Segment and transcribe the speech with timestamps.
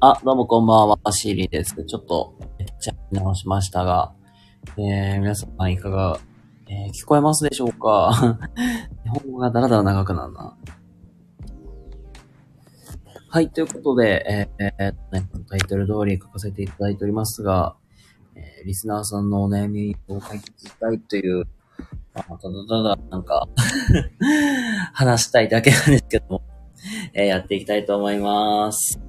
[0.00, 1.74] あ、どうもこんばんは、シーリーです。
[1.84, 4.12] ちょっと、めっちゃ見直しましたが、
[4.76, 6.18] えー、皆さんいかが、
[6.68, 8.38] えー、聞こえますでしょうか？
[9.04, 10.56] 日本語がだらだら長くなるな。
[13.28, 17.76] はい、ということで、えーえーね、タイトル通り書かせていただいておりますが、
[18.34, 21.46] えーリスナーさんのお悩みを解決したいという、
[22.14, 23.48] まあ、ただただ、なんか、
[24.92, 26.42] 話したいだけなんですけども、
[27.14, 29.00] えーやっていきたいと思います。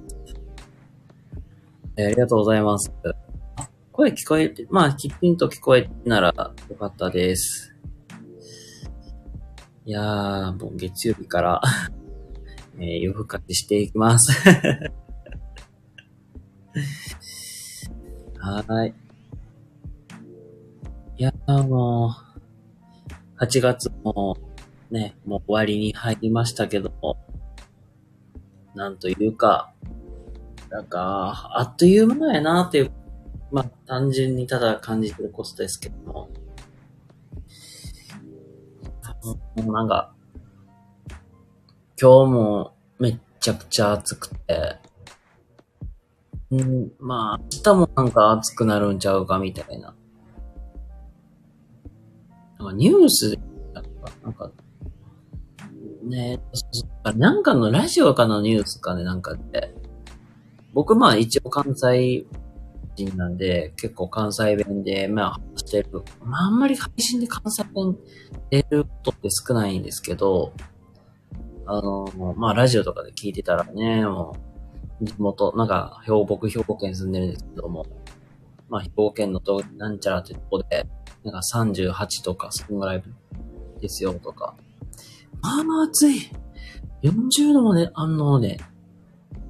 [2.00, 2.92] えーありがとうございます。
[3.90, 6.28] 声聞こえて、まあ、きちんと聞こえてなら
[6.68, 7.74] よかったです。
[9.84, 11.60] いやー、もう月曜日から、
[12.78, 14.30] えー夜更かししていきます。
[18.38, 18.94] はーい。
[21.16, 22.14] いやーも
[23.40, 24.38] う、8月も
[24.92, 27.18] ね、もう終わりに入りましたけども、
[28.76, 29.72] なんというか、
[30.70, 32.90] なんか、あっという間やなっていう、
[33.50, 36.28] まあ、単純にただ感じてることですけども。
[39.56, 40.14] もうなんか、
[42.00, 44.76] 今日もめっちゃくちゃ暑くて、
[46.50, 49.94] うん、まあ、明日もなんか暑くなるんちゃうかみたいな。
[52.58, 53.38] なんかニュースで、
[53.74, 53.90] なんか、
[54.22, 54.50] なんか
[56.04, 56.40] ね
[57.16, 59.74] なんかのラジオかのニュースかね、なんかで、
[60.72, 62.26] 僕まあ一応関西
[62.96, 66.02] 人なんで、結構関西弁で、まあ話してる。
[66.22, 67.96] まああんまり配信で関西弁
[68.50, 70.52] 出ることって少ないんですけど、
[71.66, 74.36] あの、まあラジオとかで聞いてたらね、も
[75.00, 77.86] う、地元、なんか、兵僕兵庫県住んでるんですけども、
[78.68, 80.86] まあ兵庫県のと、なんちゃらってとこで、
[81.24, 83.02] なんか38とか、そんぐらい
[83.80, 84.56] ですよとか。
[85.40, 86.30] まあまあ暑い。
[87.02, 88.58] 40度もね、あのね、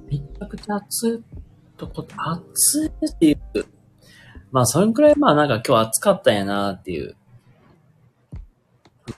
[0.09, 1.23] めちゃくちゃ暑い
[1.77, 3.39] とこ、暑いっていう。
[4.51, 7.15] まあ、それくらいまあなんか今日暑かったんやなっていう。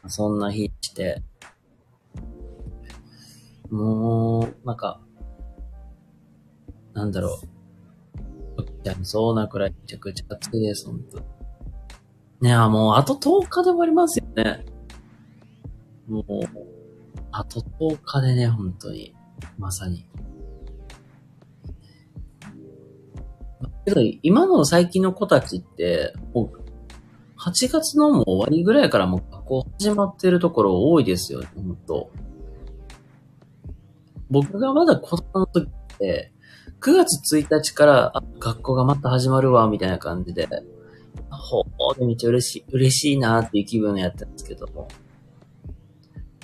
[0.08, 1.22] そんな日して。
[3.70, 5.00] もう、なんか、
[6.94, 7.40] なんだろ
[8.58, 8.64] う。
[8.64, 11.20] 起きちゃいそうなくらいめちゃくちゃ暑いです、ほんと。
[12.42, 14.66] ねえ、もうあと10日で終わりますよね。
[16.08, 16.26] もう、
[17.32, 19.16] あと10日でね、本当に。
[19.58, 20.06] まさに。
[23.86, 26.62] けど、今の最近の子たちって、もう、
[27.40, 32.12] 8月のもう終わりぐらいからもう学校始まってるところ多いですよね、ほんと。
[34.30, 36.32] 僕がまだ子供の時って、
[36.80, 40.48] 9月1日から、あ、学校がまた始まるわ、みたいな感じで、
[41.30, 44.88] ほーでめっちゃ嬉しい、嬉しいなーっていう気分でやったんですけども、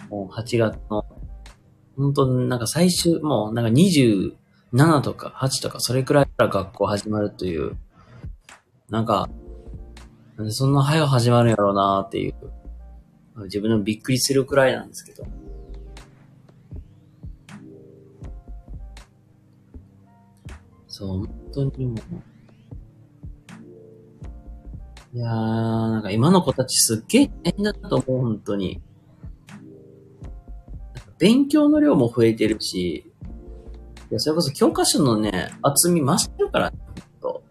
[0.10, 1.06] もう8月の、
[1.96, 4.34] 本当なんか最終、もうなんか20
[4.74, 7.78] 7とか8とかそれくらいから学校始まるという、
[8.90, 9.30] なんか、
[10.36, 12.36] なんでそんな早く始まるんやろうなーっていう、
[13.44, 15.26] 自分でもびっくりするくらいなんですけど。
[20.88, 21.98] そう、本当にもう。
[25.18, 28.82] いやー、なんか今の子たちすっげえ大変だと思う、本当に。
[31.18, 33.07] 勉強の量も増えてるし、
[34.10, 37.44] いや、それこそ教科書のね、厚み増してるから、ほんと。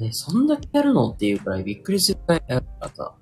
[0.00, 3.14] え、そんだけやるのっていうくらいびっくりするくらいやるからさ。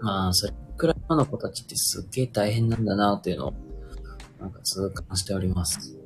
[0.00, 3.54] まあ、それくらい今の子たちってすっげえ大変なんだなっていうのを、
[4.40, 5.96] なんか痛感しております。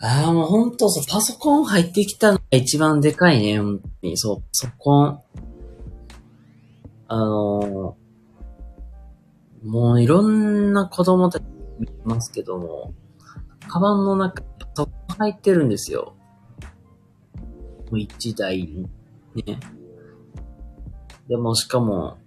[0.00, 4.16] ああ、もうほんと、そう、パソコン入ってきたのが一番でかいね、ほんに。
[4.16, 5.20] そう、パソコン。
[7.08, 8.08] あのー
[9.64, 11.42] もういろんな子供たち
[11.78, 12.94] 見ますけども、
[13.68, 16.14] カバンの中にパソコン入ってるんですよ。
[17.90, 18.86] もう一台
[19.34, 19.58] ね。
[21.28, 22.18] でもしかも、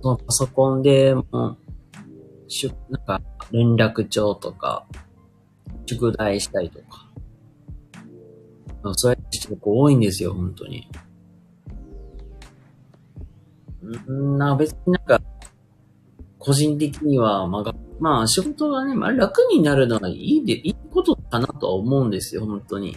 [0.00, 1.56] そのパソコンでもう、
[2.48, 3.20] しゅ、なんか
[3.50, 4.86] 連絡帳とか、
[5.86, 7.10] 宿題したりとか。
[8.94, 10.88] そうやって人多いんですよ、本当に。
[13.82, 15.20] うん、な別になんか、
[16.38, 22.96] 個人的には、まあが、まあ仕事がね、まあ楽になるのはいいで、いいことかなとは思うんですよ、本当に。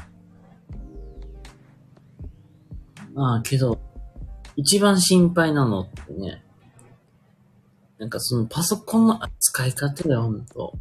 [3.13, 3.79] まあけど、
[4.55, 6.43] 一番心配なのってね、
[7.97, 10.73] なんかそのパソコンの扱い方だよ、本当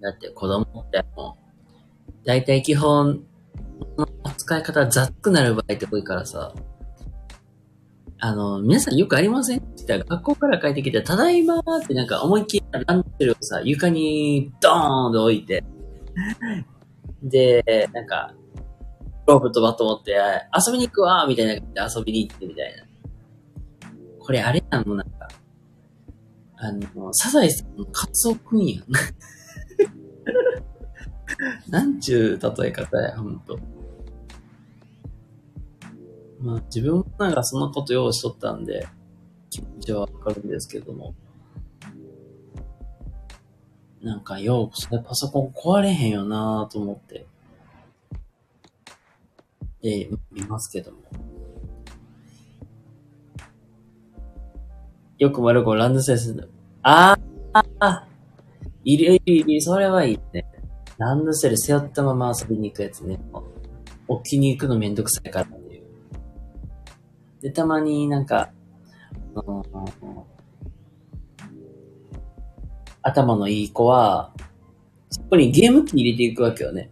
[0.00, 1.38] だって子供っても
[2.08, 3.24] う、だいたい基本、
[3.96, 6.54] の扱い方雑くなる場合って多いからさ、
[8.18, 15.62] あの、皆さんよくありませんって言ったら、学校から帰ってきて、ただいまーってなんか思いっきりランドセルをさ、床にドーンと置いて、
[17.22, 18.34] で、なんか、
[19.26, 20.16] ロープとバット持って、
[20.54, 22.84] 遊びに行くわーみたいな感じで遊びに行ってみたいな。
[24.20, 25.28] これあれなのなんか、
[26.56, 28.84] あの、サザエさんのカツオくんやん。
[31.68, 33.58] なんちゅう例え方や、ほんと。
[36.44, 38.86] まあ自分もなんかそんなこと用意しとったんで、
[39.48, 41.14] 気持ちはわかるんですけども。
[44.02, 47.26] なんかよう、それパソコン壊れへんよなぁと思って。
[49.82, 50.98] え、見ますけども。
[55.18, 56.50] よく丸子ランドセルする。
[56.82, 57.16] あ
[57.78, 58.06] あ
[58.84, 60.44] いるいるいる、それはいいね。
[60.98, 63.18] ランドセル背負ったまま遊びに行くやつね。
[64.06, 65.63] 置きに行くのめんどくさいから。
[67.44, 68.50] で、たまになんか、
[69.36, 70.26] あの
[73.02, 74.32] 頭のいい子は、
[75.10, 76.90] そこにゲーム機入れていくわけよね。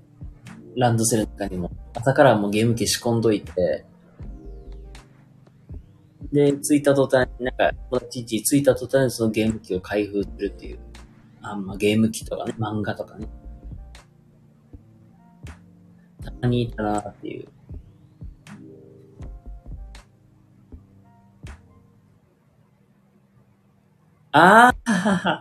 [0.77, 1.71] ランドセルの中にも。
[1.95, 3.87] 朝からもうゲーム機仕込んどいて、
[6.31, 10.79] で、着いた途端、なんか、友達ち着いた途端にそのゲーム機を開封するっていう。
[11.41, 13.27] あんまゲーム機とかね、漫画とかね。
[16.23, 17.49] たまにいたなっていう。
[24.33, 25.41] あ あ、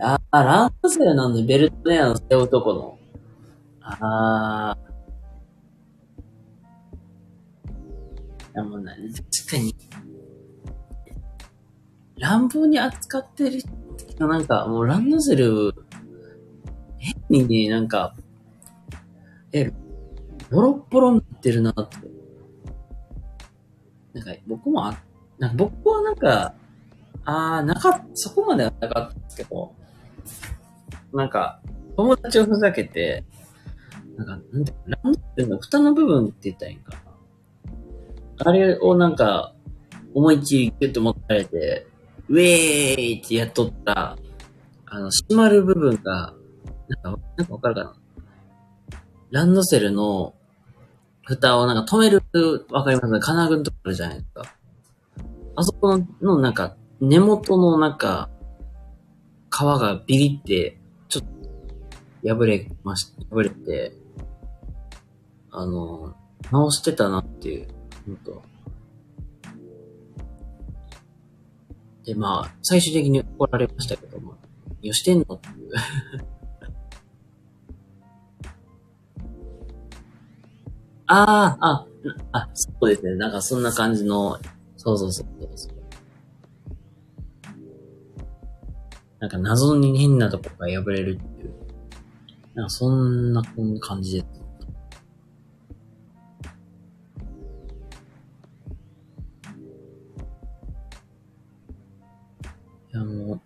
[0.00, 2.98] ああ、ランドセルなんでベルトね、あの、背負うとこの。
[3.80, 4.78] ああ。
[8.52, 8.92] でもね、
[9.40, 9.74] 確かに、
[12.18, 15.72] 乱暴に扱ってる人なんか、もうランドセル、
[16.98, 18.14] 変にね、なんか、
[19.52, 19.72] え、
[20.50, 21.96] ボロッボロになってるなって。
[24.12, 24.98] なんか、僕もあ、
[25.38, 26.54] なんか僕はなんか、
[27.30, 29.74] あー、なかっ、そこまではなかったんですけど、
[31.12, 31.60] なんか、
[31.94, 33.22] 友達をふざけて、
[34.16, 37.02] なんか、なんて、ランドセルの蓋の部分って言ったらいいんかな。
[38.46, 39.52] あれをなんか、
[40.14, 41.86] 思いっきりギュッと持たれて、
[42.30, 44.16] ウェーイってやっとった、
[44.86, 46.32] あの、閉まる部分が、
[47.02, 47.94] なんか、なんかわかるかな
[49.32, 50.34] ランドセルの
[51.26, 52.22] 蓋をなんか止める、
[52.70, 53.20] わかります？
[53.20, 54.44] 金具のとこあるじゃないですか。
[55.56, 58.28] あそこの、のなんか、根元のなんか、
[59.50, 60.78] 皮がビリって、
[61.08, 61.28] ちょっと、
[62.34, 63.92] 破れまし、破れて、
[65.52, 66.16] あの、
[66.50, 67.68] 直してたなっていう、
[68.06, 68.42] ほんと。
[72.04, 74.34] で、まあ、最終的に怒られましたけども、
[74.80, 75.70] 何をしてんのっていう。
[81.06, 81.86] ああ、あ、
[82.32, 83.14] あ、そうですね。
[83.14, 84.36] なんかそんな感じの、
[84.76, 85.77] そうそうそうそう。
[89.20, 91.54] なんか謎に変なとこが破れるっていう。
[92.54, 93.42] なんかそんな
[93.80, 94.38] 感じです。
[102.98, 103.40] や、もう、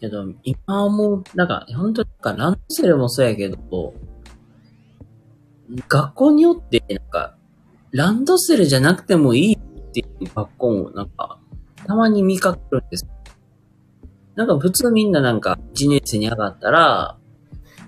[0.00, 3.94] けど、今も、なんか、本当なんか、ランドセルもそうやけど、
[5.88, 7.36] 学校によって、なんか、
[7.90, 9.58] ランドセルじゃなくてもいいっ
[9.92, 11.38] ていう学校も、なんか、
[11.76, 13.06] たまに見かけるんです。
[14.34, 17.18] なんか普通みんななんか、1年生に上がったら、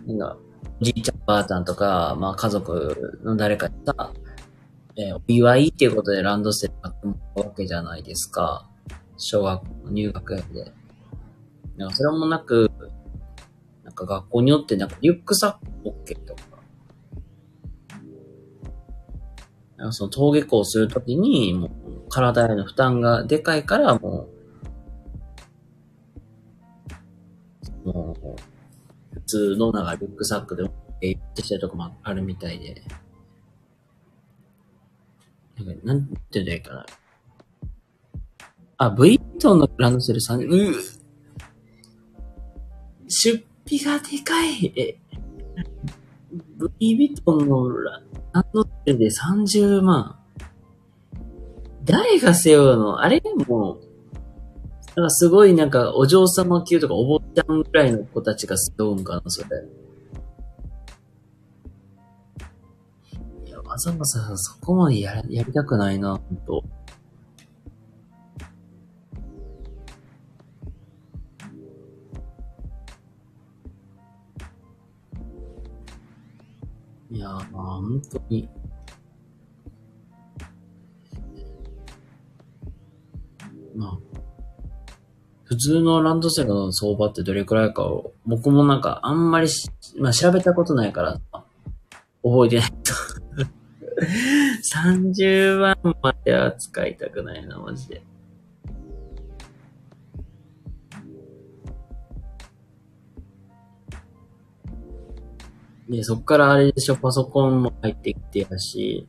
[0.06, 0.36] なんか、
[0.80, 4.12] じいちゃんばあちゃんとか、まあ家族の誰かにさ、
[4.96, 8.68] えー、お祝いっていうことでランドセル買ってもらうわけじゃないですか。
[9.16, 10.72] 小学校入学園で。
[11.76, 12.70] なんかそれもなく、
[13.82, 16.40] なんか学校によってなんかリュックサック OK とか。
[19.76, 21.70] なんかその登下校するときに、もう
[22.10, 24.33] 体への負担がでかいからもう、
[27.84, 29.86] もう、普通のなん。
[29.86, 32.82] かリュックサックでも行ってきたとこもあるみたいで。
[35.58, 35.76] なん。
[35.76, 36.06] か、なん。
[36.06, 36.48] て言うん。
[36.48, 36.86] だいいかな。
[38.76, 40.74] あ、V トンのランドセル30、う
[43.08, 44.72] 出費がでかい。
[44.76, 44.96] え、
[46.80, 47.98] V ビトンのラ
[48.40, 50.18] ンドセルで30万。
[51.84, 53.78] 誰が背負うのあれでも、
[54.96, 59.48] なんかすごいなんかお嬢様級とかお坊ちゃんぐらいの子たちが背負うんかな、それ。
[63.46, 66.62] いや、わざわざそこまでややりたくないな、ほんと。
[77.10, 78.48] いやー、本当に。
[83.74, 84.13] まあ、
[85.54, 89.46] 普通のランドセルの相場ってどれくらいかを、僕もなんかあんまり、
[89.98, 91.20] まあ調べたことないから、
[92.24, 92.92] 覚えてないと。
[95.14, 98.02] 30万までは使いたくないな、マジで。
[105.88, 109.06] で、そっからあれでしょ、パソコンも入ってきてやし、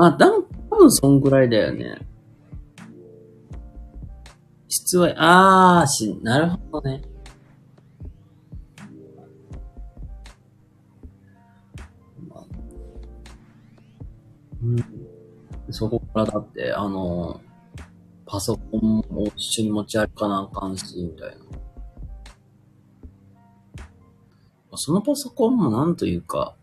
[0.00, 0.30] まあ、多
[0.76, 1.98] 分そんぐらいだよね。
[4.66, 7.02] 質は、あーし、なるほどね。
[12.30, 12.44] まあ
[14.62, 14.82] うん。
[15.70, 17.38] そこからだって、あの、
[18.24, 21.34] パソコンも一緒に持ち歩かなあかんし、みたいな。
[24.76, 26.56] そのパソコンもなんというか、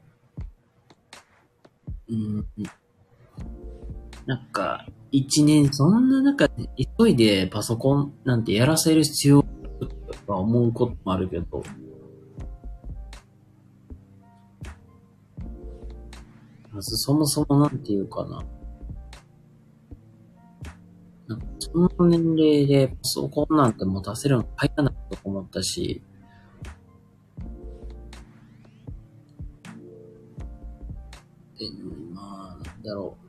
[2.10, 2.48] うん、
[4.27, 9.48] なんか、一年、そんな中で、急いでパソコンなんてやらせる必要と
[10.27, 11.63] か思うこともあるけど、
[16.74, 18.43] まずそもそもなんていうかな。
[21.27, 26.03] なんかその年齢でパソコンなんて持たせるの早いないと思ったし、
[31.57, 31.65] で、
[32.13, 33.26] まあ、なんだろう。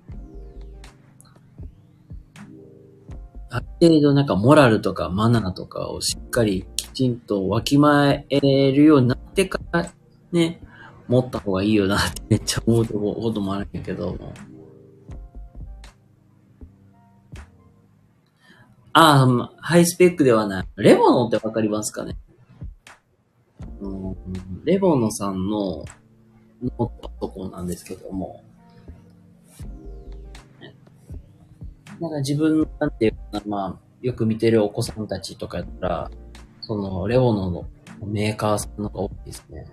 [3.51, 9.91] ある程度なんかモラルとかマナーとかをしっかりきちんとわきまえるようになってから
[10.33, 10.61] ね、
[11.07, 14.35] 持った方がいいよなってめっちゃ思うこともあるんやけども。
[18.93, 20.67] ああ、ハイスペックではない。
[20.77, 22.17] レボノってわかりますかね？
[23.81, 24.17] うん
[24.65, 25.85] レボノさんの
[26.63, 28.43] ノートパソコンなんですけども。
[32.01, 36.11] なんか自分なんていうかな、まあ、よく見てるお子さんたちとかやったら、
[36.61, 37.67] その、レボノの
[38.07, 39.67] メーカーさんのが多いですね。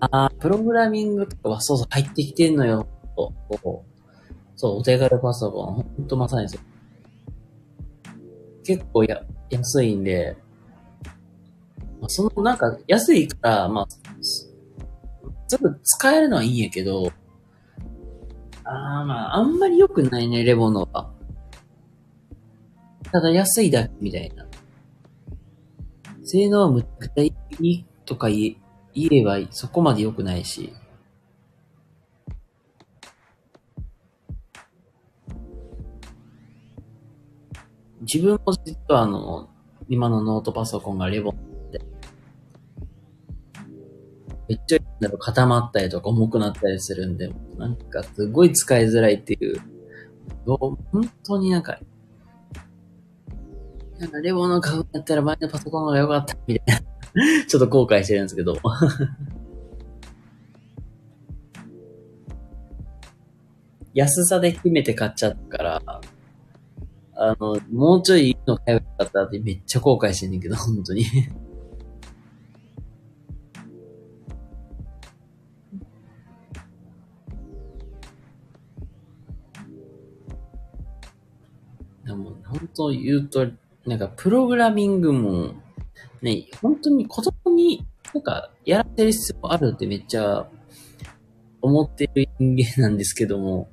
[0.00, 2.86] ああ、プログラミングとかはそうそう入ってきてんのよ。
[4.56, 5.74] そう、お手軽パソコン。
[5.74, 6.60] ほんとまさにそう。
[8.64, 10.36] 結構や、安いんで、
[12.08, 13.86] そのなんか安いから、まあ、
[14.20, 14.52] す
[15.58, 17.10] ぐ使えるのはいいんやけど、
[18.68, 21.10] ああ、まあ、あんまり良くないね、レボノは。
[23.12, 24.46] ただ安いだけみたいな。
[26.24, 28.56] 性能はむっちゃいいとか言え
[28.94, 30.72] 言えばそこまで良くないし。
[38.00, 39.48] 自分も実はあの、
[39.88, 41.45] 今のノートパソコンがレボン
[44.48, 49.60] めっちゃなんか固まったりとか重くなったりするんで、なんかすごい使いづらいっていう、
[50.46, 50.78] 本
[51.24, 51.78] 当になんか、
[53.98, 56.82] なんかレボの買うんだったら前のパソコンの方が良かった、みたいな。
[57.48, 58.56] ちょっと後悔してるんですけど。
[63.94, 65.82] 安さで決めて買っちゃったから、
[67.14, 71.04] あの、もうちょいいいの買えばよかったってめっちゃ後悔してんねんけど、本当に。
[82.48, 83.46] 本当言うと、
[83.86, 85.54] なんか、プログラミングも、
[86.22, 90.48] ね、本当に子供に、なんか、やらせる必要あるってめっちゃ、
[91.60, 93.68] 思ってる人間なんですけども、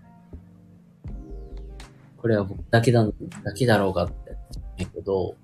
[2.18, 4.24] これは僕だけだ、だけだろうかって、
[4.86, 5.36] けど、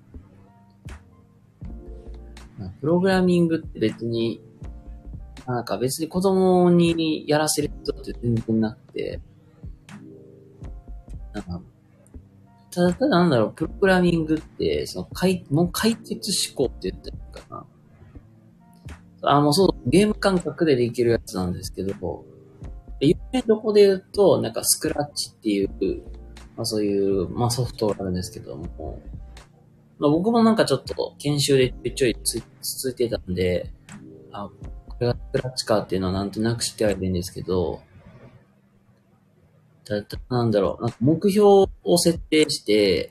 [2.80, 4.40] プログラミングって別に、
[5.46, 9.20] なんか別に子供にやらせる人って全然なくて、
[11.32, 11.60] なんか、
[12.70, 17.66] ただただなんだろう、プログラミングって、その、解、もう解決思考って言ったらいいか
[19.22, 19.30] な。
[19.36, 22.24] あ、もうそう、ゲーム感覚でできるやつなんですけど、
[23.00, 25.68] 有名どこで言うと、なんかスクラッチっていう、
[26.56, 29.00] まあそういう、まあソフトがあるんですけども、
[29.98, 33.72] まあ僕もなんかちょっと研修でちょいつついてたんで、
[34.32, 34.48] あ、
[34.88, 37.80] これがスクラッチかっていうのはなんとなく知ってはいるんですけど、
[39.90, 41.46] た、なんだろう、なんか目標
[41.84, 43.10] を設定して、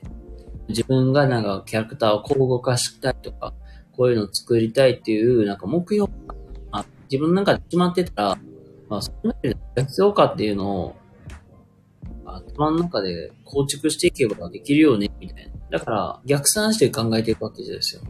[0.68, 3.52] 自分がなんかキャラクターをこう動かしたいとか、
[3.96, 6.34] こういうのを作りたいっていう、なんか目標が
[6.72, 8.38] あ自分の中で決まってたら、
[8.88, 10.96] まあ、その中で必要かっていうのを、
[12.24, 15.78] 頭の中で構築していけばできるよね、みたいな。
[15.78, 18.02] だから、逆算して考えていくわけですよ。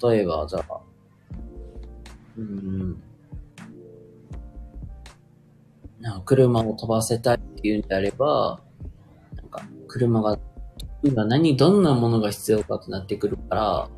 [0.00, 0.80] 例えば、じゃあ、
[2.36, 3.02] うん、
[6.08, 8.62] なんか車を飛ばせたいっていうんであれば、
[9.36, 10.38] なんか車が、
[11.02, 13.88] 今何、どんなものが必要かとなってくるから、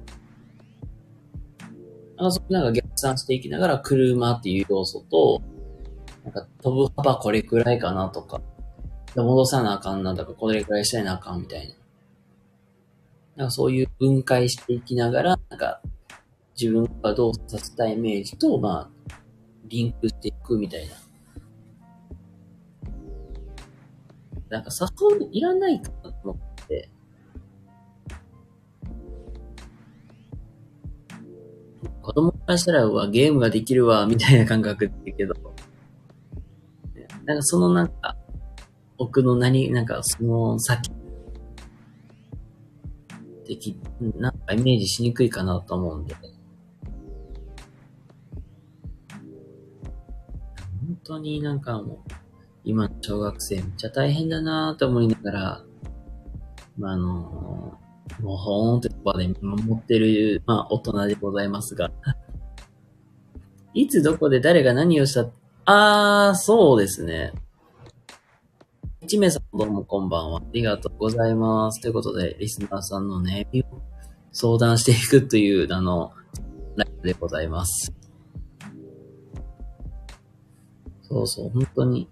[2.16, 5.40] なんかそれなんか逆算していきながら車っていう要素と、
[6.24, 8.40] なんか飛ぶ幅これくらいかなとか、
[9.14, 11.74] 戻さなあかんなとか、これくらいしないなあかんみたいな。
[13.36, 15.80] なんかそういう分解していきながら、なんか
[16.60, 19.14] 自分がどうさせたいイメージと、まあ、
[19.68, 21.09] リンクしていくみたいな。
[24.50, 24.70] なんか
[25.10, 26.90] 誘いいらないかなと思って。
[32.02, 35.34] 子供からしたら、うわ、ゲームができるわ、みたいな感覚って言うけど、
[37.24, 38.16] なんかそのなんか、
[38.98, 40.90] 奥の何、なんかその先、
[43.46, 43.78] でき、
[44.16, 46.16] なんかイメージしにくいかなと思うんで。
[50.80, 52.19] 本当になんかもう、
[52.64, 55.64] 今の小学生めっちゃ大変だなと思いながら、
[56.78, 57.78] まあ、あの、
[58.20, 61.90] もうほーんって場で見守ってる、まあ、大人でございますが。
[63.72, 65.30] いつどこで誰が何をした、
[65.64, 67.32] あー、そうですね。
[69.02, 70.40] 一名さんどうもこんばんは。
[70.40, 71.80] ありがとうございます。
[71.80, 73.64] ということで、リスナーさんの悩みを
[74.32, 76.12] 相談していくという、あの、
[76.76, 77.92] ライブでございます。
[81.02, 82.08] そうそう、本当に、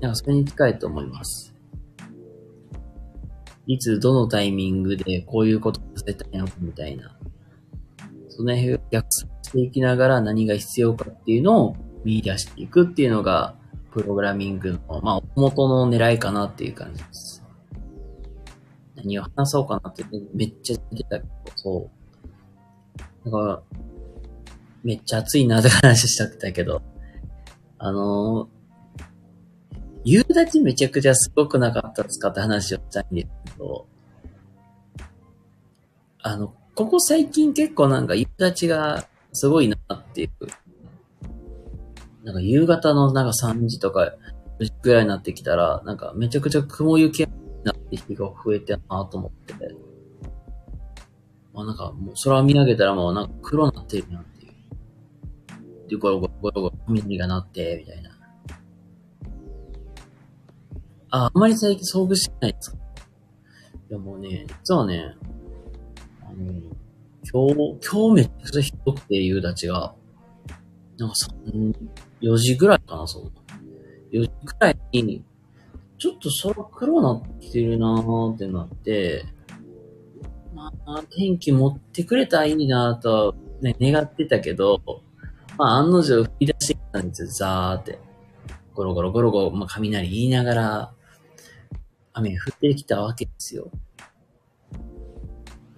[0.00, 1.54] なんかそれに近いと思います。
[3.66, 7.16] いつ、どのタイミングでこういうことをさせたいのかみたいな。
[8.28, 13.56] その辺を逆算していきながら何が必要かっていうのを見出していくっていうのが、
[13.90, 17.44] プログラミングの、まあ、元の狙いかなっていう感じです。
[18.96, 21.90] 何を話そうかなってめっちゃ出てたけど、そ
[23.26, 23.30] う。
[23.30, 23.62] だから、
[24.84, 26.80] めっちゃ熱いなって話したってたけど、
[27.78, 28.57] あのー
[30.10, 33.86] 夕立めちゃくちゃすごくなかったですかって話をしたいんですけど、
[36.22, 40.30] あの、ここ最近結構なんか夕立がすごいなっていう。
[42.24, 44.14] なんか夕方のなんか3時とか
[44.58, 47.26] 4時くらいになってきたら、なんかめちゃくちゃ雲行きに
[47.64, 49.54] なって日が増えてるなと思って。
[51.52, 55.88] まあなんかもう空を見上げたらもうなんか黒になってるなっていう。
[55.90, 58.17] で、ゴロゴロゴロゴロ雷が鳴って、みたいな。
[61.10, 62.76] あ、あんまり最近遭遇してないですか？
[63.90, 65.14] いやもうね、実はね、
[66.22, 66.52] あの、
[67.30, 69.94] 今日、今日めっちゃひどくて夕立が、
[70.98, 71.14] なんか
[71.46, 71.74] 3、
[72.20, 73.32] 4時ぐらいかな、そう。
[74.12, 75.24] 4時くらいに、
[75.98, 79.24] ちょっと空黒なってるなーってなって、
[80.54, 84.80] まあ、天気持ってくれたらいいなーと、ね、願ってたけど、
[85.56, 87.98] まあ、案の定降り出してきたんですよ、ザーって。
[88.74, 90.94] ゴロゴロゴロゴロ、まあ、雷言いながら、
[92.18, 93.70] 雨降ってきたわけですよ。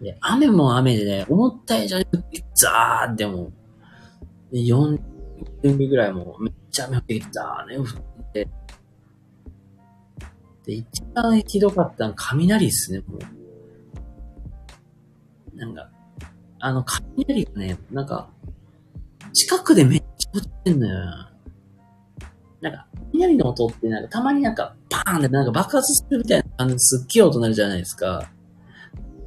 [0.01, 3.53] で、雨も雨でね、思った以上に降ってザーってもう、
[4.53, 4.99] で4
[5.63, 7.87] 分ぐらいもめっちゃ雨降ってきてザーね、降っ
[8.33, 8.49] て。
[10.65, 13.21] で、一番ひどかったのは雷っすね、もう。
[15.57, 15.91] なんか、
[16.59, 18.31] あの、雷がね、なんか、
[19.33, 21.30] 近くでめっちゃ降ってんのよ。
[22.61, 28.31] なんか、雷の音ってなんか、たまになんか、パーンってなんか爆発するみたいな感じですっげえ音鳴るじゃないですか。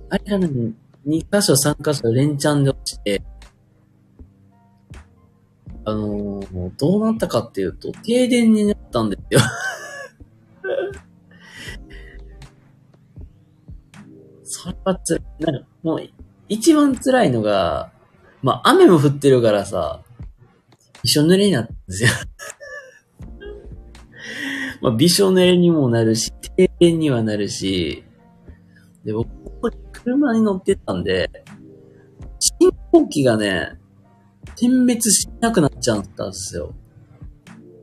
[0.09, 0.73] あれがね、
[1.07, 3.23] 2箇所3箇所連チャンで落ちて、
[5.85, 9.39] あのーどうなったかっていうと、停電になったんですよ。
[14.43, 15.23] それはつらい。
[15.51, 16.09] なんか、もう、
[16.47, 17.91] 一番辛いのが、
[18.43, 20.03] まあ、雨も降ってるからさ、
[21.01, 22.09] びしょ濡れになったんですよ。
[24.83, 28.03] まあ、びしょ濡れにもなるし、停電にはなるし、
[29.05, 29.29] で、僕、
[29.93, 31.29] 車に乗ってたんで、
[32.37, 33.79] 信号機がね、
[34.57, 36.73] 点滅しなくなっちゃったんですよ。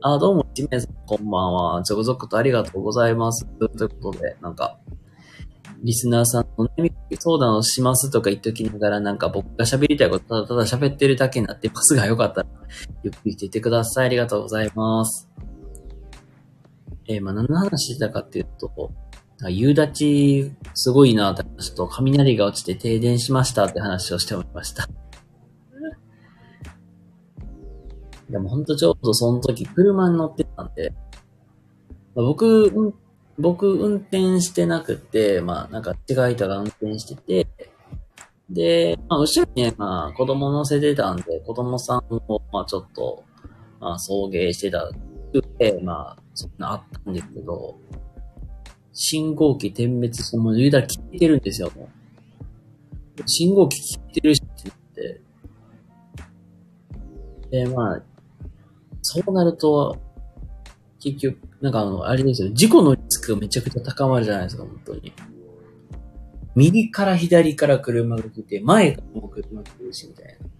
[0.01, 1.83] あ、どうも、一名さん、こんばんは。
[1.83, 3.47] 続々とありがとうございます。
[3.47, 4.77] ということで、なんか、
[5.83, 12.47] リスナーさんの悩み相談をしますとか言っときながら、なんか僕が喋りたいことただただ喋ってるだけになってますが、よかったら、
[13.03, 14.05] ゆっくりしていてください。
[14.05, 15.27] ありがとうございます。
[17.15, 18.91] えーまあ、何の話してたかっていうと、
[19.49, 24.87] 夕立、すごいなって話と、雷が落ちて停電しましたって話をしておりました。
[28.29, 30.93] でも本当ちょうどその時車に乗ってたんで、
[32.15, 32.93] まあ僕、
[33.37, 37.47] 僕運転してなくて、まあなんか違い人が運転してて、
[38.51, 43.23] で、まあ、後ろにね、まあ、子供乗せてたんで、子供さんを、まあ、ちょっと、
[43.79, 44.91] まあ、送迎してた
[45.31, 47.77] で、まあ、そんなあったんですけど、
[48.93, 51.89] 信号機点滅して、もう言うたら消えてるんですよ、も
[53.17, 53.23] う。
[53.25, 54.75] 信号機消えてるしって言っ
[57.49, 57.65] て。
[57.65, 58.01] で、まあ、
[59.01, 59.97] そうなると、
[60.99, 65.13] 結局、なんかあの、あれですよ、事故のリスクがめちゃくちゃ高まるじゃないですか、本当に。
[66.55, 70.51] 右から左から車が来て、前からも車が来るし、みたいな。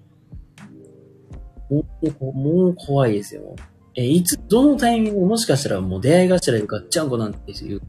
[1.70, 3.56] もう、もう怖いですよ。
[3.96, 7.82] え、いつ、どのタイミングもしかしたらもう出会い頭でガッチャンコなんていう、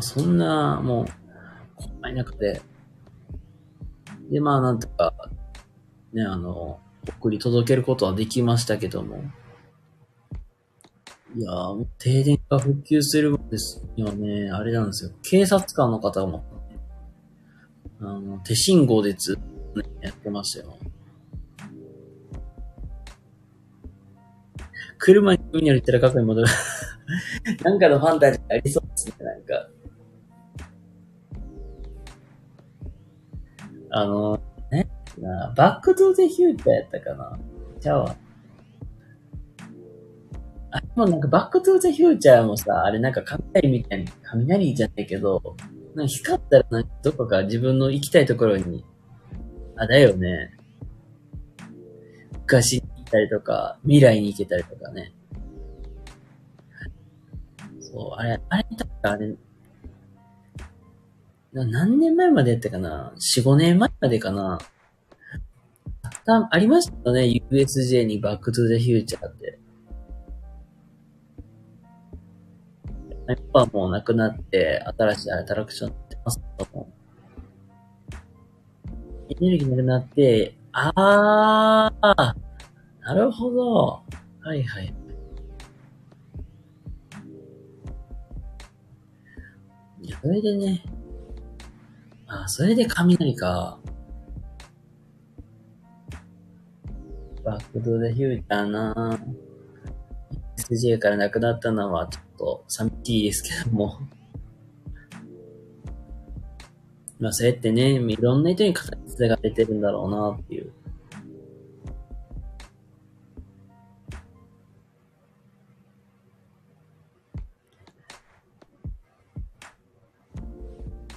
[0.00, 1.06] そんな、もう、
[1.76, 2.60] 怖い中で、
[4.30, 5.14] で、まあなんとか、
[6.12, 9.22] ね、あの、送り届けることはできましたけども、
[11.36, 15.12] いやー、停電が復旧するんですよね、あれなんですよ。
[15.22, 16.44] 警察官の方も、
[18.00, 20.76] あの、手信号でずっとね、やってましたよ。
[25.00, 26.48] 車に海に歩いたら過去に戻る。
[27.64, 29.70] なんかのファンタジーありそうですね、なんか。
[33.92, 37.38] あの、ね、なバックトゥーゼヒューチャーやったかな
[37.80, 38.16] ちゃうわ。
[40.70, 45.56] あ、でもなんかバックトゥーゼヒューチャーもさ、あれなんか雷みたいに、雷じゃないけど、
[45.94, 48.84] なんか光ったらなんかどこか自分の行きたいところに、
[49.76, 50.56] あ、だよね。
[52.42, 52.79] 昔
[53.10, 55.12] たりとか、未来に行けたりとかね。
[57.80, 58.64] そう、あれ、あれ、
[59.02, 59.36] あれ、
[61.52, 64.58] な何年前までやったかな ?4、5年前までかな？
[66.26, 69.58] あありましたよね ?USJ にバックトゥザフューチャーって。
[73.26, 76.92] やっぱもうなくなって、新しいアトラクションってますけども。
[79.30, 82.49] エネルギーなくなって、あー、
[83.00, 84.02] なるほど。
[84.40, 84.94] はいはい。
[90.02, 90.82] いや、それでね、
[92.26, 93.78] あ、それで雷か。
[97.44, 99.18] バックドゥーザフューチャーな
[100.70, 103.98] SJ からなくなったのはちょっと寂しいですけども。
[107.18, 110.72] まあ、それってね、いろんな人に形が出てるんだろうなっていう。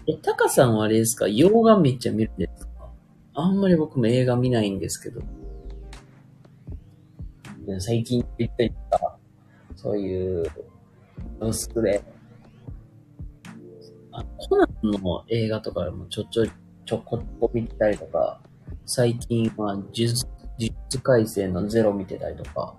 [0.07, 1.27] え、タカさんはあれですか？
[1.27, 2.89] 洋画めっちゃ見るんですか？
[3.35, 5.21] あんまり僕も映画見ないんですけど。
[7.79, 9.15] 最近言ったりとか、
[9.77, 10.45] そういう、
[11.39, 12.03] 薄くで、
[14.11, 16.45] あ、コナンの映画とかもちょちょ、
[16.85, 18.41] ちょこっこ見たりとか、
[18.85, 20.25] 最近は呪術、
[20.59, 22.75] 呪術改正のゼロ見てたりとか、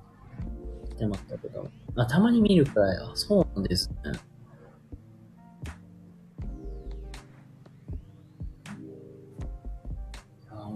[0.90, 4.12] してましたけど、あ、たまに見るくらい、あ、そうなんですね。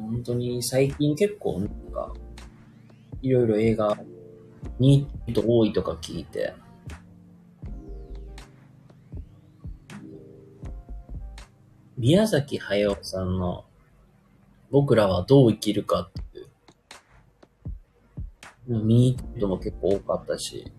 [0.09, 2.15] 本当に最近結構なんか、
[3.21, 3.99] いろいろ映画
[4.79, 6.55] にと多いとか聞いて、
[11.99, 13.67] 宮崎駿さんの
[14.71, 16.49] 僕らはどう生きるかっていう、
[18.67, 20.73] 見に行く人も結構多かったし、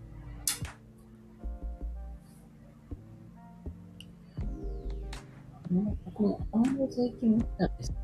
[6.04, 7.99] 僕もあんまり最近見たんです。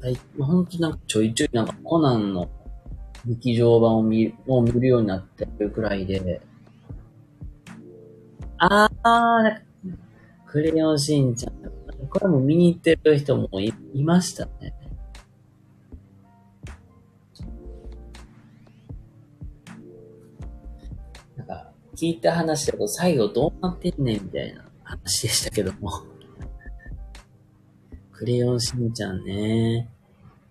[0.00, 2.50] 最近、ほんとなんかちょいちょいなんかコナンの
[3.26, 6.40] 劇場版を見、もう見るようになってるくらいで、
[8.58, 9.62] あー、なんか、
[10.46, 11.54] クレヨンしんちゃん。
[12.08, 14.74] これも見に行ってる人もいいましたね。
[21.36, 26.11] なんか、聞いた話だと最後どうなってんねんみたいな話でしたけども。
[28.22, 29.88] クレヨンしんちゃんね。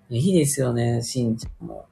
[0.09, 1.85] いいですよね、しんちゃんも。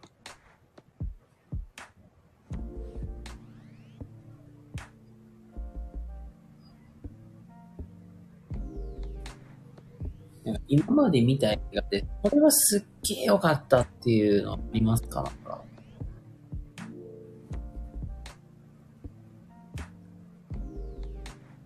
[10.67, 15.63] 今まで見た映画で、これはすっげえ良かったっていうのありますかなんか？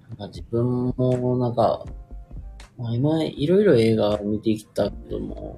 [0.10, 1.84] なんか自分もなんか、
[2.78, 5.58] まあ、今、いろいろ映画見てきたけども、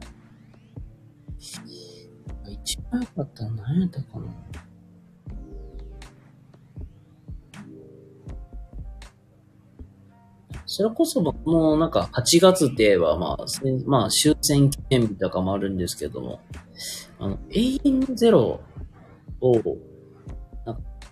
[2.47, 4.25] 一番良かったのは何やったかな？
[10.67, 13.45] それこそ、もうなんか、8月って言えば、まあ、
[13.86, 16.41] まあ、終戦記念日とかもあるんですけども、
[17.17, 18.60] あの、永遠ゼロ
[19.39, 19.62] を、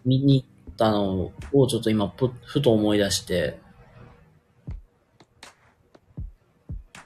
[0.03, 2.13] 見に行ったのをちょっと今、
[2.43, 3.61] ふと思い出して、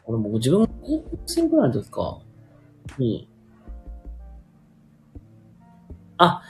[0.08, 2.20] 俺も自分が高校生ぐらいの時か、
[2.98, 3.30] に、
[6.17, 6.41] あ、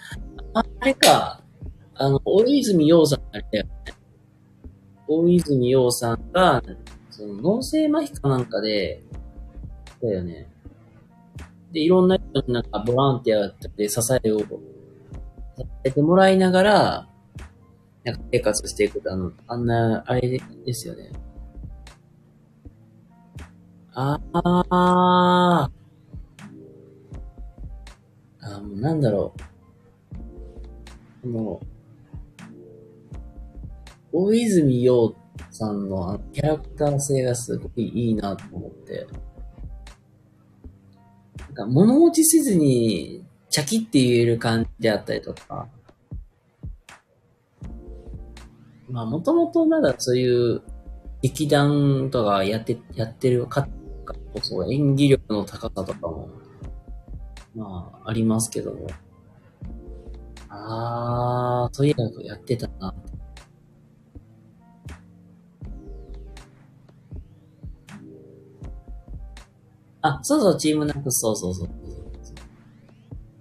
[0.53, 1.41] あれか、
[1.95, 3.71] あの、大泉洋さんあれだよね。
[5.07, 6.61] 大泉洋さんが、
[7.09, 9.03] その脳性麻痺かなんかで、
[10.03, 10.47] だよね。
[11.71, 14.45] で、いろんな人になんかボランティアで支えを、支
[15.83, 17.09] えてもらいながら、
[18.03, 21.11] なんか生活していくとあの、あんな、あれですよね。
[23.99, 25.71] ああ、
[28.41, 29.33] あもうなんだろ
[31.23, 31.27] う。
[31.27, 31.59] も
[34.13, 35.15] う、大泉洋
[35.49, 39.07] さんのあキャラクター性がすごいいいなと思って。
[41.39, 45.67] なんか物持ちせずに、チャキって言える感じであったりとか。
[48.91, 50.61] まあ、もともとなんかそういう
[51.23, 53.47] 劇団とかやって、やってる
[54.13, 56.29] 方こそ演技力の高さとかも、
[57.55, 58.87] まあ、ありますけども。
[60.49, 62.95] あー、とにかくやってたな
[70.01, 71.69] あ、そうそう、チームナックス、そうそうそう。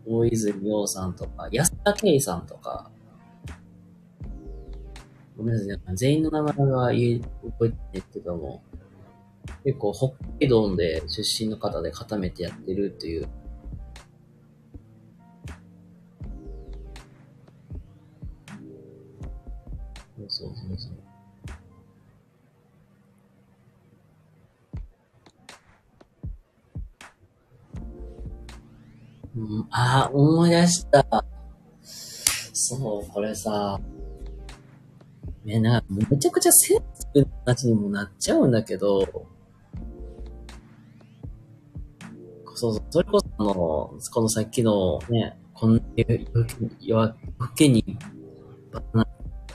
[0.09, 2.91] 大泉洋さんとか、安田圭さんとか、
[5.37, 8.63] ごめんなさい、全員の名前は言え、覚えてないけども、
[9.65, 13.29] 結構北海道で出身の方で固めてやってるっていう。
[20.17, 20.93] そうそうそうそう。
[29.37, 31.25] うん、ああ、思い出した。
[31.83, 33.79] そう、これさ、
[35.45, 39.27] ね、なんかめちゃくちゃセンスの話にもなっちゃうんだけど、
[42.57, 46.27] そうそう、それこそあの、このさっきのね、こんな夜
[47.38, 47.99] 更けに
[48.73, 49.07] バナ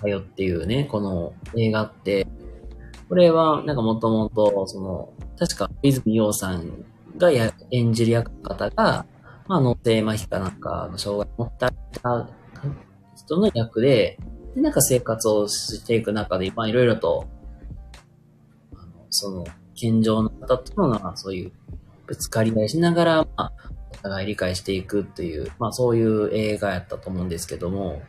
[0.03, 2.27] ナよっていうね、この映画って、
[3.09, 6.85] これはなんかもともと、その、確か泉洋さん
[7.17, 9.05] がや演じる役の方が、
[9.47, 11.73] まあ、脳性麻痺かなんかの障害を持った
[13.15, 14.17] 人の役で、
[14.55, 17.25] で、なんか生活をしていく中で、まあ、いろいろと、
[18.73, 21.51] あの、その、健常の方との、そういう、
[22.12, 23.54] ぶつかり合いしながら、まあ、
[23.93, 28.02] お互い理解していくっていう、まあ、そういう映画やったと思うんですけども、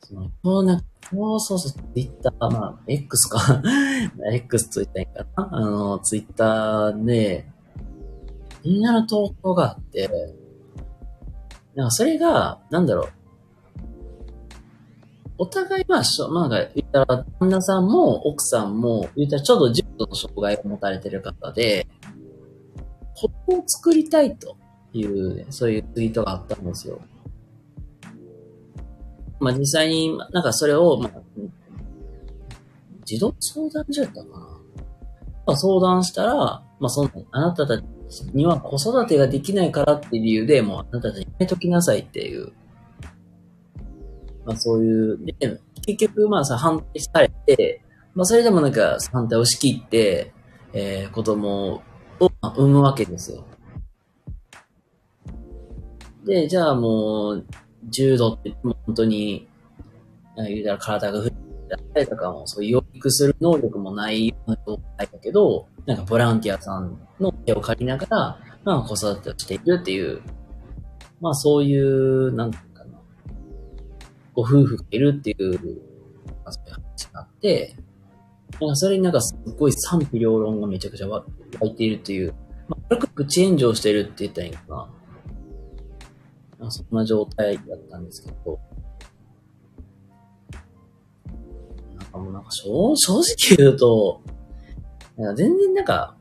[0.00, 3.62] その、そうな、そうそうそう、ツイッター、まあ、X か。
[4.34, 5.58] X ツイッターかな。
[5.58, 7.46] あの、ツイッターで、
[8.64, 10.10] みんなの投稿があって、
[11.76, 13.17] なんかそれが、なんだろう。
[15.38, 21.86] お互いは、まあ、言ったら、旦那さんも奥さんも、言ったらちょうど重度の障害を持たれてる方で、
[23.14, 24.56] 子供を作りたいと
[24.92, 27.00] いう、そういうツイートがあったんですよ。
[29.38, 31.20] まあ実際に、なんかそれを、まあ、
[33.04, 34.38] 児童相談所やったかな。
[35.46, 37.84] まあ、相談したら、まあその、あなたたち
[38.34, 42.52] には子育てができないからっていう理由で、もうあなたたちにやめときなさいっていう、
[44.48, 47.82] まあそういう、で、結局まあさ、反対されて、
[48.14, 50.32] まあそれでもなんか反対を仕切って、
[50.72, 51.82] えー、子供
[52.18, 53.44] を産むわけですよ。
[56.24, 57.46] で、じゃあもう、
[57.90, 59.46] 重度って本当に、
[60.36, 61.30] 言うたら体がだ
[61.76, 70.22] ったりとかも、そういう養育する能力もないような状態だけど、なんかボランティアさんの手を借りながら、まあ子育てをしているっていう、
[71.20, 72.62] まあそういう、なんか、
[74.38, 75.58] ご夫婦がいるっていう、
[76.44, 77.74] まあそういう話があって、
[78.60, 81.24] なんかそれになんかすっごい賛否両論がめちゃくちゃ湧
[81.64, 82.34] いているっていう、
[82.68, 84.76] まあ、軽く口炎上してるって言ったらいいのかな。
[86.60, 88.60] まあ、そんな状態だったんですけど、
[91.96, 94.22] なんかもうなんか正直言うと、
[95.16, 96.16] 全然なんか、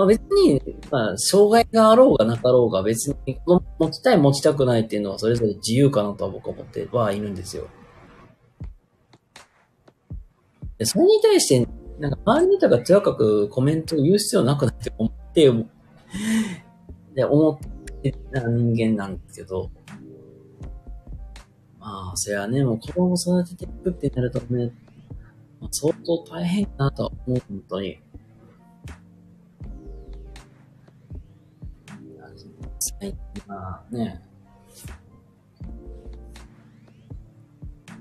[0.00, 7.68] まあ別に、まあ、障害があろうがなかろうが別に持ちたい持ちたくないっていうのはそれぞれ自由かなとは僕は思ってはいるんですよ。
[10.78, 15.52] でそれに対して、なんか周りの人が強くコメントを言う必要なくなって思って、
[17.14, 17.60] で、思
[17.96, 19.70] ってた人間なんですけど、
[21.78, 24.72] まあ、それはね、もう子供を育てていくってなるとね、
[25.60, 28.00] まあ、相当大変だなとは思う、本当に。
[32.80, 34.22] 最近はね、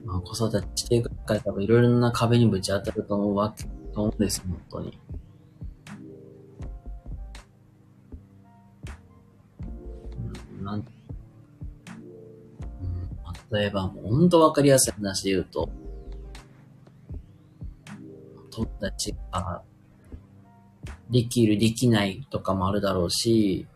[0.06, 4.98] まあ、子育てしていくから多分いろいろな壁にぶち当たると思うわけ、と思うんです、本当に。
[10.64, 10.86] なん、うん、
[13.52, 15.70] 例えばもう本当わかりやすい話で言うと、
[18.50, 19.62] 友達が、
[21.10, 23.68] できる、できないとかもあるだろうし、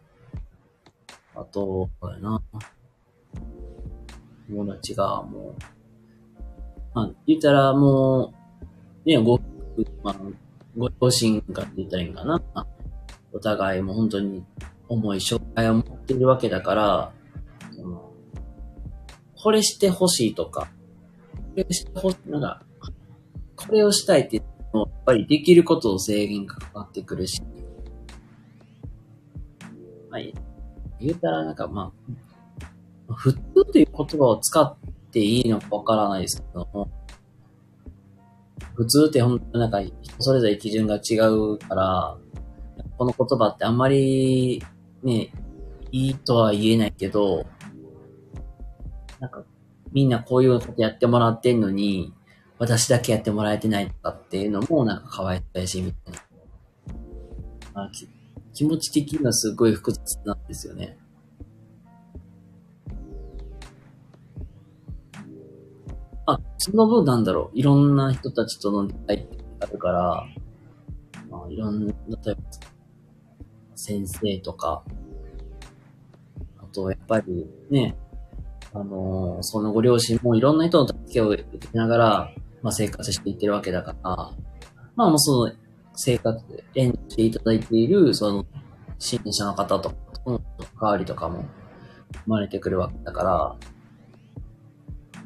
[1.35, 2.41] あと、これな、
[4.47, 5.61] 友達がもう、
[6.93, 8.33] まあ、言ったらも
[9.05, 9.39] う、ね、ご、
[10.03, 10.15] まあ、
[10.77, 12.41] ご両親が言ったらいいんかな。
[13.31, 14.43] お互いも本当に
[14.87, 17.11] 重い障害を持っているわけだから、
[17.75, 18.11] その
[19.35, 20.69] これしてほしいとか、
[21.33, 22.61] これしてほしい、なんか、
[23.55, 27.41] これをしたいって言っても、やっぱりできることを制限がかかってくるし、
[30.09, 30.21] まあ、
[31.03, 31.91] 言うたらなんかま
[33.09, 33.39] あ、普通
[33.71, 34.75] という言葉を使っ
[35.11, 36.89] ていいのかわからないですけども、
[38.75, 42.17] 普通って本当なんか人それぞれ基準が違うから、
[42.97, 44.63] この言葉ってあんまり
[45.03, 45.29] ね、
[45.91, 47.45] いいとは言えないけど、
[49.19, 49.43] なんか
[49.91, 52.13] みんなこういうことやってもらってんのに、
[52.57, 56.19] 私だけやってもらえてないとかっていうのもなんかかわいそうやし、みたいな。
[57.73, 58.07] まあ、き
[58.53, 60.97] 気持ち的にはすごい複雑なんですよね。
[66.25, 67.57] あ、その分なんだろう。
[67.57, 70.27] いろんな人たちとの出会いってあるから、
[71.29, 72.41] まあ、いろんな、例えば、
[73.75, 74.83] 先生とか、
[76.59, 77.97] あと、やっぱりね、
[78.73, 84.31] あのーそのご両親もいろんな人の助けを受けながら、まあ、生活していってるわけだから、
[84.95, 85.51] まあ、もうその、
[85.95, 88.45] 生活で演じていただいている、その、
[88.99, 90.41] 支援者の方とかとの
[90.79, 91.45] 関わりとかも
[92.25, 93.55] 生まれてくるわけだから、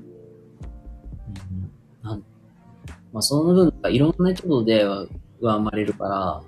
[0.01, 2.10] うん。
[2.10, 2.23] なん
[3.13, 5.06] まあ、その分、いろんな人と出会いは
[5.41, 6.43] が生まれるから、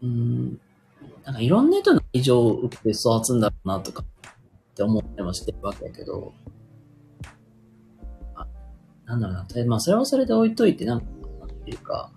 [0.00, 0.60] うん、
[1.24, 6.50] なんかいろんな人の愛情を受けて育つんだろうなとかって思ってもしてるわけだけど、あ
[9.08, 11.06] なんだろうな、まあそれはそれで置いといて、なんか、
[11.40, 12.12] なんていうか、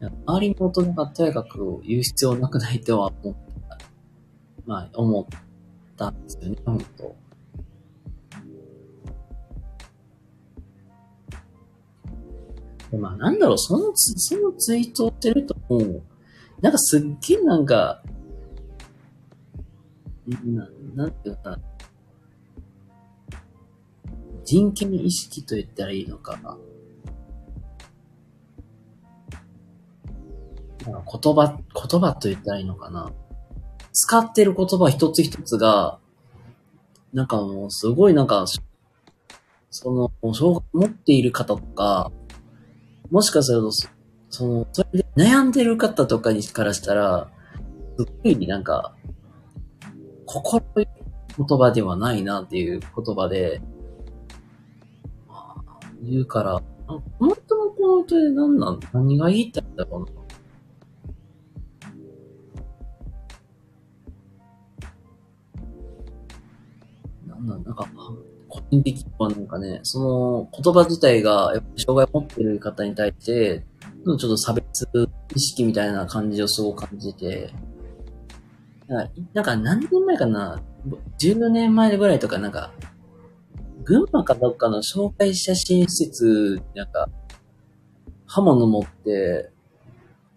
[0.00, 3.34] 周りの大人がとやかく言う必要なくないとは思っ
[3.68, 3.78] た。
[4.64, 5.26] まあ、思っ
[5.94, 7.16] たんですよね、本当。
[12.90, 16.02] でまあ、なんだろう、そのツ、そのツイートをしてるともう、
[16.62, 18.02] なんかすっげえなんか、
[20.26, 21.58] な、なんていうかな、
[24.46, 26.56] 人権意識と言ったらいいのかな。
[30.86, 33.12] 言葉、言葉と言ったらいいのかな。
[33.92, 35.98] 使ってる言葉一つ一つが、
[37.12, 38.44] なんかもうすごいなんか、
[39.70, 39.90] そ
[40.22, 42.12] の、障害を持っている方とか、
[43.10, 43.72] もしかすると、
[44.30, 47.32] その、それで悩んでる方とかにからしたら、
[47.98, 48.94] すごいなんか、
[50.24, 50.86] 心言
[51.58, 53.60] 葉ではないなっていう言葉で、
[56.10, 56.62] 言うから、あ
[57.18, 60.04] 本当のこの歌で何なん何が言いたいんだろう
[67.28, 67.34] な。
[67.34, 67.88] なんなんなんか、
[68.48, 73.64] 個人的にはなんかね、その言葉自体が、やっぱ障害を持ってる方に対して、
[74.04, 74.88] ちょっと差別
[75.34, 77.52] 意識みたいな感じをすごく感じて、
[78.86, 80.62] なんか、なんか何年前かな
[81.18, 82.72] ?10 年前ぐらいとかなんか、
[83.86, 87.08] 群馬かどっかの障害者支援施設なんか、
[88.26, 89.50] 刃物持って、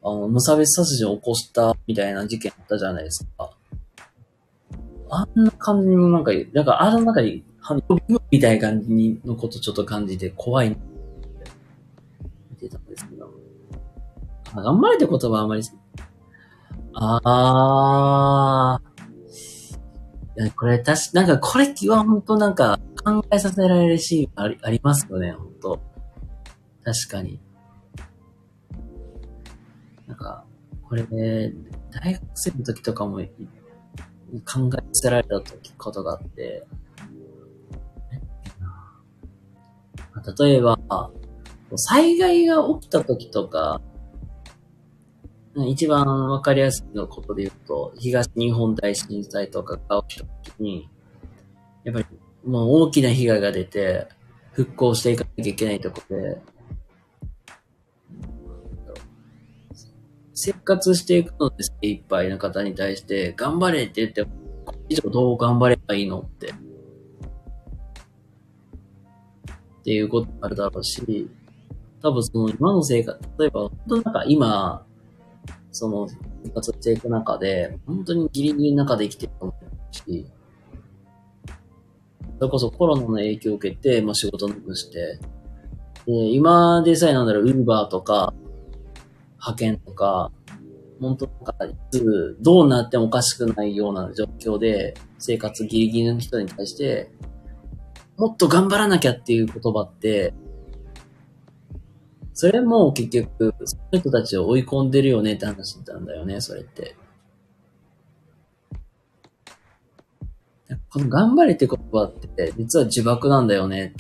[0.04, 3.50] あの、無差別殺人を起こしたみたいな事件あったじゃないですか。
[5.10, 7.76] あんな感じのなんか、なんかあの中に、は
[8.30, 13.32] みたいな感じのことちょっと感じて怖い見てたんですけど。
[14.54, 15.64] あ頑張れって言葉あんまり、
[16.94, 20.42] あー。
[20.42, 25.80] いや、これ確か、なんかこれは本当なんか考えさせられるシーンありありますよね、本当
[26.84, 27.40] 確かに。
[30.08, 30.44] なんか、
[30.84, 31.54] これね、
[31.92, 33.28] 大学生の時とかも考え
[34.44, 36.66] させられた時ことがあって、
[40.38, 40.78] 例えば、
[41.76, 43.82] 災害が起きた時とか、
[45.68, 50.90] 一番わかりやすいのことで言うと、東日本大震災とかが起きた時に、
[51.84, 52.06] やっぱり
[52.46, 54.08] もう大きな被害が出て、
[54.52, 56.42] 復興していかなきゃいけないとこで、
[60.34, 66.52] 生活していくので精一杯な方に対して、頑張れって言って、これ以上どう頑張ればいいのって。
[66.52, 66.54] っ
[69.84, 71.30] ていうこともあるだろうし、
[72.02, 74.86] 多分その今の生活、例えば、本当なんか今、
[75.72, 76.08] その
[76.44, 80.26] 生活していく中で、本当にギリギリの中で生きてると思うし、
[82.40, 85.20] それこそコロナの影響を受けて、まあ、仕事なくして、
[86.06, 88.34] で、今でさえなんだろう、ウーバーとか、
[89.34, 90.32] 派遣とか、
[91.02, 97.12] 本当なんか、いつ、どうなってもおかしくないような状況で、生活ギリギリの人に対して、
[98.16, 100.34] もっと頑張らなきゃっていう言葉って、
[102.34, 106.96] それも結局、その人たちを追い込んでるよねって話なんだよね、それって。
[110.92, 113.94] この頑張れって言葉って、実は呪縛なんだよね。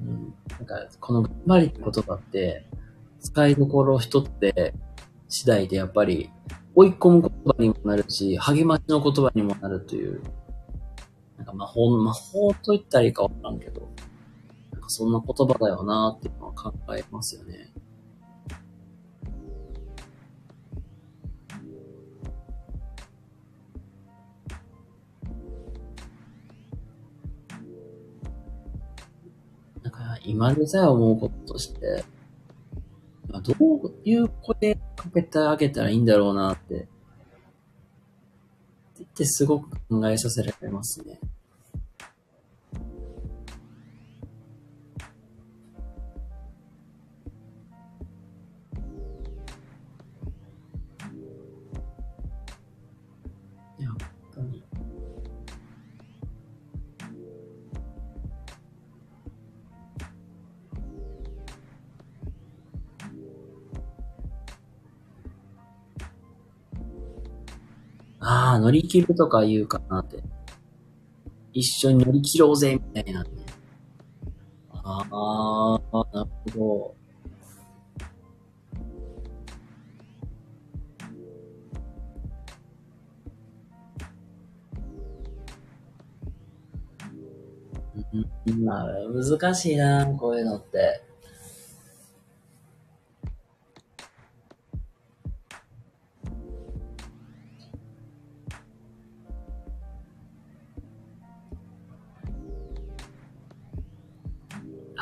[0.00, 2.66] うん、なんか、この頑張れって言葉って、
[3.20, 4.72] 使いどころ一つで、
[5.28, 6.30] 次第でやっぱり、
[6.74, 10.22] 追い込む言葉にもなるし、励ましの言葉にもなるという、
[11.36, 13.86] なんか魔法の、魔法と言ったらいいかわからんけど、
[14.72, 17.70] なんかそんな言葉だよなっていうのは考えますよね。
[30.24, 32.04] 今でさえ思うこととして、
[33.32, 36.78] あどういう声かけてあげたらいいんだろうなって、っ
[38.96, 41.18] てってすごく考えさせられますね。
[68.40, 70.22] ああ、乗り切るとか言うかなって。
[71.52, 73.26] 一緒に乗り切ろうぜ、みたいな。
[74.72, 76.94] ああ、なるほど。
[88.46, 88.86] うん、まあ、
[89.38, 91.09] 難しいな、こういうのって。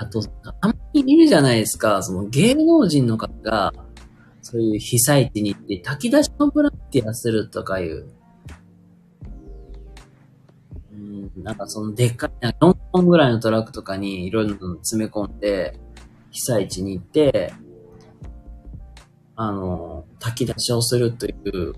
[0.01, 0.23] あと、
[0.61, 3.73] あんまりいるじゃないですか、その芸能人の方が、
[4.43, 8.09] そういう被災地に行って炊き出しのボランティアするとかいう。
[10.93, 15.77] うん、なんかそのでっかい、な4本ぐらいのトラックとかにいろいろ詰め込んで、
[16.31, 17.53] 被災地に行って、
[19.35, 21.73] あの、炊き出しをするという、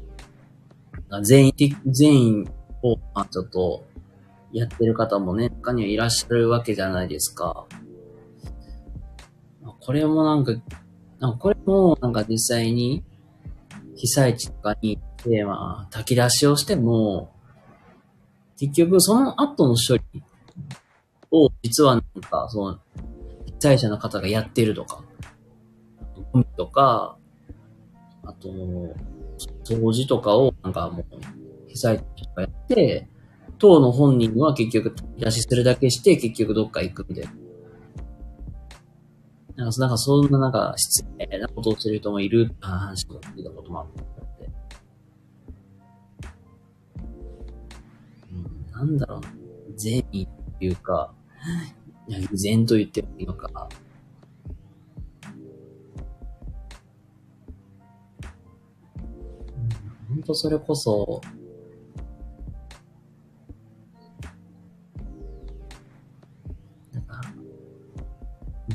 [1.23, 1.55] 全員、
[1.87, 2.51] 全員
[2.83, 3.87] を、まあちょっと、
[4.53, 7.67] やってる方もね、中にはいらっしゃるわけじゃないですか。
[9.91, 10.53] これもなんか、
[11.19, 13.03] なんかこれもなんか実際に
[13.97, 17.35] 被災地とかに行って、まあ、炊き出しをしても、
[18.57, 20.23] 結局その後の処理
[21.33, 22.79] を実はなんか、その、
[23.47, 25.03] 被災者の方がやってるとか、
[26.33, 27.17] ゴミとか、
[28.23, 28.49] あと、
[29.65, 31.05] 掃除とかをなんかもう、
[31.67, 33.09] 被災地とかやって、
[33.59, 37.40] 当の本人は結局炊き出しするだけして、結局どっか行くみたいな。
[39.61, 44.03] なんか、なんかそんななんか失礼なことをしてる人もいるって話を聞いたこともあって。
[48.33, 49.29] うん、なんだろうな。
[49.77, 51.13] 善意っていうか、
[52.09, 53.69] いや、依然と言ってもいいのか。
[60.09, 61.21] 本当それこそ、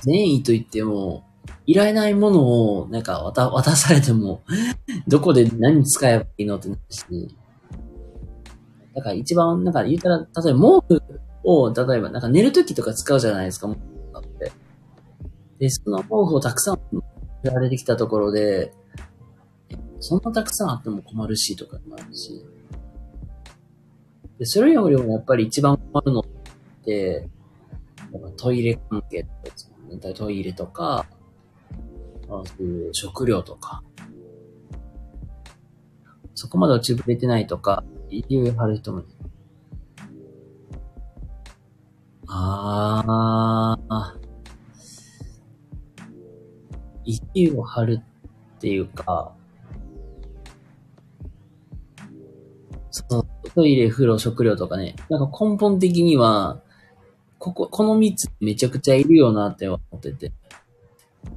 [0.02, 1.24] 善意と言っても、
[1.68, 4.42] いらないものを、なんか渡、渡されても、
[5.08, 7.36] どこで何使えばいいのってなるし、
[8.94, 11.02] だから一番、なんか言ったら、例えば毛布
[11.44, 14.52] を、例えばなんか寝るときとか使うじゃないですか、毛布とかって。
[15.60, 17.02] で、その毛布をたくさん売
[17.44, 18.74] られてきたところで、
[20.00, 22.46] そんなたくさんあっても困るし、とかもあるし。
[24.38, 26.26] で、それよりもやっぱり一番困るのっ
[26.84, 27.28] て、
[28.38, 29.75] トイレ関係ですね。
[29.98, 31.06] トイレとか、
[32.28, 33.84] あそういう食料とか、
[36.34, 39.00] そこまで落ちぶれてないとか、理由貼る人も。
[39.00, 39.08] いる。
[42.28, 44.26] あー、
[47.06, 48.02] 石を貼る
[48.58, 49.34] っていうか、
[52.92, 56.62] そう、トイレ、風呂、食料とかね、なんか根本的には、
[57.40, 60.32] ここ、この3つめちゃくちゃいるよなって思ってて。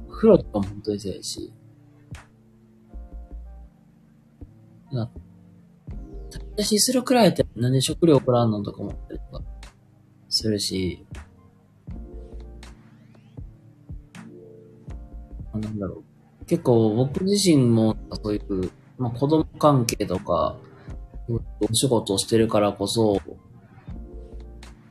[0.09, 1.53] 風呂とかも本当にそうやし。
[4.91, 5.09] な、
[6.57, 9.43] 私するくらいやったらなんで食料送らんのとか思ったりとか
[10.29, 11.05] するし。
[15.53, 16.03] なんだろ
[16.41, 16.45] う。
[16.45, 20.57] 結構僕自身もそういう、まあ子供関係とか、
[21.29, 23.21] お仕事をしてるからこそ、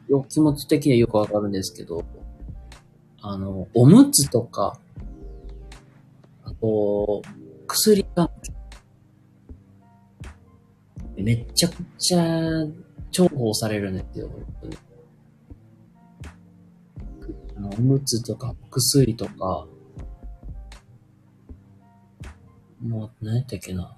[0.09, 2.05] よ、気持ち的にはよくわかるんですけど、
[3.21, 4.79] あの、おむつとか、
[6.45, 7.23] あと、
[7.67, 8.53] 薬関係。
[11.17, 12.65] めちゃくちゃ
[13.11, 14.31] 重宝されるんですよ、
[17.57, 19.67] あの、おむつとか薬とか、
[22.81, 23.97] もう、何やったっけな。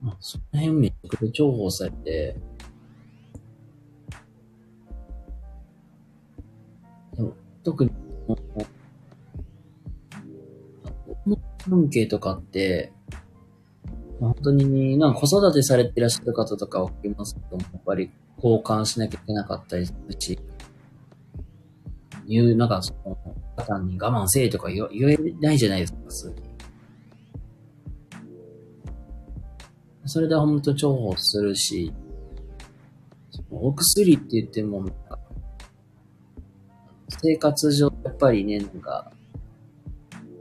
[0.00, 2.36] まあ、その辺めちゃくちゃ重宝されて、
[7.66, 7.90] 特に、
[11.68, 12.92] 関係とかって、
[14.20, 20.38] 本当に、なんか子育てされていらっしゃる方とかは聞きますけども、やっぱり交換しなきゃいけなかったりするし、
[22.28, 23.18] 言う、なんかその、
[23.56, 26.36] 方に我慢せえとか言言えないじゃないですか、普通に。
[30.04, 31.92] それで本当重宝するし、
[33.50, 34.86] お薬って言っても、
[37.22, 39.10] 生活上、やっぱりね、なんか、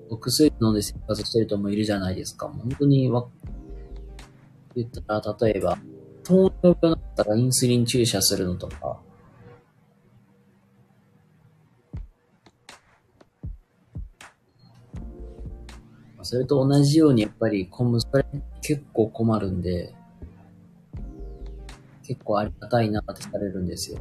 [0.10, 2.48] お薬飲んで生活してる人もいるじゃないですか。
[2.48, 3.26] 本当にわ、
[4.76, 5.78] 言ったら、例えば、
[6.24, 9.00] 糖尿病だったらインスリン注射するのとか、
[16.24, 18.26] それと同じようにやっぱりコム、それ
[18.62, 19.94] 結構困るんで、
[22.04, 24.00] 結構ありがたいなってされるんですよ。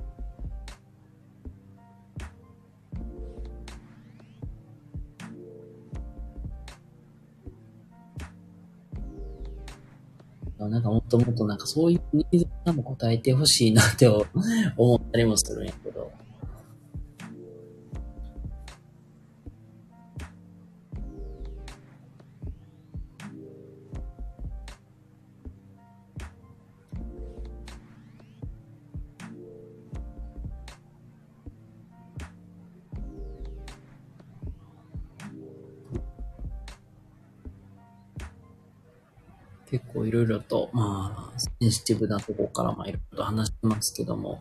[10.59, 14.09] なんかもっともっとなんかそういうニーズにも答えてほしいなって
[14.77, 16.13] 思ったりもするんやけど。
[39.75, 44.41] 結構いろいろと、まあ、センシティブなところからまあいろいろと話してますけども、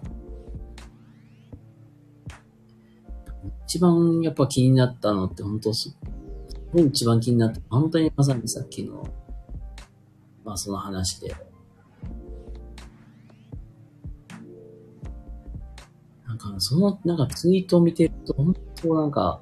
[3.66, 5.98] 一番やっぱ気になったのって本当す、
[6.76, 7.60] 一番気になった。
[7.72, 9.12] 本当にまさにさっきの、
[10.46, 11.36] まあその話で、
[16.28, 19.42] なんかその、なんかツイートを見てると、本当なんか、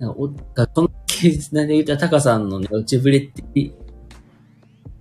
[0.00, 3.44] なんかお、このケースで言ったらタカさんのね、落ちぶれって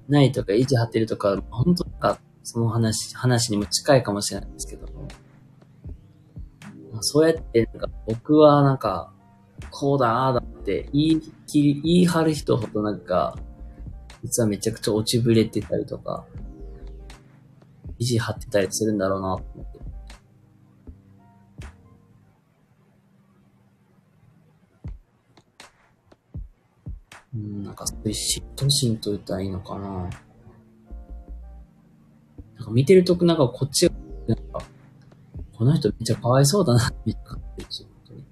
[0.08, 5.08] ないとか、意地張ってるとか、本当なんか、その話、話にも近いかもしれないんですけども。
[7.02, 9.12] そうやって、なんか、僕はなんか、
[9.72, 13.38] こうだ、ああだって言い切り、言い張る人ほどなんか、
[14.24, 16.26] 実はめちゃくちゃ落ちぶれてたりとか、
[17.98, 19.72] 意地張ってたりするんだろうなと思っ
[27.36, 30.10] うん、なんかそういう嫉妬心と言ったらいいのかな。
[32.56, 33.94] なんか見てるとなんかこっちが、
[34.28, 34.64] なんか、
[35.58, 38.26] この人めっちゃかわいそうだなって感じですよ、本当に。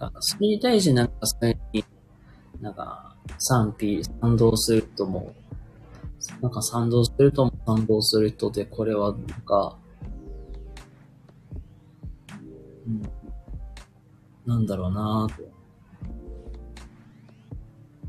[0.00, 1.84] なんかそれに対してなんかそれに、
[2.62, 5.34] なんか賛否、賛同するとも、
[6.42, 9.78] なんか賛同するとも賛同する人で、これはなんか、
[12.84, 13.02] うん、
[14.44, 15.44] なんだろうなぁと。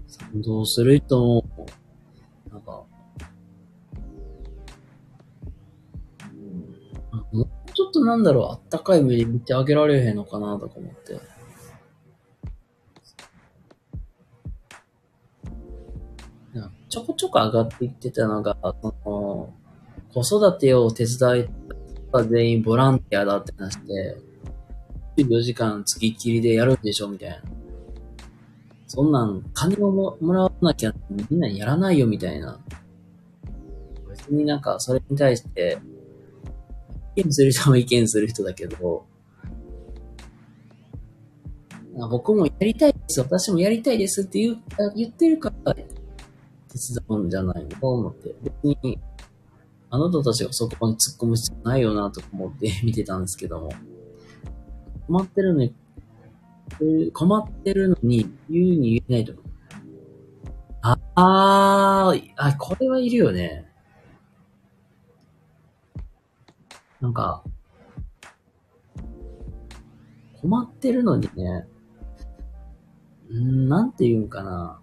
[0.08, 1.46] 賛同する人も、
[2.52, 2.84] なんか、
[7.32, 11.33] うん、もうちょっとなんだろう、あったかい目で見てあげられへんのかなとか思って。
[16.94, 19.52] ちょこちょこ上がっていってたのが、その、
[20.14, 21.48] 子育てを手伝い
[22.12, 24.16] た全員ボランティアだって話で、
[25.18, 27.38] 24時間月きっきりでやるんでしょみたいな。
[28.86, 32.60] そんなん、金をももらわなきゃみんなやらないよみたいな。
[34.08, 35.80] 別になんかそれに対して、
[37.16, 39.08] 意見する人も意見する人だけど、
[42.12, 44.58] 僕もやりたいです、私もやりたいですって言う
[44.96, 45.76] 言ってるから、
[46.78, 48.36] 手伝うんじゃないのと思って。
[48.42, 49.00] 別に、
[49.90, 53.70] あなたたちがそこに突っ込む必要ないよなと思って 見てたんですけども。
[55.08, 55.74] 困ってるのに、
[57.12, 59.34] 困ってるのに言うに言えないと。
[60.82, 63.70] ああ、あ、これはいるよね。
[67.00, 67.44] なんか、
[70.42, 71.68] 困ってるのにね、
[73.30, 74.83] うん、なんて言うんかな。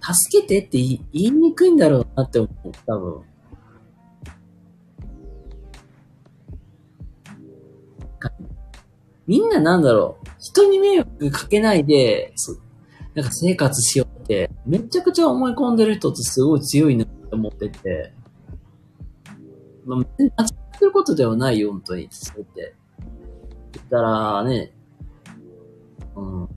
[0.00, 3.22] 助けてって言いにくいんだろうなって思う、多分。
[9.26, 10.28] みんななんだろう。
[10.38, 12.56] 人に迷惑かけないで、そ
[13.14, 18.12] なんか生活しようって、めちゃくちゃ思い込んでる人ってすごい強いなって思ってて。
[19.84, 22.08] まあ、間違ってることではないよ、本当に。
[22.10, 22.74] そうやって。
[23.72, 24.75] 言ったらね、
[26.16, 26.48] うん。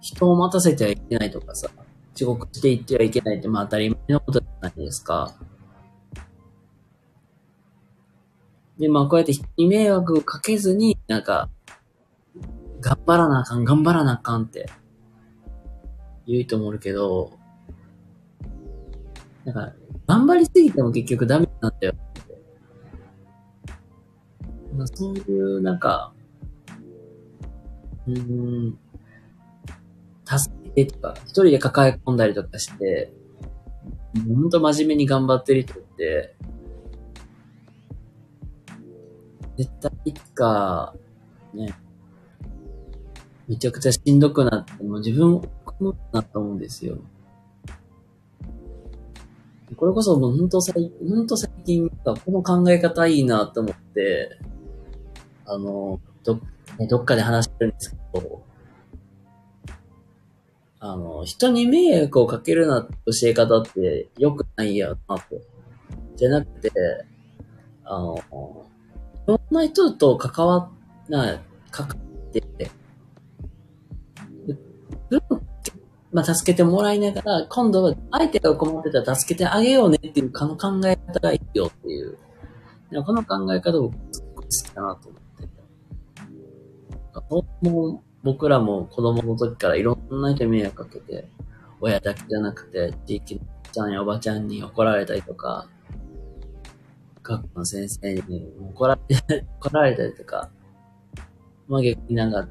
[0.00, 1.68] 人を待たせてはいけないとかさ、
[2.14, 5.34] 遅刻していってはいけないって、まあ当たり前のことじゃないですか。
[8.78, 11.50] で、まあこうやって人に迷惑をかけずに、なんか、
[12.80, 14.66] 頑張らなあかん、頑張らなあかんって、
[16.26, 17.32] 言うと思うけど、
[19.44, 19.72] なんか、
[20.06, 21.94] 頑張りすぎても結局ダメなんだよ。
[24.76, 26.12] まあそういう、なんか、
[28.08, 28.78] うん、
[30.24, 33.12] 助けてとか、一人で抱え込んだりとかして、
[34.26, 36.36] ほんと真面目に頑張ってる人って、
[39.56, 40.94] 絶対いつか、
[41.54, 41.74] ね、
[43.48, 46.98] めちゃくちゃしんどくなって、もう自分を困るなと思うんですよ。
[49.76, 54.38] これこそもうほんと最ほんと最近、この考え方いいなと思って、
[55.44, 56.40] あの、ど、
[56.88, 58.42] どっかで話してるんですけど、
[60.78, 65.24] あの、人に迷惑をかけるなって教え方って良くないやなと。
[66.16, 66.70] じゃなくて、
[67.84, 70.68] あの、いろんな人と関わっ、
[71.08, 72.70] な、関わって、
[76.12, 82.18] まあ、助けてもらいながら、今度は相手が困ってたら助けてあげようねっていうこの考え方がいいよっていう。
[83.04, 85.25] この考え方僕すごい好きだなと思って。
[87.62, 91.28] も僕らも子供の時からいろんな人に迷惑かけて、
[91.80, 95.68] 親だけじゃなくて、地域のおちゃんやおばちゃんに怒られたりとか、
[97.22, 100.50] 学校の先生に怒られ 怒られたりとか、
[101.68, 102.48] まあ逆になんか、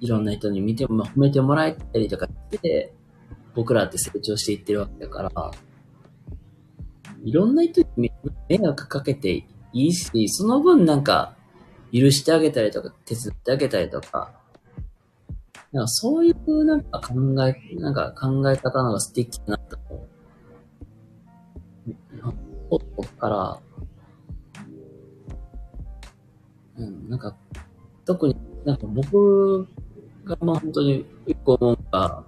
[0.00, 2.92] いろんな人に見ても、褒めてもらえたりとかして、
[3.54, 5.50] 僕らって成長していってるわけだから、
[7.24, 8.10] いろんな人に
[8.48, 11.36] 迷惑かけていいし、その分なんか、
[11.94, 14.32] 許してあげたりとか、手伝ってあげたりとか、
[15.70, 17.14] なんかそういうなんか考
[17.46, 20.08] え、なんか考え方のが素敵だなと思う。
[22.68, 23.60] ここから、
[26.78, 27.36] うん、なんか、
[28.04, 29.68] 特になんか僕
[30.24, 32.24] がまあ本当に一個思うのが、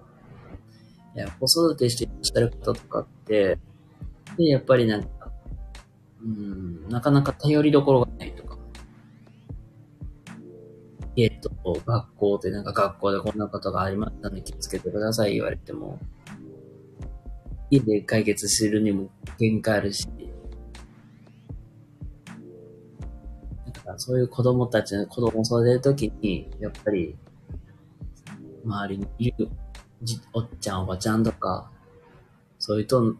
[1.16, 3.58] いや、子育てしていらっしゃる方とかって、
[4.36, 5.32] で、やっぱりなんか、
[6.22, 8.05] うん、なかなか頼りどころ
[11.16, 11.50] 家と
[11.86, 15.98] 学校ってなんか学校でこんなことがありましたんで気をつけてください言われても、
[17.70, 20.06] 家で解決するにも限界あるし、
[23.72, 27.16] だからそういう子供たちの子供を育てるときに、やっぱり、
[28.64, 29.48] 周りにいる
[30.02, 31.70] じおっちゃんおばちゃんとか、
[32.58, 33.14] そういう人の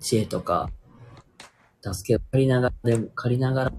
[0.00, 0.68] 知恵とか、
[1.80, 3.72] 助けを借りながら、でも借りながら、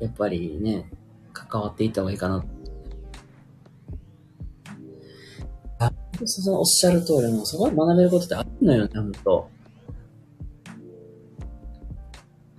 [0.00, 0.90] やっぱりね、
[1.32, 2.44] 関わっていった方がいいかな。
[5.78, 5.92] あ、
[6.24, 9.48] そのおっしゃる通りの、そこで学べることってあるのよね、ほんと。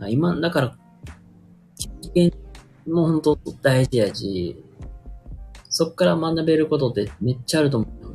[0.09, 0.77] 今、だから、
[2.03, 2.31] 経験
[2.87, 4.63] も本当大事やし、
[5.69, 8.05] そっから学べることってめっちゃあると思うよ。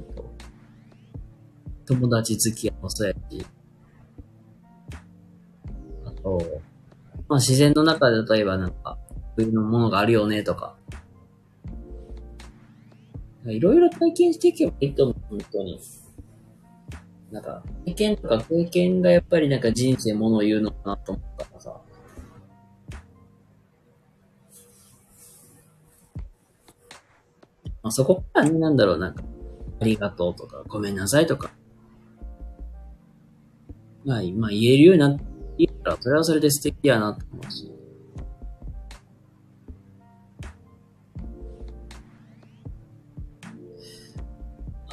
[1.87, 3.47] 友達付き合いもそうやし。
[6.05, 6.41] あと、
[7.29, 8.97] まあ自然の中で例えばなんか、
[9.41, 10.77] いうものがあるよね、とか。
[13.47, 15.81] いろいろ体験していけばいいと思う、本当に。
[17.31, 21.81] なんか、経験とか経験がやっぱりなんか人生ものを言うのかなと思ったからさ。
[27.83, 29.23] まあ、そこからね、なんだろう、なんか、
[29.81, 31.51] ありがとうとか、ごめんなさいとか。
[34.05, 35.25] まあ、まあ、言えるようになって
[35.57, 37.80] いいから、それはそれで素敵やなと思うし。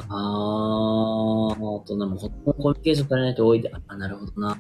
[0.10, 4.58] あー、あと、でも、ほとんどコミュニケーション取れないと多いで、あ、なるほどな。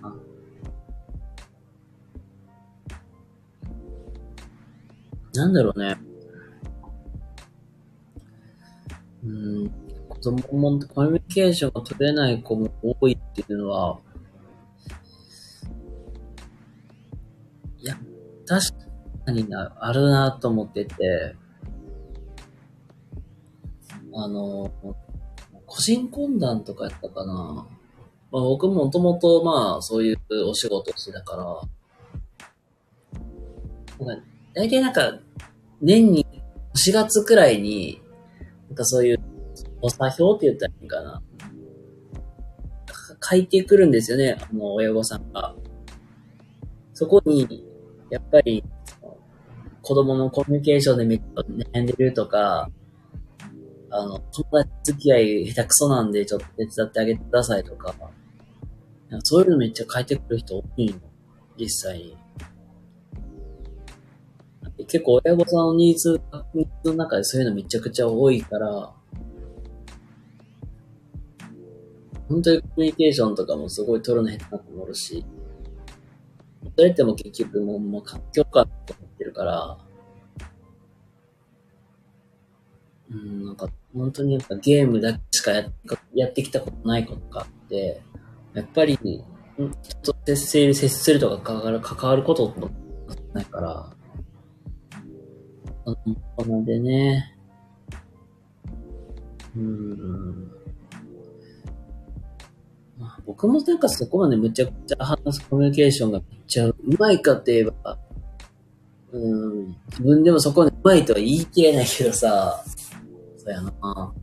[5.33, 5.97] なんだろうね。
[9.23, 9.69] うん、
[10.09, 10.37] 子供
[10.71, 13.99] もコミュニケーションが取れない子も多いっていうのは、
[17.79, 17.97] いや、
[18.45, 18.67] 確
[19.25, 21.35] かにな、あるなと思ってて、
[24.13, 24.71] あの、
[25.67, 27.67] 個人懇談とかやったかな。
[28.31, 30.17] まあ、僕もともとまあそういう
[30.49, 31.43] お仕事してたから、
[34.05, 34.23] なんか
[34.55, 35.19] 大体なんか
[35.81, 36.25] 年に
[36.73, 38.01] 4月くらいに、
[38.69, 39.19] なんかそういう
[39.81, 41.21] お作表って言ったらいいかな。
[43.29, 45.55] 書いてくるんですよね、あの、親御さんが。
[46.93, 47.65] そこに、
[48.09, 48.63] やっぱり、
[49.81, 51.41] 子供のコミュニケーションでめっちゃ
[51.79, 52.69] 悩んでるとか、
[53.89, 57.95] あの、友達付き合い下手くそなんでちょっと手伝ってあげてくださいとか、
[59.09, 60.99] なんかそういうのめっちゃ書いてくる人多いの。
[61.57, 62.17] 実際に。
[64.87, 66.21] 結構親御さんのニーズ、
[66.53, 68.93] ニーズの中でそういうのめちゃくちゃ多いから、
[72.29, 75.25] 本当にコミュニケーションとかもすごい取るの下手な子もおるし、
[76.75, 79.77] それっても結局もう、もう環境かと思ってるから、
[83.09, 83.67] うん、なんか、
[83.97, 85.65] 本当にやっぱゲームだけしかや
[86.13, 88.01] やってきたことないことがあって、
[88.53, 92.61] やっぱり、人と接する、接するとか関わる、関わることって
[93.33, 93.93] ないから、
[95.85, 97.35] そのでね、
[99.55, 100.51] うん、
[102.99, 107.97] まあ、僕もなんかそこまでむちゃくちゃ話すコミュニケーションがめっちゃうまいかって言えば、
[109.11, 112.63] うん、自分でもそこまでうまいとは言い切れないけどさ、
[113.47, 114.13] そうやな。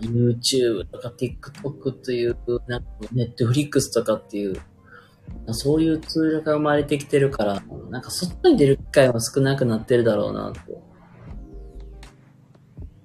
[0.00, 2.36] YouTube とか TikTok という、
[2.66, 4.56] なんか Netflix とかっていう、
[5.52, 10.82] そういうツールが生まれてきてるから、なんか外に出る機会は少なくなってるだろうな、と。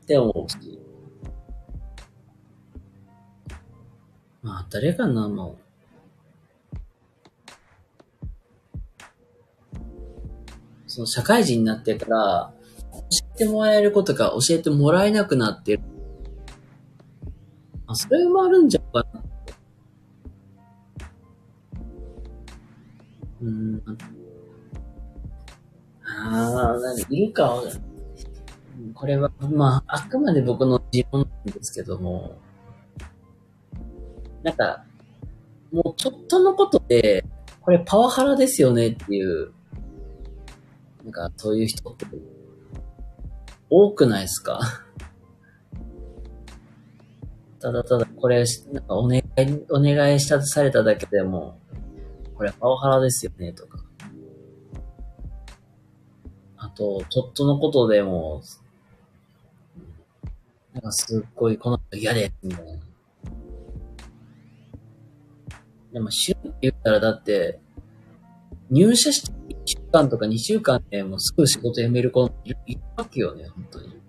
[0.02, 0.80] って思うし。
[4.42, 5.66] まあ、誰かな、もう。
[10.88, 12.55] その社会人になってから、
[13.38, 15.84] 教えてもらえることが教えてもらえなくなってる。
[17.88, 19.24] あ、それもあるんじゃうかな。
[23.42, 23.84] うん。
[26.06, 27.62] ああ、なんかいるか。
[28.94, 32.38] これは、まあ、あくまで僕の持論なんですけども、
[34.44, 34.86] なんか、
[35.72, 37.26] もうちょっとのことで、
[37.62, 39.52] これパワハラですよねっていう、
[41.04, 42.06] なんかそういう人って
[43.78, 44.60] 多くないですか？
[47.60, 49.24] ただただこれ、なんかお願い、
[49.70, 51.60] お願いしたされただけでも、
[52.36, 53.84] これパワハラですよね、とか。
[56.58, 58.42] あと、ちょっとのことでも、
[60.74, 62.80] なんかすっごいこの人嫌で、みたいな。
[65.94, 67.60] でも、週って言ったらだって、
[68.70, 69.55] 入社して
[69.96, 72.58] 間とか2週間でもうすぐ仕事辞める子いる
[72.98, 74.02] わけよね、本当に。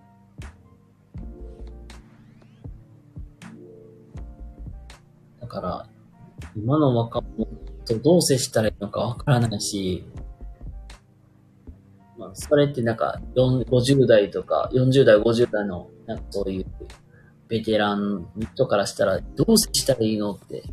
[5.40, 5.88] だから、
[6.56, 7.46] 今の若者
[7.84, 10.04] とどう接したらいいのかわからないし、
[12.18, 16.66] まあ、それってなんか、50代とか、40代、50代の、なんかそういう、
[17.48, 20.64] ベテランの人からしたら、どう接したらいいのって、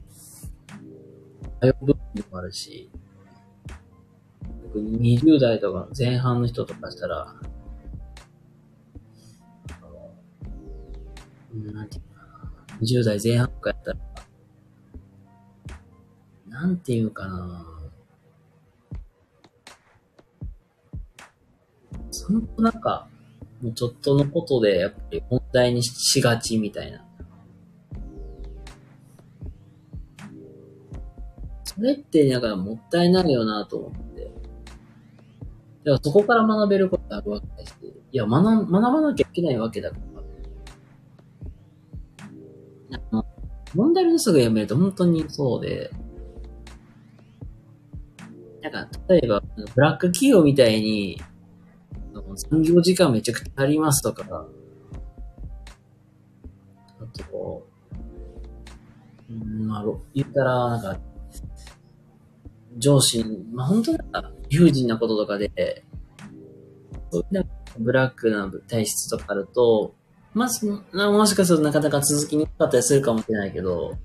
[1.61, 2.89] 迷う部分もあるし、
[4.73, 7.35] 特に20代とか前半の人とかしたら、
[11.53, 12.21] なんていうか
[12.73, 13.99] な、20代前半とかやったら、
[16.47, 17.67] なんていうかな。
[22.09, 23.07] そのなんか、
[23.61, 27.05] もうちょっとのことで、やっぱり問題にしがちみたいな。
[31.63, 34.12] それってなんかもったいないよなと思って。
[35.83, 37.73] だからそこから学べることあるわけだし、
[38.11, 39.97] いや、学、学ばなきゃいけないわけだか
[42.91, 42.97] ら。
[42.97, 43.25] あの、
[43.73, 45.91] 問題のすぐやめると本当にそうで、
[48.61, 49.43] なんか、例えば、
[49.75, 51.21] ブラック企業みたいに、
[52.49, 54.47] 産業時間めちゃくちゃありますとか、
[56.99, 57.67] あと、
[59.29, 60.99] うん、まあ、言ったら、なんか、
[62.77, 65.83] 上司、まあ本当なんか、友人なこととかで、
[67.79, 69.95] ブラックな体質とかあると、
[70.33, 73.97] まず、もしかするとなかなか続きにくかったりするかもしれないけど、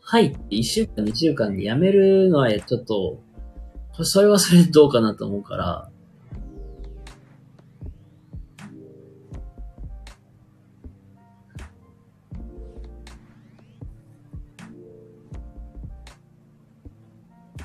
[0.00, 3.20] はいって1週間、2週間で辞めるのはちょっと、
[4.02, 5.91] それはそれどうかなと思うから、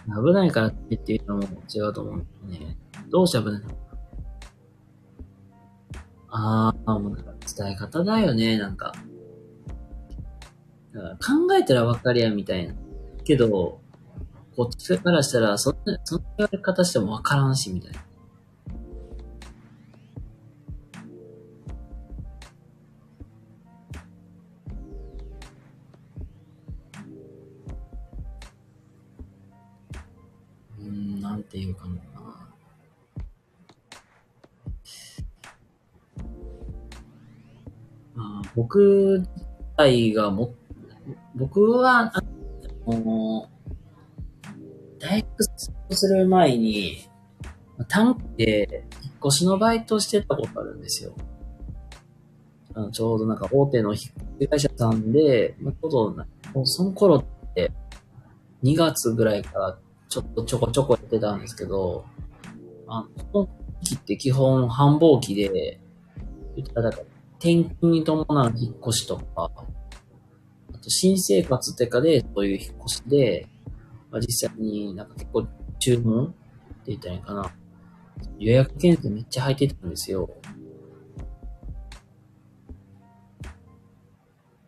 [0.07, 1.43] 危ないからって言っていうのも
[1.73, 2.77] 違うと思うね。
[3.09, 3.69] どうして危ないの？
[6.29, 8.93] ああ、もうなんか伝え方だよね、なんか。
[10.93, 12.73] だから考えたらわかりやみたいな。
[13.23, 13.81] けど、
[14.55, 18.06] こっちからしたら、そんな、そんな言われ方してもわからんし、みたいな。
[31.57, 31.95] ていうかな。
[38.15, 39.29] まあ、僕自
[39.75, 40.53] 体がも、
[41.35, 42.23] 僕は、あ
[42.87, 43.49] の、
[44.99, 47.09] 大学する前に、
[47.87, 51.13] 短期で引っ越しのバイトしてたことあるんですよ。
[52.73, 54.01] あのちょうどなんか大手の引っ
[54.41, 57.71] 越し会社さんで、まあ、ちょうど、その頃って、
[58.63, 59.79] 2月ぐらいから
[60.09, 62.05] ちょっとちょこちょこやってたんですけど、
[62.87, 63.49] あの、この
[63.83, 65.79] 期って基本繁忙期で、
[66.55, 69.51] 言ったら、転勤に伴う引っ越しとか、
[70.73, 73.47] あと新生活ってかでそういう引っ越しで、
[74.09, 75.47] まあ、実際になんか結構
[75.79, 76.35] 注文って
[76.87, 77.51] 言ったらいいかな。
[78.39, 80.29] 予約件数めっちゃ入ってたんですよ。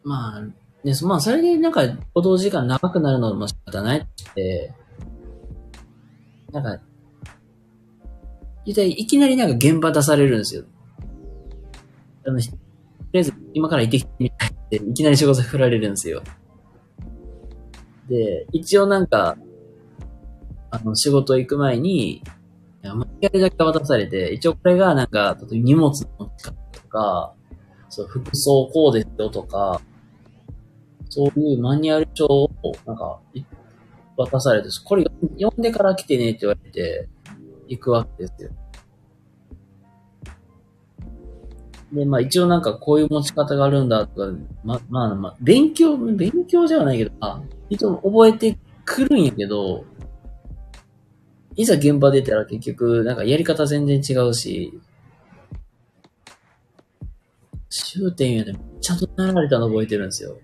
[0.03, 0.41] まあ、
[0.83, 1.81] ね、まあ、それでなんか、
[2.13, 4.73] 行動時間長くなるのも仕方ないって、
[6.52, 6.84] なんか、
[8.66, 10.64] いきなりなんか現場出されるんですよ。
[12.26, 12.47] あの、と
[13.14, 16.22] りあえず今から行ってきてみたいって、いきなり仕事振られるんですよ。
[18.08, 19.38] で、一応なんか、
[20.72, 22.24] あの、仕事行く前に、い
[22.82, 27.34] や、間違いだけ渡されて、一応これがなんか、例えば荷物の持ち方とか、
[27.89, 29.82] そう、服装こうですよとか、
[31.10, 32.50] そういうマニュアル帳を、
[32.86, 33.20] なんか、
[34.26, 35.05] 渡されて、これ
[35.39, 37.07] 読んでから来てねって言われて、
[37.67, 38.49] 行くわけですよ。
[41.93, 49.86] で、まあ一応なんかこういう持ち方があるんだとか、ま、まあまあ、勉強、勉強じゃないけど、あ、一応覚えてくるんやけど、
[51.55, 54.80] いざ現場出たら結局、なんかやり方全然違うし、
[57.70, 60.38] 終点やでちゃんとなられたの覚えてるんですよ。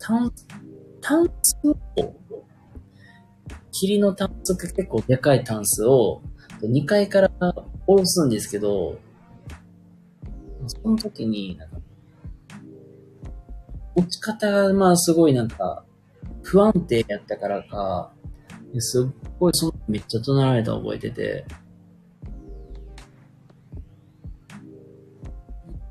[0.00, 0.32] 単、
[1.00, 1.76] 単数を、
[3.70, 6.22] 霧の単数が結構でかい単数を
[6.62, 8.98] 2階から下ろすんですけど、
[10.66, 11.80] その時に、なんか、
[13.96, 15.84] 持ち方がまあすごいなんか、
[16.42, 18.12] 不安定やったからか、
[18.78, 21.44] すっごいそのめっちゃ怒鳴られた覚えてて、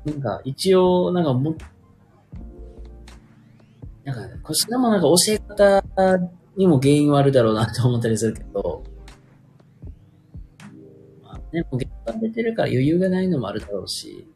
[0.04, 1.54] なんか一応、なんかも
[4.10, 5.82] なんか、こちらもなんか教え方
[6.56, 8.82] にも原因はあるだろうなって思ったりするけど、
[11.22, 14.26] まあね、もう現場出てるから余裕がないのもあるだろうし、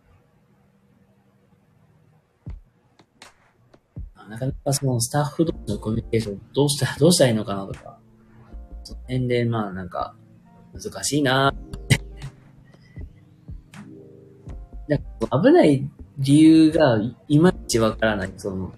[4.29, 7.99] なかなかそのスタッフ同士のコミュニケーションどうしたら、どうしたらいいのかなとか、
[8.85, 10.14] その辺でまあなんか
[10.72, 11.53] 難しいな
[14.89, 15.05] なんか
[15.43, 18.33] 危ない理由がいまいちわからない。
[18.37, 18.72] その、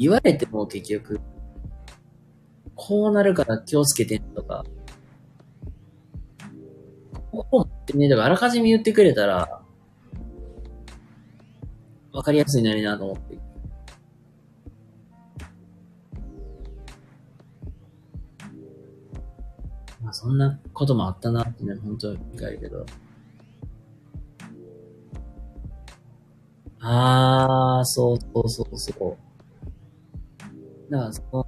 [0.00, 1.20] 言われても結局、
[2.74, 4.64] こうなるから気をつけてとか、
[7.30, 9.60] ここってね、だかあらかじめ言ってくれたら、
[12.12, 13.38] わかりやすいなりなと思って。
[20.02, 22.86] まあそんなこともあったなってね、本当に理解けど。
[26.80, 29.29] あー、そうそうそうそう。
[30.90, 31.42] だからその、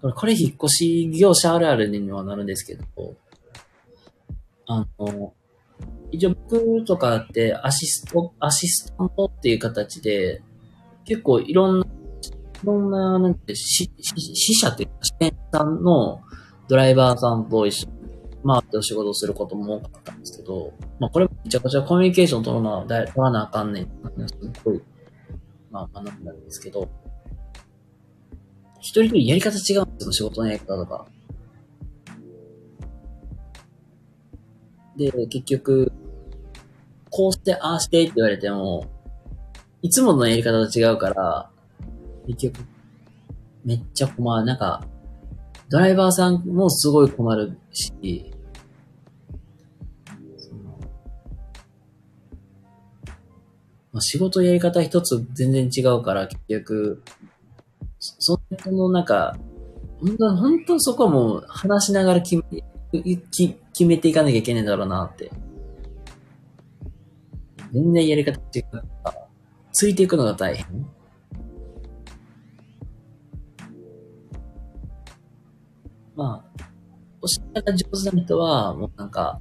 [0.00, 3.14] これ、これ引っ越し業者あるあるにはなるんですけど、
[4.66, 5.32] あの、
[6.10, 10.42] 一応僕とかってアシスト、アシスタントっていう形で、
[11.04, 16.20] 結構いろんな、いろんな、なんて、し、死者っていうか、支店さんの
[16.68, 17.92] ドライバーさんと一緒に
[18.44, 23.84] 回ってお仕事することも多かったんですけど、まあこれめちゃくちゃコミュニケーション取るのは、取らなあかんねん。
[23.84, 23.90] す
[24.64, 24.82] ごい、
[25.76, 26.88] まあ学んだんですけど、
[28.80, 31.06] 一人一人やり方違うんですよ、仕事のやり方とか。
[34.96, 35.92] で、結局、
[37.10, 38.86] こうして、ああしてって言われても、
[39.82, 41.50] いつものやり方と違うから、
[42.26, 42.66] 結局、
[43.64, 44.46] めっちゃ困る。
[44.46, 44.86] なんか、
[45.68, 48.32] ドライバーさんもすごい困るし、
[53.96, 57.02] まあ、仕事やり方一つ全然違うから、結局、
[57.98, 59.34] そそのなんか、
[60.02, 62.62] 本当本当そこはもう話しながら決め、
[63.32, 65.30] 決めていかなきゃいけないんだろうなって。
[67.72, 69.14] 全然やり方違うか、
[69.72, 70.86] ついていくのが大変。
[76.14, 76.64] まあ、
[77.22, 79.40] おしゃが上手な人は、もうなんか、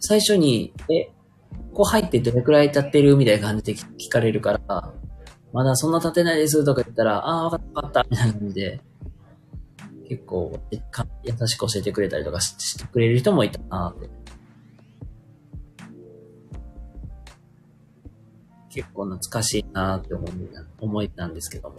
[0.00, 1.10] 最初に、え、
[1.72, 4.94] ここ入ってどれくらい経ってるみたいな感じで聞かれるから、
[5.52, 8.80] まだそんな経てないですとか言ったら、ああ、わかったわかった、みたいな感じで、
[10.08, 14.08] 結構、優しく教えてくれたりとかしてくれる人もいたなって。
[18.70, 20.32] 結構懐かしいなって思い
[20.80, 21.76] 思えたんですけども。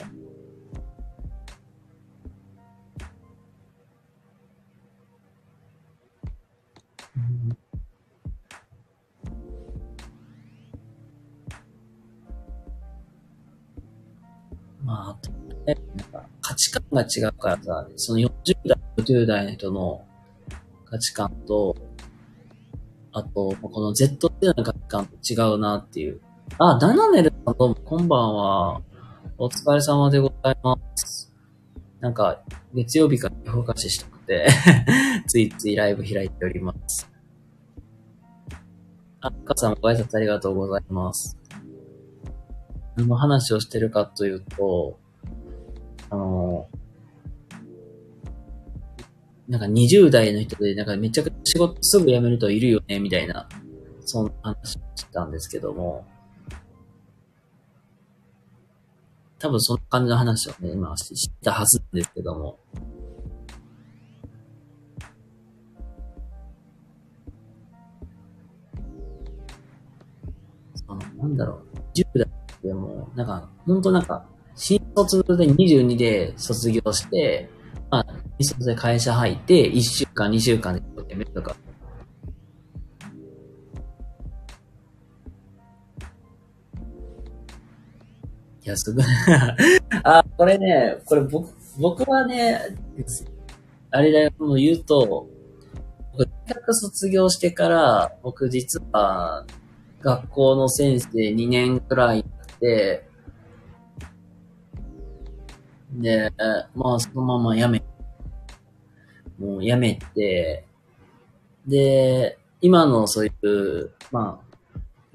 [14.88, 15.28] まあ、
[15.66, 15.78] なん
[16.14, 18.30] か価値観が違うからさ、その40
[18.66, 20.06] 代、50代の人の
[20.86, 21.76] 価値観と、
[23.12, 26.22] あと、この Z 世代の価値観と違うなっていう。
[26.58, 28.82] あ、ダナネルさんどうも、こんばんは。
[29.38, 31.34] お疲れ様でございます。
[32.00, 32.42] なんか、
[32.74, 34.48] 月曜日から夜更かししたくて
[35.28, 37.12] ついついライブ開いております。
[39.20, 41.37] あ、かさんご挨拶ありがとうございます。
[42.98, 45.00] 何の話をしてるかというと、
[46.10, 46.68] あの、
[49.48, 53.48] なんか20代の人で、なんかめちゃくちゃ仕事すぐ辞めるといるよね、みたいな、
[54.02, 56.06] そんな話をしたんですけども、
[59.38, 62.60] 多分そんな感じの話をね、今知ったはずなんですけども、
[70.74, 72.37] その、なんだろう、10代
[72.68, 77.50] でも、なんか、ほんとなんか、新卒で22で卒業して、
[77.90, 78.06] まあ、
[78.40, 81.56] 新卒で会社入って、1週間、2週間で辞めるとか。
[88.66, 89.06] いや、すごい。
[90.04, 92.60] あ、これね、これ僕、僕はね、
[93.92, 95.30] あれだよ、もう言うと、
[96.18, 99.46] 僕、大学卒業してから、僕実は、
[100.02, 102.26] 学校の先生2年くらい
[102.60, 103.08] で、
[105.92, 106.32] で、
[106.76, 107.84] まあそのまま辞め、
[109.40, 110.66] もう辞めて、
[111.66, 114.48] で、今のそういう、まあ、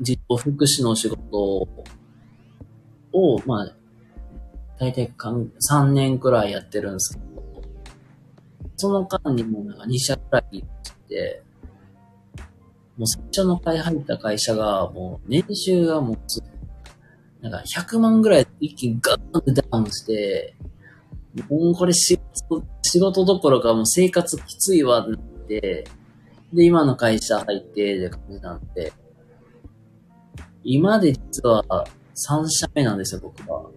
[0.01, 1.69] 実行福祉の仕事
[3.13, 3.75] を、まあ、
[4.79, 7.63] 大体かん3年くらいやってるんですけど、
[8.77, 11.43] その間にもなんか2社くらい行って、
[12.97, 16.19] もう最初の会入った会社が、もう年収がもう
[17.43, 20.55] なんか100万ぐらい一気にガッとダウンして、
[21.51, 25.85] もうこれ仕事、仕事どころかもう生活きついわって、
[26.53, 28.93] で、今の会社入ってって感じなんで、
[30.63, 31.65] 今で実は
[32.15, 33.69] 3社目なんですよ、僕は。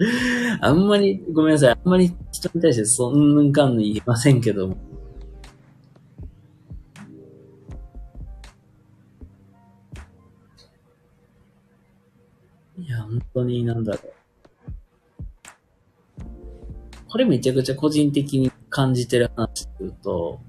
[0.60, 1.70] あんまり、ごめんなさい。
[1.70, 4.89] あんまり人に対してそんなんかん言いませんけども。
[13.10, 14.12] 本当になんだろう。
[17.08, 20.40] これめちゃくちゃ個人的に感じてる話で言うと、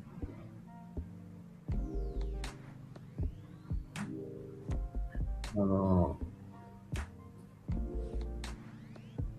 [5.55, 6.19] あの、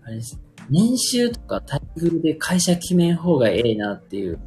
[0.03, 0.37] あれです。
[0.69, 4.39] 年収とか待遇で会社決めん方がええなっていう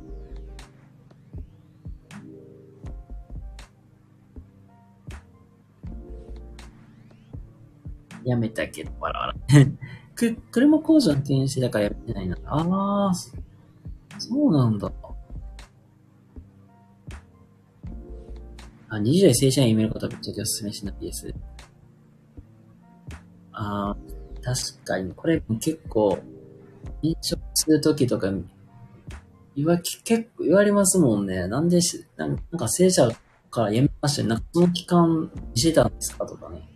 [8.27, 9.35] やめたけど、わらわら。
[10.14, 12.37] く、車工場の転してだからやめてないな。
[12.45, 14.93] ああ、そうなんだ。
[18.89, 21.33] あ、20代正社員辞めることはぶっちゃけお勧めしないです。
[23.53, 23.97] ああ、
[24.43, 26.18] 確かに、これ結構、
[27.03, 28.33] 飲食するときとか、
[29.55, 31.47] 言わ、結構言われますもんね。
[31.47, 33.09] なんでし、なんか正社
[33.51, 34.29] から辞めましたね。
[34.29, 36.76] なんかその期間してたんですかとかね。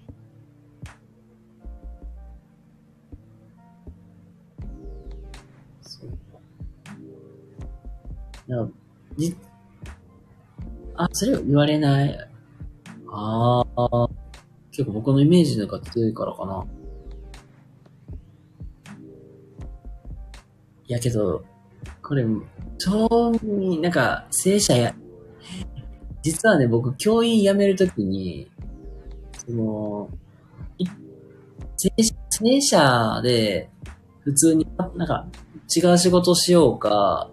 [9.17, 9.37] じ、
[10.97, 12.19] あ、それは言われない。
[13.13, 14.09] ああ、
[14.71, 16.65] 結構僕のイメージのが強いからかな。
[20.87, 21.45] いやけど、
[22.03, 22.25] これ、
[22.79, 23.09] 超、
[23.81, 24.95] なんか、正社や、
[26.23, 28.51] 実はね、僕、教員辞めるときに、
[29.47, 30.09] その、
[31.77, 31.91] 正
[32.31, 33.71] 正社で、
[34.21, 35.27] 普通に、なんか、
[35.75, 37.30] 違う仕事しようか、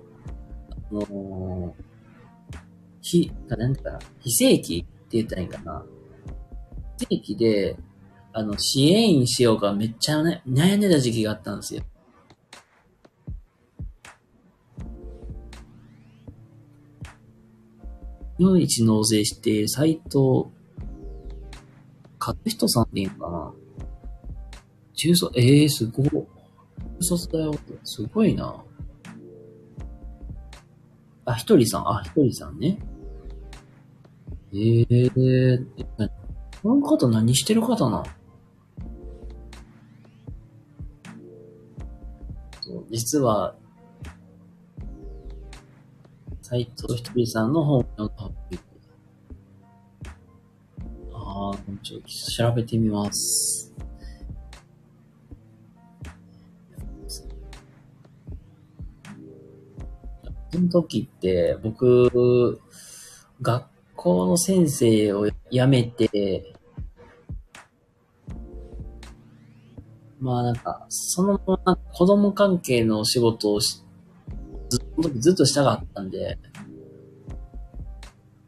[0.91, 1.75] の
[3.01, 5.85] 非、なんていうか、非正規って言ったらいいかな。
[6.99, 7.77] 非正規で、
[8.33, 11.83] あの、支援員しようかめっちゃ、ね、悩んでた時期があったんですよ。
[18.37, 20.51] 日本一納税して、斎藤、
[22.19, 23.53] 勝人さんでいいのかな
[24.93, 26.09] 中卒、ええー、すごい。
[26.09, 26.27] 中
[27.01, 27.55] 卒だよ。
[27.83, 28.55] すごいな。
[31.27, 32.79] あ、ひとりさん、あ、ひとりさんね。
[34.53, 35.65] ええー、
[36.63, 38.05] この方何してる方な
[42.61, 43.55] そう、実は、
[46.41, 48.31] 斎藤ひとりさんの本を読んだ
[51.13, 53.66] ああ、ちょっと調べてみます。
[60.57, 62.59] の時って、僕、
[63.41, 66.53] 学校の先生を辞めて、
[70.19, 73.83] まあなんか、そのまま子供関係のお仕事をし
[74.69, 76.37] ずっとずっとしたかったんで、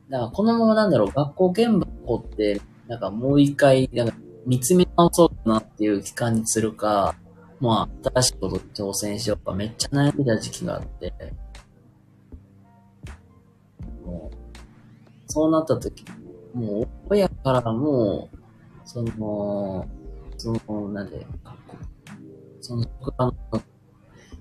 [0.10, 7.16] だからこのままなんだろう、学校現場をって、なんかもう一回、なんか見つめ直そうかなっていう期間にするか、
[7.60, 11.14] まあ、新しいことに挑戦しようか、めっちゃ悩んだ時期があって、
[15.30, 16.04] そうなった時、
[16.54, 18.30] もう、親からも、
[18.84, 19.88] その、
[20.38, 21.26] その、なんで、
[22.62, 22.84] その
[23.20, 23.34] の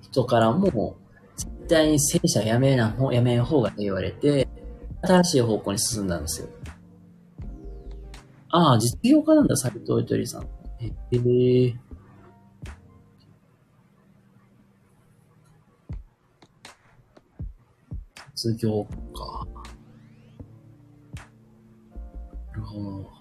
[0.00, 0.96] 人からも、
[1.36, 4.48] 絶対に正社やめな、やめん方がって言われて、
[5.02, 6.48] 新しい方向に進んだんですよ。
[8.48, 10.48] ああ、実業家なんだ、斎藤ゆとりさん。
[10.80, 11.74] ええー。
[18.34, 19.57] 実業家。
[22.68, 23.18] ほど。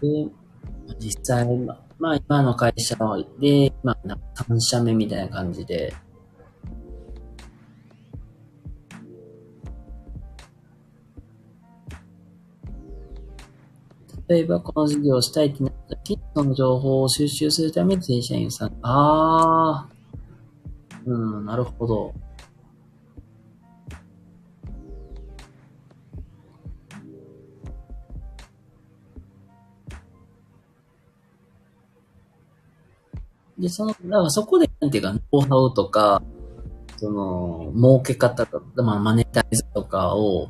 [0.00, 0.28] で、
[0.98, 1.46] 実際、
[1.98, 2.96] まあ今の会社
[3.38, 5.94] で、まあ3社目みたいな感じで、
[14.32, 19.88] 例えばこの事業をしたいってなった時、その情報を収集するために正社員さん、ああ、
[21.04, 22.14] うん、なるほど。
[33.58, 36.22] で、その、だからそこで、なんていうか、ノウハウとか、
[36.96, 40.48] その、儲け方とか、まあ、マネタイズとかを、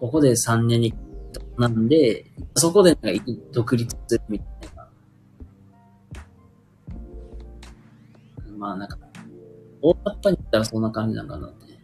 [0.00, 0.92] ここで3年に、
[1.58, 4.88] なんで、そこでなんか独立するみたいな。
[8.58, 8.98] まあなんか、
[9.80, 11.78] 大雑把に言ったらそんな感じなんかなって。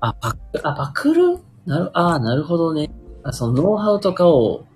[0.00, 2.90] あ、パク、あ、パクるなる、ああ、なるほどね。
[3.22, 4.66] あ、そのノウハウとかを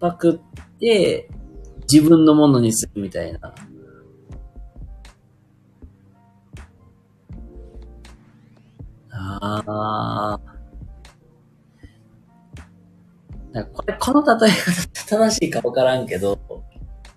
[0.00, 0.40] パク
[0.74, 1.28] って、
[1.92, 3.54] 自分のものにするみたいな。
[9.40, 10.58] ああ。
[13.72, 16.38] これ、この例え方正しいかわからんけど、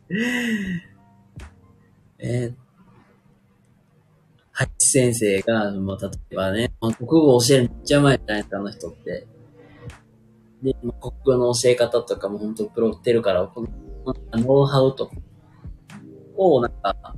[2.19, 2.55] えー、
[4.51, 9.27] ハッチ先生が、もう例えばね、国語教えるのめっちゃうまいじゃないですか、あの人って。
[10.61, 10.93] で、国
[11.25, 13.67] 語の教え方とかも本当プロってるから、この
[14.33, 15.13] ノウハウとか
[16.37, 17.15] をなんか、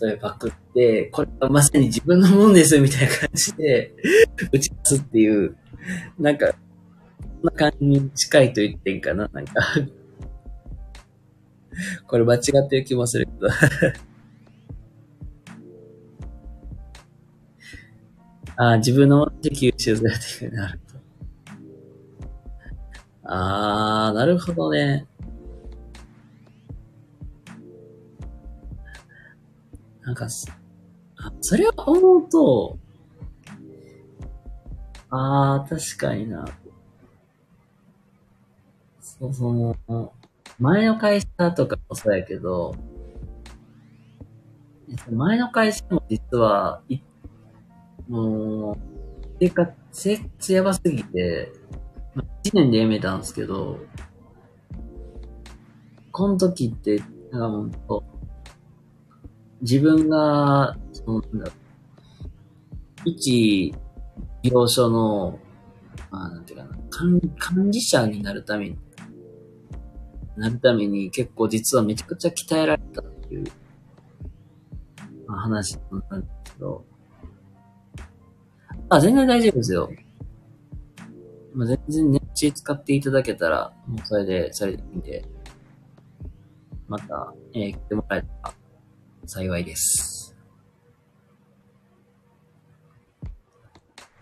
[0.00, 3.94] 例えばパクって、これはまさに自分のもんですみたいな感じで
[4.52, 5.56] 打ち出すっていう、
[6.18, 6.52] なんか、そ
[7.42, 9.52] んな感じに近いと言っていいかな、なんか。
[12.06, 13.48] これ間違ってる気もするけど。
[18.56, 21.00] ああ、自分のもので吸収されてるなるほど。
[23.30, 25.06] ああ、なるほどね。
[30.08, 32.78] なんか、あ、それを思うと、
[35.10, 36.46] ああ、確かにな。
[39.00, 39.76] そう、その、
[40.58, 42.74] 前の会社とかもそうやけど、
[45.10, 47.00] 前の会社も実は、い
[48.08, 48.76] もう、
[49.38, 51.52] 生活、生活やばすぎて、
[52.44, 53.78] 1年で辞めたんですけど、
[56.12, 58.17] この時って、なんかもう、
[59.62, 61.52] 自分が、その、なんだ
[63.04, 63.74] 一
[64.42, 65.38] 業所の、
[66.10, 68.78] まあ、なんていうかな、管管理者になるために、
[70.36, 73.44] なるために結構実はめちゃくちゃ鍛えられたっていう、
[75.26, 75.78] まあ、話
[76.10, 76.84] なんですけど、
[78.90, 79.90] あ、全然大丈夫ですよ。
[81.54, 85.24] まあ、全然ネッチ使っていただけたら、もうそれで、それでいいんで、
[86.86, 88.54] また、えー、来てもらえたら
[89.28, 90.34] 幸いです。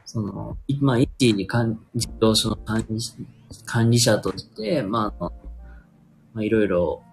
[0.04, 2.98] その、まあ、一に管事業所の管理
[3.64, 5.30] 管理者として、まあ、
[6.34, 7.04] まあ、いろいろ、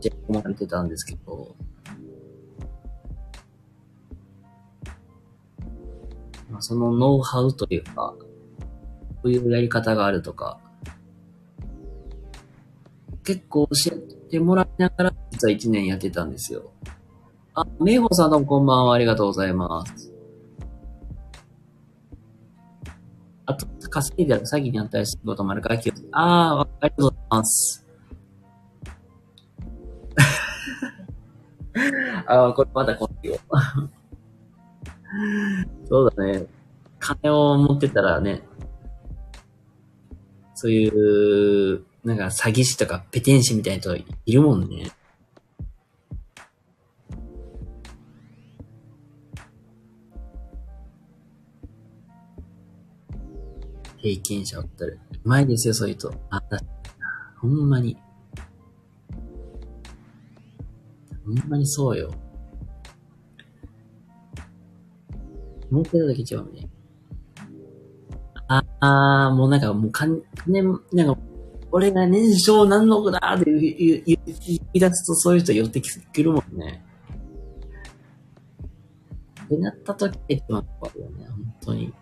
[0.00, 1.54] チェックもられてたんですけど、
[6.50, 10.58] まあ、そのノウハウというか、こういうやり方があるとか、
[13.22, 16.72] 結構教えてもらいながら、実は1年やってたんですよ。
[17.54, 20.12] あ、めいほさんどうもこんばんは、ありがとうございます。
[23.46, 27.86] あと、稼いだら詐欺にあったりすることもあるから気をつけあー、ありがとうございます。
[32.26, 33.38] あー、これまだこっちを。
[35.88, 36.46] そうだね。
[36.98, 38.42] 金を持ってたらね、
[40.56, 44.92] そういう、なんか詐欺師とかペテン師みたいな人いるもんね。
[53.96, 56.12] 平均者おったら、うまいですよ、そういう人。
[56.28, 56.60] あ、だ
[57.40, 57.96] ほんまに。
[61.24, 62.12] ほんまにそうよ。
[65.70, 66.68] 思ってただけ違うね。
[68.46, 70.62] ああー、もうなんかもうかん、ね、
[70.92, 71.18] なんか、
[71.76, 76.84] 俺が年商何億だって言い出すとそういう人寄ってくるもんね。
[79.46, 81.92] ってなった時が一番怖いよね、本当に。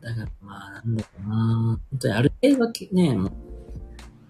[0.00, 1.80] だからまあ、なんだろうな。
[1.90, 3.47] 本当にある程度はね、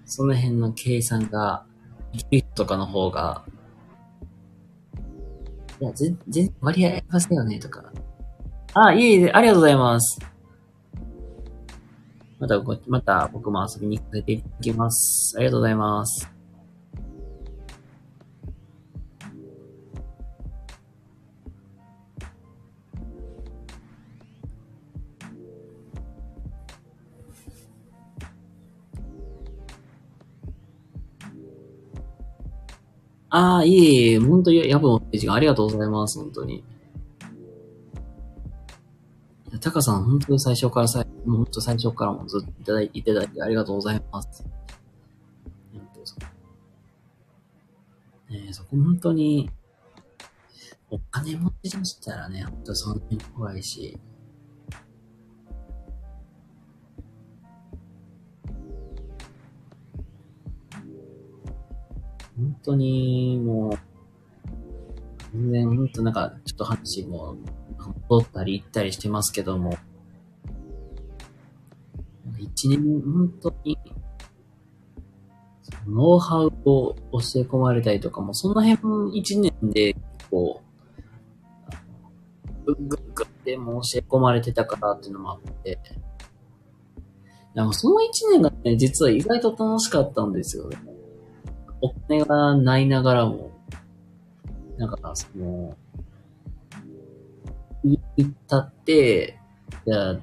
[0.09, 1.65] その辺の計算が、
[2.13, 3.45] ギリとかの方が、
[5.81, 7.85] いや、全然割合ありますよね、とか。
[8.73, 10.19] あ、いえいえ、ありがとうございます。
[12.39, 15.37] また、また僕も遊びに行かせていただきます。
[15.37, 16.38] ありがとうございます。
[33.31, 36.65] ああ、いえいえ、本当に、やぶのページがありがとうございます、本当に。
[39.61, 44.45] タカさん、本当に最初からさ、もう本当最初からもずっといただいていただいてありがとうございます。
[45.73, 46.21] 本当そう
[48.33, 49.51] ねえそこ本当に、
[50.91, 53.99] お金持ち出したらね、本当そんなに怖いし。
[62.39, 63.73] 本当に、もう、
[65.35, 67.37] 全然、本当なんか、ちょっと話も、
[68.09, 69.77] 戻ったり行ったりしてますけども、
[72.39, 73.77] 一年、本当に、
[75.89, 77.01] ノウハウを教
[77.37, 79.97] え込まれたりとかも、その辺一年で、
[80.31, 80.69] こう、
[82.67, 85.81] ぐっぐっぐっても教え込まれてたからっていうのもあって、
[87.55, 90.79] でもその一年がね、実は意外と楽しかったんですよね。
[91.81, 93.51] お金がないながらも、
[94.77, 95.77] なんか、その、
[97.85, 99.39] 行ったって、
[99.87, 100.19] じゃあ、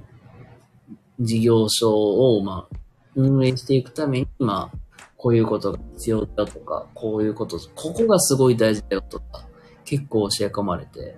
[1.19, 2.77] 事業所を、まあ、
[3.15, 4.77] 運営していくために、まあ、
[5.18, 9.48] こういうことが必要だとか、こういうこと、ここがすごい大事だよとか、
[9.86, 11.18] 結構教え込まれて、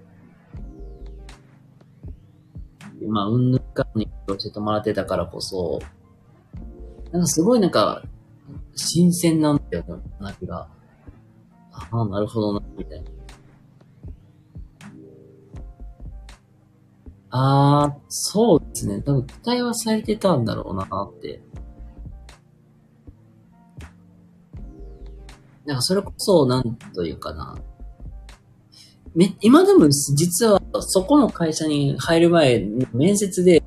[3.08, 5.80] まあ、うんぬんかに教えてもらってたからこそ、
[7.12, 8.04] なんかすごいなんか、
[8.78, 10.68] 新鮮なんだよね、話が。
[11.72, 13.12] ああ、なるほどな、みたいな。
[17.30, 19.02] ああ、そうですね。
[19.02, 21.42] 多分期待はされてたんだろうなって。
[25.66, 27.58] なんかそれこそ、なんというかな。
[29.14, 33.62] め、今でも実はそこの会社に入る前面接で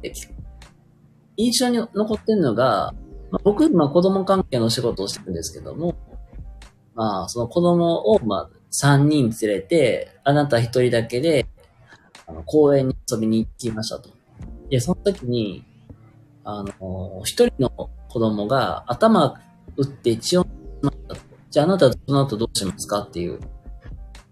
[1.37, 2.95] 印象に残ってるのが、
[3.31, 5.95] まあ、僕、まあ子供関係の仕事をしてるんですけども、
[6.95, 11.47] まあその子供を、まあ3人連れて、あなた1人だけで、
[12.27, 14.11] あの公園に遊びに行きましたと。
[14.69, 15.65] で、その時に、
[16.45, 17.71] あの、一人の
[18.09, 19.41] 子供が頭
[19.77, 20.47] 打って血を
[20.83, 21.21] まったと。
[21.51, 23.41] じゃああなたはその後どうしますかっていう。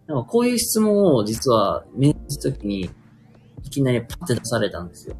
[0.06, 2.90] なんかこういう質問を実は面接時に
[3.62, 5.16] いきなりパッて出されたんですよ。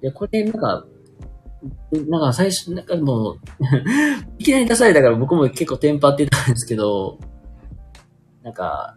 [0.00, 0.86] で、これなんか、
[2.08, 3.38] なんか最初、なんかもう
[4.38, 7.18] いきなり出されたから僕も結構テンパってたんですけど、
[8.42, 8.96] なんか、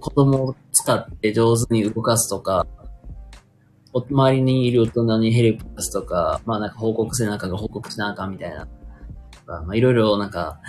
[0.00, 2.66] 子供を使って上手に動かすとか、
[3.92, 8.68] お周りにいる大人にヘルプ出すとか、まあなんか報告せなあかが報告しなあかんみたいな。
[9.46, 10.60] まあいろいろなんか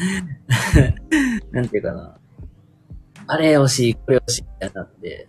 [1.51, 2.15] なんていうかな。
[3.27, 5.27] あれ欲しい、これ欲しいみたいになって。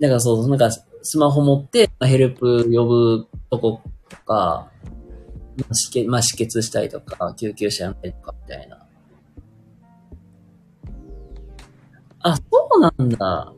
[0.00, 0.70] だからそう、なんか
[1.06, 4.70] スマホ持って、ヘルプ呼ぶとことか、
[5.58, 8.86] まあ、止血、まあ、止血したりとか、救急車呼んだりとかみたいな。
[12.20, 12.42] あ、そ
[12.76, 13.52] うなんだ。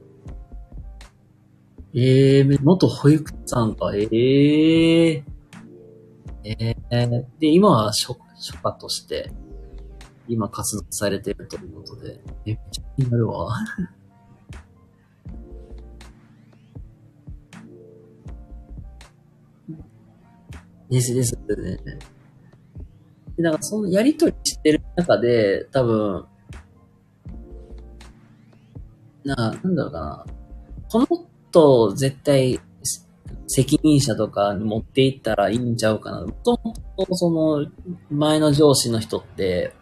[1.95, 3.95] ええー、元保育士さんか。
[3.95, 5.23] ええー、
[6.43, 9.31] ええー、で、今は書、書家として、
[10.27, 13.57] 今活動されてるということで、え、めっちゃ気になるわ。
[20.91, 21.79] ですですね。
[23.37, 26.27] で、なんかそのやりとりしてる中で、多分、
[29.25, 30.27] な、なんだろうかな。
[30.89, 31.07] この
[31.51, 32.61] 人絶対
[33.49, 36.21] 責任者とかに持っていったらいいんちゃうかな。
[36.23, 37.67] もともとその
[38.11, 39.73] 前の上司の人って、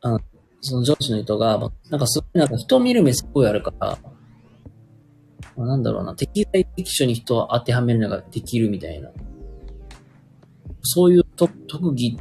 [0.00, 0.20] あの、
[0.60, 1.58] その上司の人が、
[1.90, 3.98] なんかすごいなんか人見る目すごいあるから、
[5.64, 9.10] なんだろうな、適材適所に人を当てはめるのができるみたいな。
[10.82, 12.18] そういう特技、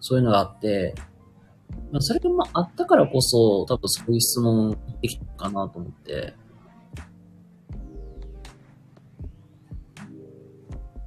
[0.00, 0.94] そういうのがあって、
[1.92, 6.34] まあ、それがまああったからこそ、多分そういう質問できたかなと思って。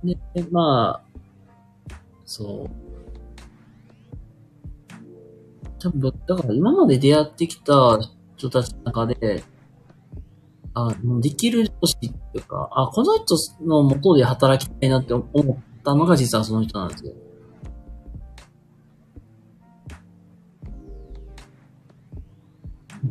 [0.03, 0.17] で、
[0.51, 2.69] まあ、そう。
[5.79, 7.99] 多分、だから今まで出会ってきた
[8.37, 9.43] 人たちの中で、
[10.75, 17.13] あ、できる人っていうか、あ、この人の元で働きたいなって思ったのが実はその人なんですよ。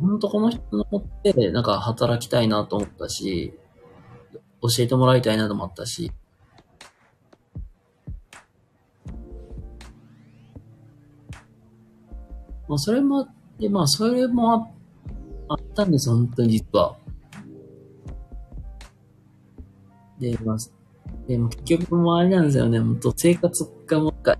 [0.01, 3.53] 本当この人の持って、なんか働きたいなと思ったし、
[4.61, 6.11] 教えてもらいたいなと思ったし、
[12.67, 13.27] まあ、それも、
[13.59, 14.73] で、まあ、それも
[15.47, 16.97] あったんです本当に実は。
[20.23, 20.57] で、まあ、
[21.27, 24.37] でも結局もうあれなんですよね、本当生活がもう一回、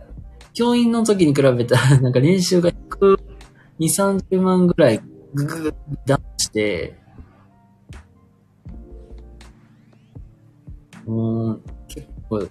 [0.53, 3.19] 教員の時に比べたら、 なんか練習が100、
[3.79, 5.01] 2、30万ぐらい
[5.33, 5.73] ぐぐぐ
[6.05, 6.97] 出して、
[11.05, 12.47] う、結構、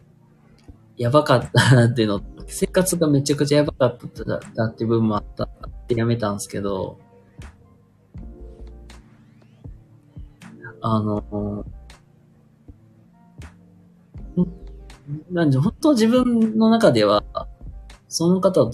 [0.98, 5.48] やばかったなっていうの、生活がめちゃくちゃやばかっただっていう部分もあったっ
[5.86, 6.98] てやめたんですけど、
[10.82, 11.64] あの、
[15.30, 17.24] なんで、本当自分の中では、
[18.08, 18.70] その方と、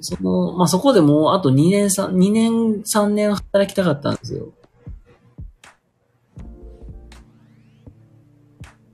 [0.00, 2.52] その、まあ、そこでもうあと2年、3、2年、
[2.82, 4.52] 3年働きたかったんですよ。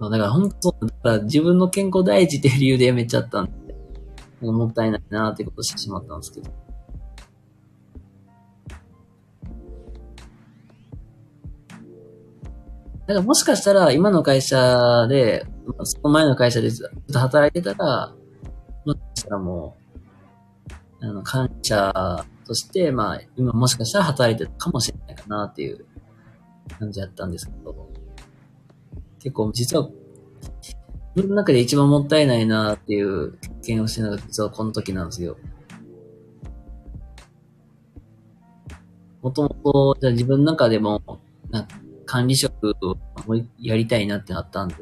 [0.01, 3.53] だから本当、だから自分の健康第一っていう理由で辞めちゃったんで、
[4.43, 6.68] もったいないなってことしてしまったんですけど。
[13.09, 15.47] だからもしかしたら今の会社で、
[15.85, 18.15] その前の会社でずっと働いてたら、
[18.85, 19.79] もしかしたらも
[21.01, 25.87] う、あの、感謝として、まあ、今もしかしたら働いてたかもしれないかなっていう
[26.79, 27.91] 感じだったんですけど、
[29.21, 29.89] 結構実は、
[30.61, 30.77] 自
[31.15, 35.39] 分の中で一番もったいないなっていう経験をしてるのが実はこの時なんですよ。
[39.23, 41.01] もともと、じゃあ自分の中でも、
[41.51, 41.75] なんか
[42.09, 42.97] 管理職を
[43.59, 44.77] やりたいなってなったんで、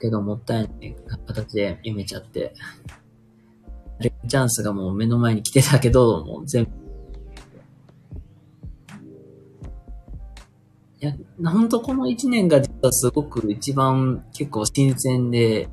[0.00, 0.96] けどもったいない
[1.26, 2.54] 形で辞めちゃって、
[4.26, 6.70] チャンスがもう目の前に来てたけど、もう全部。
[10.98, 11.12] いや、
[11.50, 15.68] ほんとこの一年が実はすごく一番結構新鮮で、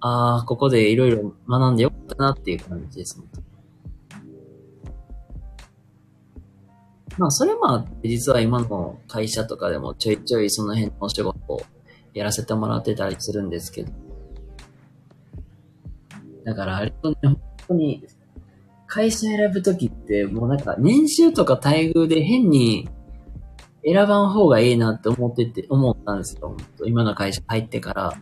[0.00, 3.22] ああ、ここでいろいろ学んでよかったなっていう感じです。
[7.18, 11.60] まあ、それもあって、実は今の会社とかでもちょいちょいその辺のお仕事を
[12.14, 13.92] やらせてもらってたりするんですけど。
[16.44, 18.04] だからあれとね、本当に、
[18.86, 22.88] 会社選ぶときって、もうなんか年収とか待遇で変に
[23.84, 26.48] 選ばん方がいいなって思ってて、思ったんですよ。
[26.48, 28.20] 本当今の会社入ってから。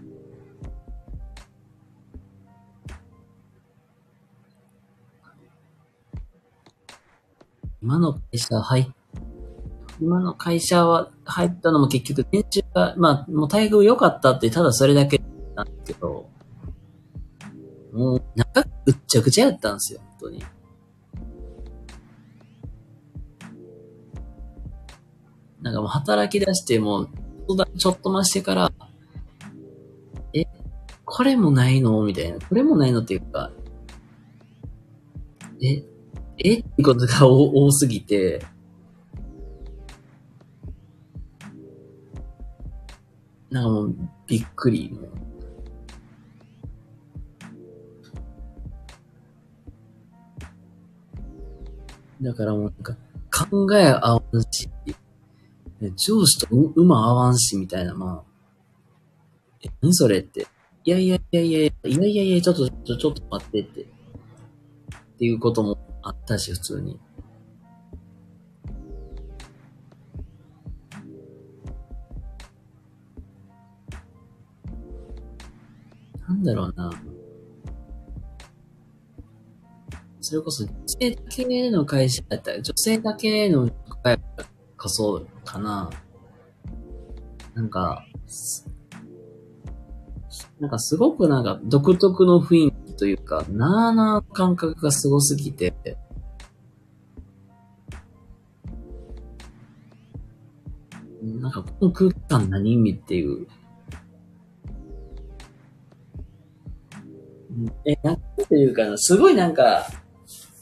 [7.83, 8.87] 今の会社入っ
[9.99, 15.23] 今の会社は入ったのも結局、年収が、まあ、もう待遇良かったって、ただそれだけ
[15.55, 16.29] なんですけど、
[17.93, 20.45] もう、中ぐっちゃぐちゃやったんですよ、本当に。
[25.63, 27.09] なんかもう働き出してもう、
[27.79, 28.73] ちょっと増してから、
[30.35, 30.45] え、
[31.07, 32.03] これもないの？
[32.03, 32.39] みたいな。
[32.39, 33.51] これもないのっていうか、
[35.63, 35.83] え、
[36.39, 36.59] え？
[36.61, 38.45] ってことが多すぎて、
[43.51, 43.95] なんかもう、
[44.27, 44.99] びっくり。
[52.21, 52.97] だからもうなんか、
[53.31, 54.69] 考え合わんし、
[55.97, 58.31] 上司とう馬合わんし、みたいな、まあ。
[59.63, 60.47] え、何それって。
[60.85, 63.83] いやいやいやいやいや、いやいやいや、ちょっと、ちょっと待ってって。
[63.83, 63.87] っ
[65.19, 67.01] ていうこともあったし、普通に。
[76.29, 76.93] なんだろうな。
[80.21, 83.69] それこそ、女性だけの会社だったら、女性だけの
[84.05, 84.21] 会社
[84.79, 85.91] こそかな。
[87.55, 88.07] なんか、
[90.61, 95.75] なんかすごくなんか独特の雰囲気というか、なーなー感覚がすごすぎて、
[101.23, 102.73] なんかこの空気感何？
[102.73, 103.47] 意味っていう。
[107.85, 108.17] え、なん
[108.49, 109.87] ていうかな、すごいなんか、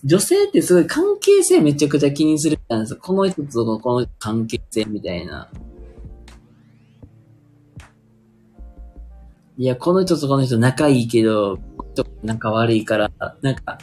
[0.05, 3.01] 女性ってすごい関係性めちゃくちゃ気にするじゃないですか。
[3.01, 5.51] この人とこの関係性みたいな。
[9.57, 11.59] いや、この人とこの人仲いいけど、
[11.95, 13.11] この人仲悪いから、
[13.41, 13.79] なんか、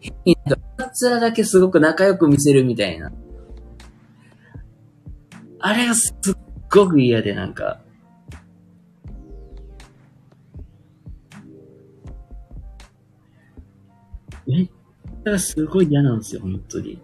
[0.00, 3.12] 変になんか、あつらだけすごく仲良く見せるみたいな。
[5.60, 6.36] あれがすっ
[6.70, 7.80] ごく嫌で、なんか。
[14.46, 17.00] めっちゃすごい嫌なんですよ、本当に。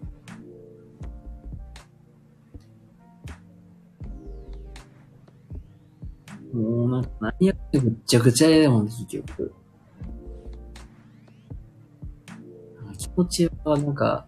[6.53, 9.55] もうなんか何やってもぐちゃぐちゃやもん、結局。
[13.15, 14.27] 気持ちはなんか、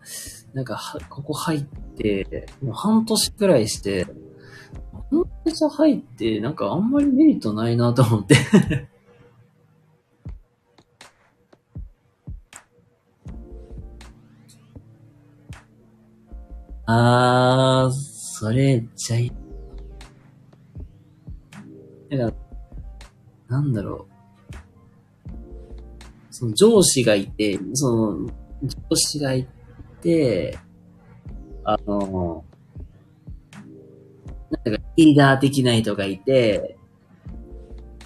[0.53, 0.79] なんか、
[1.09, 1.63] ここ入っ
[1.97, 4.07] て、もう半年くらいして、
[4.93, 8.37] この会社入って、なんかあんまりメリットないなと思って。
[16.87, 19.33] あー、それ、じゃい、
[22.11, 22.37] なんか、
[23.49, 24.15] なんだろう。
[26.31, 29.47] その上司がいて、その、上司がい
[30.01, 30.59] て、
[31.65, 32.45] あの、
[34.65, 36.77] なんかリーダー的な人がいて、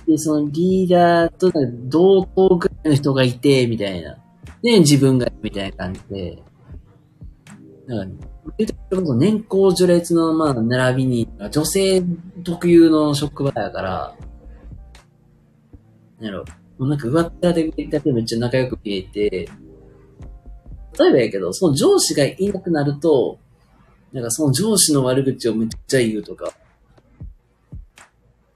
[0.06, 1.52] で、そのリーダーと
[1.84, 4.16] 同等ぐらいの人がいて、みたいな。
[4.62, 6.42] で、自分が、みたいな感じで、
[7.86, 8.26] なんか、
[8.56, 12.02] 言うとこ年功序列の、まあ、並びに、女性
[12.42, 14.16] 特有の職場やから、
[16.18, 16.44] なんやろ、
[16.78, 19.48] もうなんか上っ面だけだけめっちゃ仲良く見えて、
[20.98, 23.38] 例えばやけど、その上司がいなくなると、
[24.12, 26.52] なんかその上司の悪口をめっちゃ言うとか。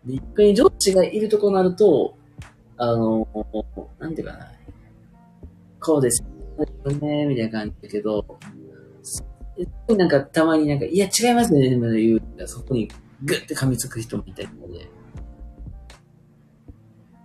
[0.05, 2.16] で、一回上司がいるとこになると、
[2.77, 3.28] あの、
[3.98, 4.52] なんていうかな。
[5.81, 6.23] こうです
[7.01, 8.24] ね、みたいな感じだけど、
[9.89, 12.23] なんかたまになんか、いや違いますね、でも言う。
[12.47, 12.89] そこに
[13.24, 14.89] グッて噛みつく人もいたりとかで。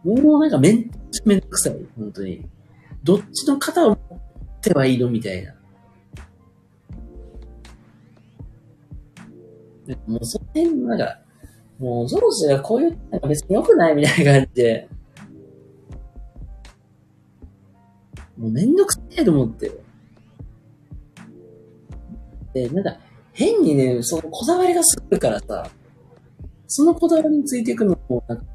[0.03, 0.91] もうなんかめん、
[1.25, 2.45] めんどくさい、本当に。
[3.03, 3.95] どっちの肩を持
[4.67, 5.53] ってはいいのみたいな。
[10.05, 11.19] もうその辺、なんか、
[11.79, 14.89] もう上司がこういう、なんか別に良くないみたいな感じで、
[18.37, 19.71] もうめんどくさいと思って。
[22.53, 22.97] で、なんか、
[23.31, 25.69] 変にね、そのこだわりがするからさ、
[26.67, 28.45] そのこだわりについていくのも、なんか、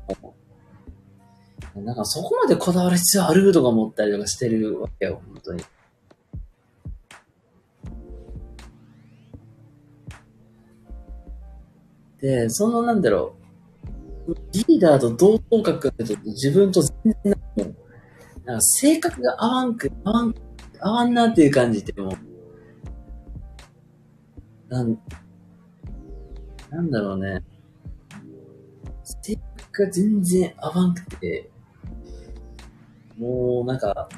[1.74, 5.62] なんかそこまでこだわる必要あるとか思ったりとかしてるわけよ、本当に。
[12.22, 13.34] で、そのなんだろ
[14.28, 16.92] う、リーダーと同等格だと自分と全
[17.24, 17.34] 然、
[18.44, 20.34] なんか性格が合わんく、合わん、
[20.80, 22.16] 合わんなっていう感じでも
[24.72, 24.98] なん、
[26.70, 27.42] なんだろうね。
[29.04, 31.50] 性格が全然合わんくて、
[33.18, 34.08] もうなんか、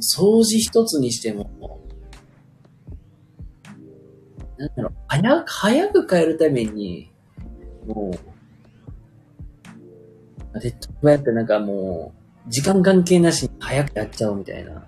[0.00, 1.75] 掃除一つにしても、
[4.58, 7.10] なんだろう、早く、早く帰るために、
[7.86, 8.10] も
[10.54, 12.14] う、で、こうやってなんかも
[12.46, 14.84] う、時間関係なしに早くやっちゃおうみたいな。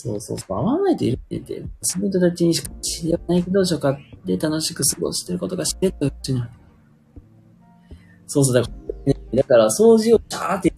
[0.00, 6.42] そうそうそう、会わないといるって言って、その人たちにしか知り合わないけど、所かで楽しく過ごしてることが知ってたうちに。
[8.26, 8.70] そうそう、だか
[9.06, 10.72] ら、だから掃除をシャーって、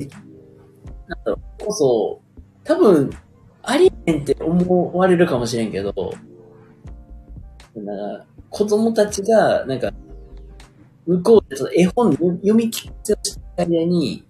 [1.71, 2.21] こそ、
[2.65, 3.11] 多分、
[3.63, 5.93] ありえんって思われるかもしれんけど、
[7.75, 9.93] なんか、子供たちが、なんか、
[11.07, 14.25] 向こうでその絵本読み聞かせをした間に、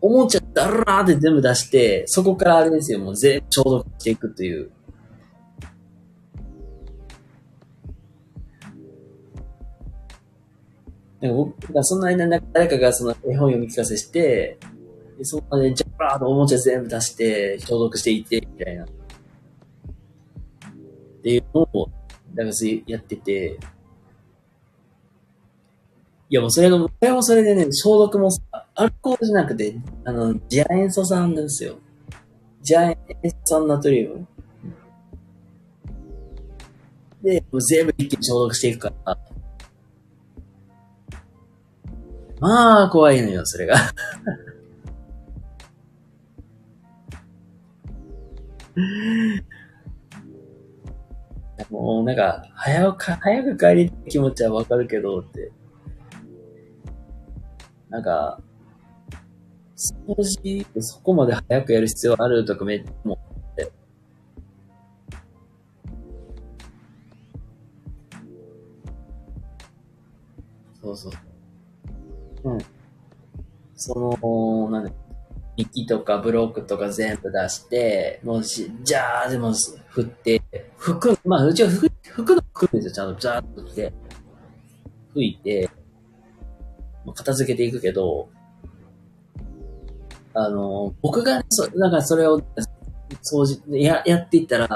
[0.00, 4.70] おもちゃだらーって全部出して、そこからあれですよ、もう全部消毒していくという。
[11.20, 14.58] なんか僕がその間に誰かがその絵本読み聞かせして、
[15.20, 18.84] でそこでジャラーとおもちゃ全部出して消毒していって、みたいな。
[18.84, 18.88] っ
[21.22, 21.90] ていうのを、
[22.32, 23.58] だからやってて、
[26.30, 28.40] いやもうそれの、それもそれでね、消毒もさ
[28.74, 29.76] アルコールじゃなくて、
[30.06, 31.76] あの、ジア塩素酸ですよ。
[32.62, 34.26] ジア塩素酸ナトリウム。
[37.22, 39.18] で、もう全部一気に消毒していくから。
[42.40, 43.76] まあ、怖いのよ、それが。
[51.70, 55.52] もう、なんか、早く、早く帰りたい気持ちはわかるけど、って。
[57.88, 58.40] なんか、
[59.76, 63.72] 掃除そこまで早くやる必要あるとかめっちゃ思って。
[70.82, 71.10] そうそ
[72.44, 72.50] う。
[72.50, 72.58] うん。
[73.74, 74.92] その、なんだ、
[75.60, 79.52] ミキとかブロックとか全部出して、もし、じゃあでも
[79.88, 80.40] 振って、
[80.78, 81.90] 拭く、まあうちは拭
[82.24, 83.92] く、の拭くんですよ、ちゃんと、ジャーっと来て。
[85.14, 85.68] 拭いて、
[87.14, 88.30] 片付けていくけど、
[90.32, 92.40] あの、僕が、そなんかそれを
[93.22, 94.68] 掃除、や、やっていったら、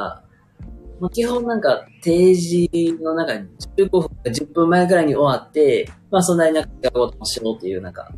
[1.00, 2.68] まあ、基本なんか定時
[3.00, 3.32] のなんか
[3.76, 8.12] 15分か10分前ぐらいに終わって、まあそんなになんかことしようっていうなんか、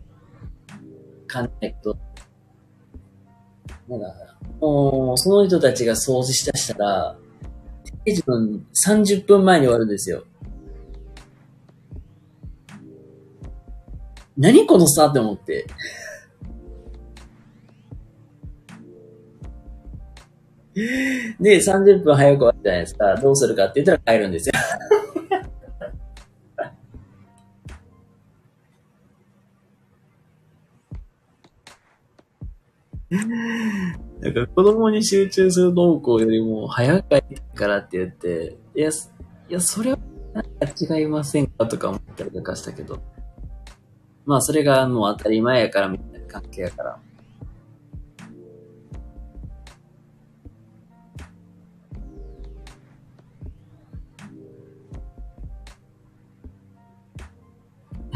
[1.29, 1.97] 感じだけど、
[3.89, 4.07] なんか、
[4.61, 7.17] もう、その人たちが掃除しだしたら、
[8.05, 10.25] 定時の30分前に終わるんですよ。
[14.37, 15.67] 何この差って思って。
[21.41, 23.17] で、30分早く終わったじゃないですか。
[23.17, 24.53] どうするかって言ったら帰るんですよ。
[34.21, 38.91] なんか子供に集中する動向よりも早く帰ってからって言って、いや、
[39.49, 39.99] いや、それは
[40.99, 43.01] 違いませんかとか思ったりとかしたけど。
[44.25, 46.99] まあそれがもう当たり前やからみたいな関係やから。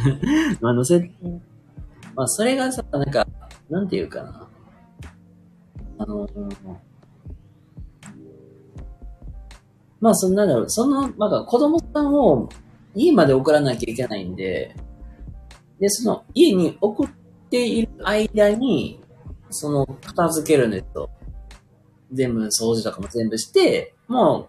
[0.61, 0.99] まあ、乗せ、
[2.15, 3.27] まあ、それがさ、なんか、
[3.69, 4.50] なんていうかな。
[6.01, 6.27] あの、
[10.01, 12.49] まあ、そんなんだろう、その、まあ、子供さんを
[12.95, 14.75] 家まで送らなきゃいけないんで、
[15.79, 17.09] で、その家に送っ
[17.51, 19.03] ている間に、
[19.51, 21.11] その、片付けるんですよ。
[22.13, 24.49] 全部掃除とかも全部して、も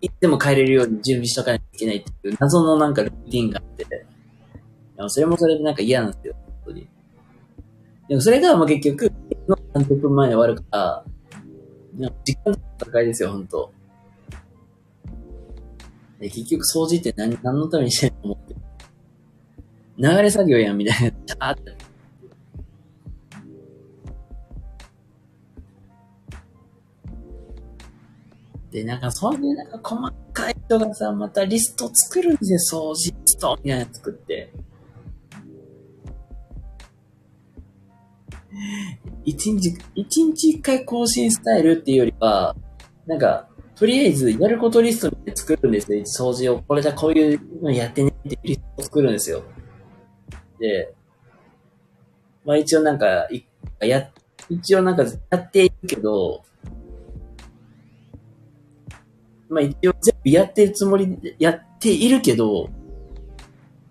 [0.00, 4.06] いつでも帰れるように準備しとかなきゃいけないっていう謎のなんかルーティンがあって、
[5.08, 6.88] それもそれでなんか嫌なんですよ、本当に。
[8.08, 9.12] でもそれがもう結局、
[9.76, 11.04] 30分前に終わるか
[11.98, 13.72] ら、時間の戦いですよ、本当
[16.18, 18.56] で、結局掃除って何、何のためにしてんの思って。
[19.98, 21.36] 流れ作業やん、みたいな。
[21.38, 21.76] あって。
[28.70, 34.52] で、なんかそういうなんか細かい人がさ、またリスト作るんですよ、掃除リストみたいなの作って。
[39.26, 42.54] 一日、一日一回更新スタイルっていうよりは、
[43.06, 46.00] なんか、とりあえずやることリストで作るんですよ。
[46.02, 46.62] 掃除を。
[46.62, 49.42] これじゃこういうのやってねってリストを作るんですよ。
[50.60, 50.94] で、
[52.44, 53.28] まあ一応なんか、
[53.80, 54.10] や、
[54.48, 56.42] 一応なんかやっているけど、
[59.48, 62.70] まあ一応全部やってるつもりでやっているけど、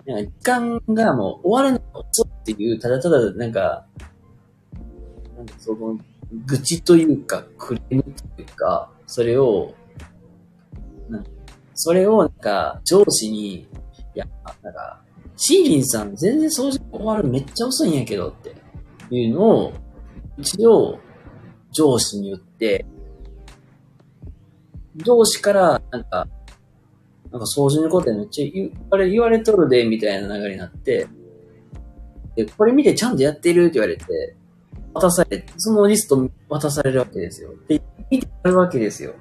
[0.05, 3.85] なんか時間がもう終わるのが遅いっていう、ただただ、なんか
[5.59, 5.97] その、
[6.45, 9.73] 愚痴というか、クレームというか、それを、
[11.76, 13.67] それをなんか上司に、い
[14.15, 14.26] や、
[14.63, 15.01] なんか、
[15.38, 18.55] シーリンさん全然掃除終わるめっちゃ遅いんやけどって
[19.11, 19.73] いうのを、
[20.38, 20.99] 一応
[21.72, 22.85] 上司に言って、
[24.95, 26.27] 上司から、なんか、
[27.31, 31.07] なんか掃除のことめっちゃ言われ、言われとるで、みたいな流れになって、
[32.35, 34.38] で、これ見てちゃんとやってるって言われて、
[34.95, 37.53] 渡され、そのリスト渡されるわけですよ。
[37.67, 39.13] で、見てやるわけですよ。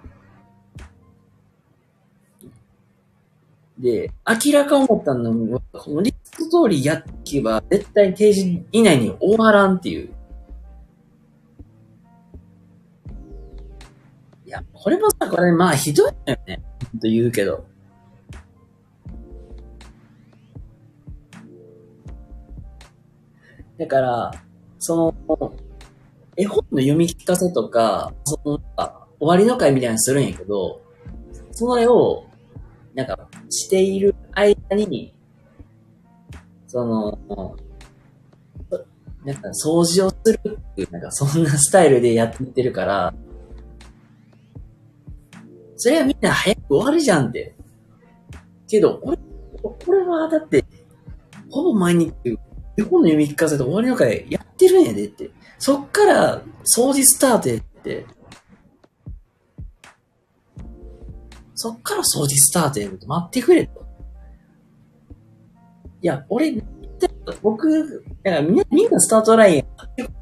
[3.76, 4.12] で、
[4.46, 10.14] 明らか思ったのは、このリスト通りやっけば、絶対定時以内に終わらんっていう。
[14.46, 16.62] いや、これもさ、これまあひどいのよね。
[16.92, 17.64] ほんと言うけど。
[23.76, 24.30] だから、
[24.78, 25.54] その、
[26.36, 28.60] 絵本の読み聞かせとか、その、
[29.20, 30.80] 終わりの会みたいなのするんやけど、
[31.52, 32.26] それを、
[32.94, 35.14] なんか、している間に、
[36.66, 37.56] その、
[39.24, 40.38] なんか掃除をする
[40.72, 43.14] っていう、なんかそんなスタイルでやっていってるから、
[45.76, 47.54] それはみんな早く終わるじゃんって。
[48.68, 49.18] けど、これ、
[49.62, 50.64] これはだって、
[51.50, 52.12] ほぼ毎日、
[52.76, 55.30] 絵本の読み聞かせと終わりの会やってるんやでって。
[55.58, 58.06] そっから掃除スタートやって。
[61.54, 63.84] そっから掃除スタートやると待ってくれと。
[66.02, 66.62] いや、俺、
[67.42, 69.64] 僕、いやみんな、みんなスタートライン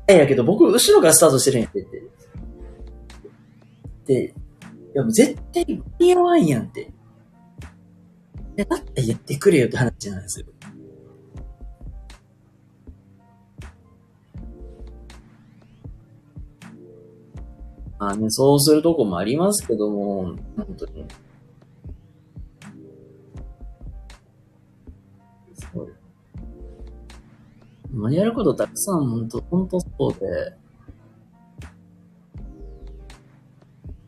[0.07, 2.03] やけど、僕、後ろからスタートしてるんやってって。
[4.07, 4.33] で、い
[4.95, 6.93] や、もう絶対間に合わんやんって。
[8.57, 10.47] だってやってくれよって話なんですよ。
[18.03, 21.07] まあね、そうするとこもありますけども、本当に。
[25.55, 25.95] そう。
[27.93, 30.27] まあ、やることたくさん、本当本当そうで。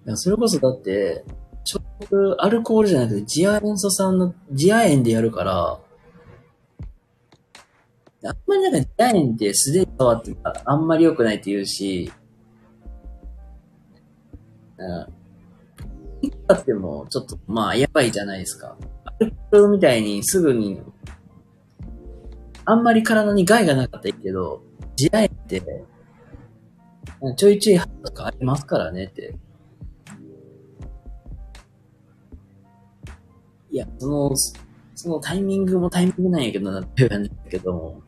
[0.06, 1.24] いや、それこそだって、
[1.62, 1.80] ちょ
[2.38, 5.78] アルコールじゃなくて、ジア塩素酸の、ジア塩でやるから、
[8.28, 12.10] あんまりなんかジア塩って素手で触ってあんまり良くないって言うし、
[14.78, 16.26] うん。
[16.26, 18.76] いくらっても、ちょっと、まあ、やばいじゃないですか。
[19.04, 20.80] アルコールみたいにすぐに、
[22.64, 24.62] あんまり体に害がなかったけど、
[24.96, 25.84] 地雷って、
[27.36, 29.34] ちょいちょいとかありますからねって。
[33.70, 34.36] いや、その、
[34.94, 38.02] そのタイミングもタイミングなんやけどなって言うんだけども。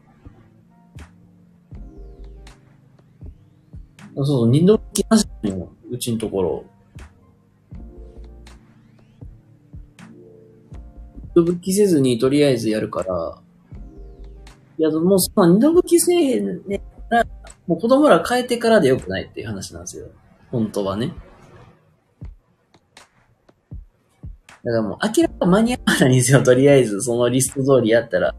[4.16, 5.70] そうそう、二度来ましたよ。
[5.90, 6.64] うちのところ。
[11.34, 13.38] 二度吹きせずにとりあえずやるから、
[14.78, 16.82] いや、もうその二度吹きせえね、
[17.66, 20.06] もう子供ら変えてからでよくないっていう話なんですよ。
[20.51, 21.12] 本当はね。
[24.64, 28.34] だからもう明らか間に合わないんですよ、とりあえず、そのリスト通りやったら。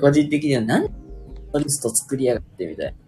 [0.00, 0.90] 個人的には何リ
[1.68, 2.94] スト作りやがってみたい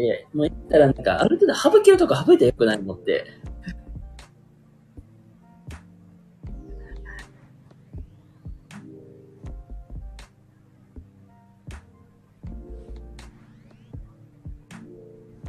[0.00, 3.24] えもう言ったらなんか、ある程度省けるとこ省いたらよくないのって。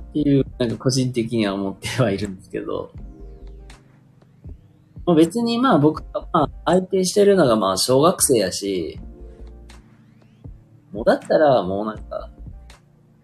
[0.09, 2.91] っていう、なんか個人的には思ってはいるんですけど。
[5.05, 8.99] まあ、別にまあ僕はまあ相手してるのがまあ小学生やし、
[10.91, 12.31] もうだったらもうなんか、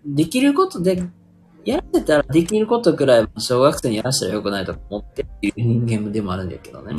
[0.06, 1.04] できることで、
[2.06, 6.94] たらできることくらい小学生にやらしたらよくないと思っていう人間でもあるんだけどね。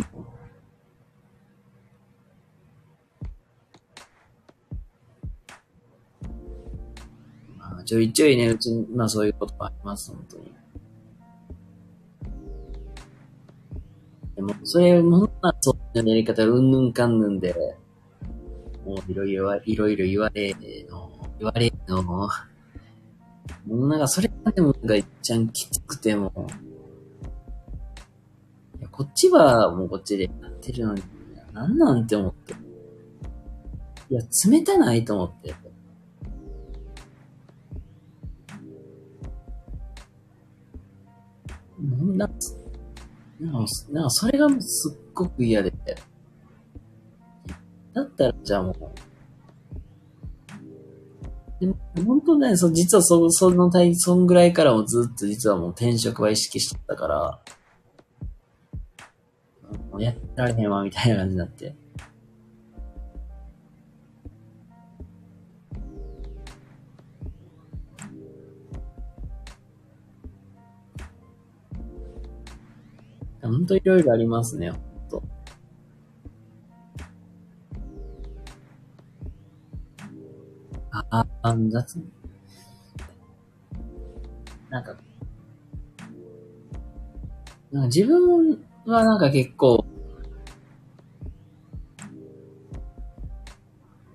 [7.59, 10.53] まあ、ちょいちょいね、うちに、まあそういうことがあります、本当に。
[14.37, 17.55] でも、それ、もまあ、そういうやり方、うんぬんかんぬんで、
[18.85, 20.55] もういろいろ、いろいろ言われ
[20.91, 22.29] の、言われの、
[23.67, 26.49] もうなんかそれがでもなんか一番きつくても、
[28.79, 31.03] いやこっちはもうこっちでやってるのに、
[31.53, 32.55] なんなんて思って。
[34.09, 35.55] いや、冷たないと思って。
[41.81, 42.31] なんだ、
[43.41, 45.73] なんかそれがすっごく嫌で。
[47.93, 48.75] だったら、じゃあもう、
[51.61, 57.41] でも、本当ね、そ実はそ、その体、そんぐらいからもずっと実はもう転職は意識してたから、
[59.91, 61.75] もうやってられへんわ、みたいな感じになって。
[73.43, 74.73] 本当いろいろありますね。
[81.11, 81.99] あ、あ、雑
[84.71, 84.97] なんか、
[87.73, 89.85] なんか自分はなんか結構、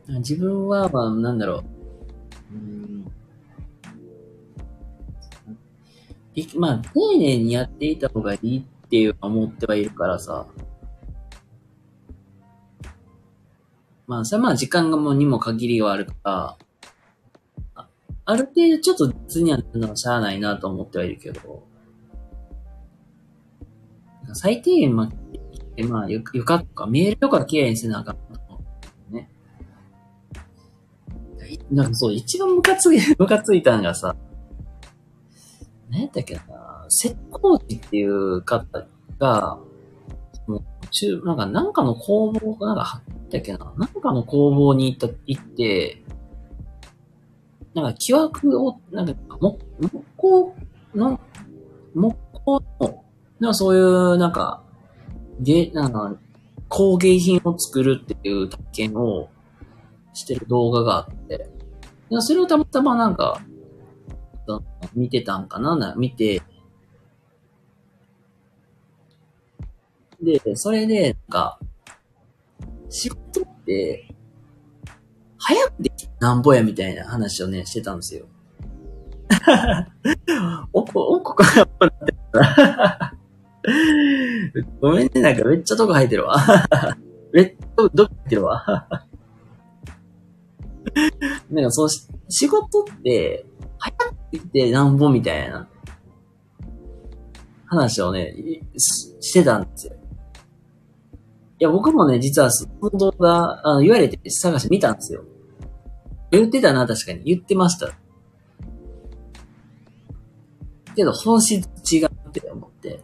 [0.08, 1.64] 自分は、まあ、なんだろ
[2.52, 2.56] う。
[2.56, 3.12] うん。
[6.56, 10.48] まあ、丁寧にやっていた方がいいっていう思ってはいるからさ。
[14.08, 16.58] まあ、それはまあ時間がもうにも限りがあるから、
[18.32, 21.64] ある程度ちょっと図にはなるのはしゃあないなと思ってはいるけど、
[24.34, 26.86] 最低限まあ、まあ、床とか。
[26.86, 28.64] 見えるとか綺麗にせなあかんと思
[29.12, 29.30] うね。
[31.72, 34.16] なんかそう、一番ムカつい、 ムカついたのがさ、
[35.90, 38.88] 何やったっけな、石膏地っていう方
[39.20, 39.60] が、
[40.48, 46.01] もう中、なんか、なんかの工房、なんか、はったっけな、なんかの工房に行った、行って、
[47.73, 50.56] なんか、木枠を、なんか、木、木工
[50.93, 51.19] の、
[51.93, 53.06] 木工の、
[53.39, 54.64] なんそういう、なんか、
[55.39, 56.15] 芸、なんか、
[56.68, 59.30] 工芸品を作るっていう体験を
[60.14, 61.49] してる動画があって、
[62.19, 63.41] それをたまたまなんか、
[64.93, 66.41] 見てたんかなな、見て、
[70.22, 71.60] で、それで、なんか、
[72.89, 74.10] 仕事って、
[75.43, 78.27] 早くできなんぼやみたいな話をね、してたんですよ。
[80.72, 83.15] おこ、おこかやっぱなってた。
[84.81, 86.35] ごめんね、なんかめっちゃとこ入ってるわ。
[87.34, 88.88] めっちゃどこ入ってるわ。
[91.49, 93.45] なんかそうし、仕事って、
[93.80, 95.68] 早くできてなんぼみたいな
[97.65, 98.35] 話をね、
[98.77, 100.01] してたんですよ。
[101.61, 105.23] いや、僕もね、実はその動画、あの、言われて探して見たんですよ。
[106.31, 107.23] 言ってたな、確かに。
[107.23, 107.93] 言ってました。
[110.95, 111.63] けど、本質
[111.95, 113.03] 違うって思って。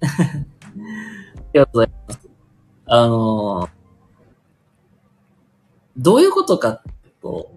[0.00, 0.08] あ
[1.52, 2.28] りがとうございます。
[2.86, 3.70] あのー、
[5.98, 7.50] どういうことかっていうと、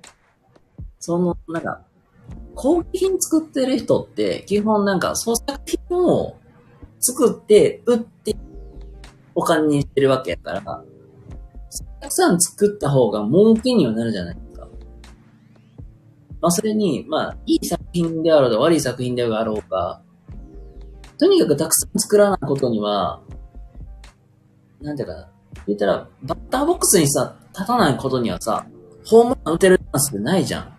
[1.00, 1.86] その、なんか、
[2.56, 6.36] 工芸品作ってる人って、基本なんか、創作品を
[7.00, 8.36] 作って、売って、
[9.36, 10.84] お金にしてるわけやから、
[12.02, 14.68] たくさん作った方が儲けにはなるじゃないですか。
[16.42, 20.02] まあ、それに、まあ、いい作品であろうが悪い作品であろうが、
[21.18, 23.22] とにかくたくさん作らないことには、
[24.82, 25.30] なんていうかな、
[25.68, 28.66] 言ったら、バッターボックスにさ、立たないことにはさ、
[29.06, 30.74] ホームラン打てるチャンスってないじゃん。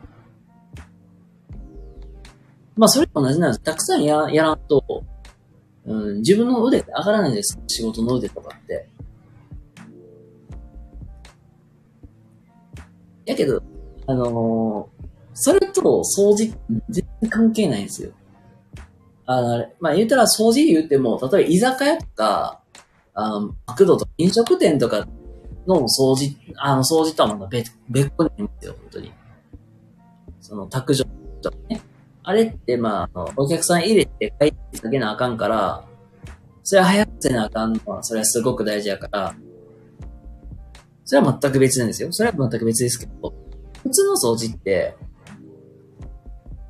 [2.77, 3.61] まあ、それと同じなんです。
[3.61, 5.05] たくさんややらんと、
[5.91, 7.59] うん、自分の腕って上がらないんです。
[7.67, 8.89] 仕事の腕とかって。
[13.27, 13.63] やけど、
[14.07, 15.01] あのー
[15.33, 16.53] それと掃除、
[16.91, 18.11] 全然関係ないんですよ。
[19.25, 22.61] あの、あれまあ言ったら掃除言っても、例えば居酒屋とか、
[23.15, 25.07] あの、マクドとか飲食店とか
[25.67, 29.13] の掃除、あの、掃除とはまた別、別個にいますよ、本当に。
[30.41, 31.05] その、卓上
[31.41, 31.81] とかね。
[32.23, 35.85] あれって、まあ、お客さん入れて帰ってかけなあかんから、
[36.63, 39.35] それは早くせなあかんのは、それはすごく大事やから、
[41.05, 42.13] それは全く別なんですよ。
[42.13, 43.35] それは全く別ですけど、
[43.83, 44.97] 普通の掃除って、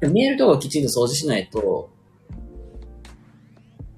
[0.01, 1.91] 見えるとこきちんと掃除しないと、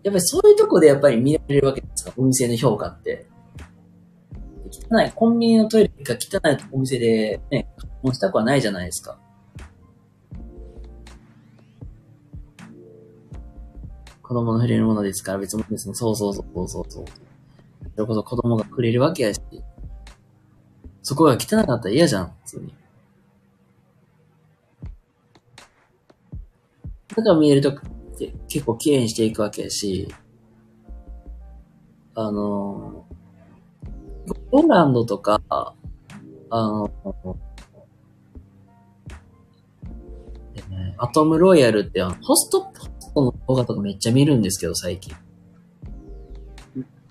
[0.03, 3.27] やっぱりそういうとこでやっぱり見られるわけですか、お店の評価って。
[4.91, 7.69] 汚い、コンビニのトイレが汚いお店でね、
[8.03, 9.19] もしたくはないじゃないですか。
[14.32, 17.04] 子供の触れるものですから別にですね、そうそうそうそうそう。
[17.94, 19.42] それこそ子供が触れるわけやし、
[21.02, 22.74] そこが汚かったら嫌じゃん、普通に。
[27.14, 27.74] だから見えるとっ
[28.16, 30.09] て結構綺麗にしていくわけやし、
[32.14, 33.04] あの、
[34.50, 35.74] ポーランドとか、あ
[36.50, 36.90] の、
[40.96, 42.72] アトムロイヤルってあのホスト、
[43.14, 45.14] トの動画とかめっちゃ見るんですけど、最近。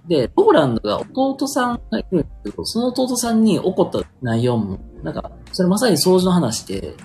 [0.08, 6.96] で、ポーランドが弟さんがいるんですけど、その弟さんに起こった内容も、なんか、それまさに掃除の話で、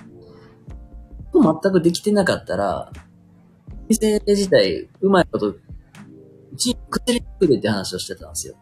[1.33, 2.91] 全くできてなかったら、
[3.87, 5.61] 店自体、うまいこと、う
[6.57, 8.55] ちに崩れてくれって話をしてたんですよ。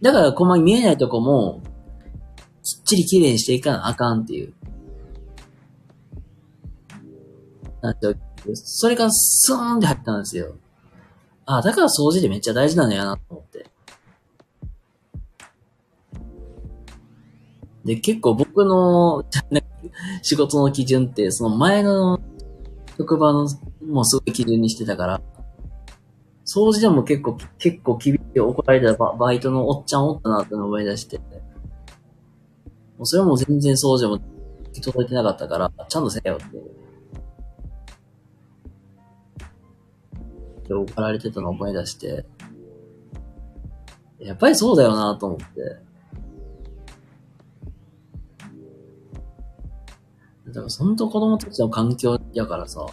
[0.00, 1.62] だから、こま見えないとこも、
[2.64, 4.54] きっちり綺麗にしていかなあかんっていう。
[7.82, 8.16] なんて、
[8.54, 10.54] それがスーンって入ったんですよ。
[11.44, 13.66] あだから掃除でめっちゃ大事なのやなと思って。
[17.84, 19.24] で、結構僕の
[20.22, 22.20] 仕事の基準って、その前の
[22.96, 23.48] 職場の
[23.84, 25.20] もうすごい基準にしてたから、
[26.44, 31.24] 掃除でも結構、結構厳しい怒られたババイトのおっちゃんおったなって思い出して、も
[33.00, 34.20] うそれも全然掃除も
[34.80, 36.81] 届いてなかったから、ちゃんとせよって。
[40.80, 42.24] って怒られてたのを思い出して、
[44.18, 45.44] やっぱりそうだよなと思って。
[50.46, 52.86] だから、そんと子供たちの環境やからさ、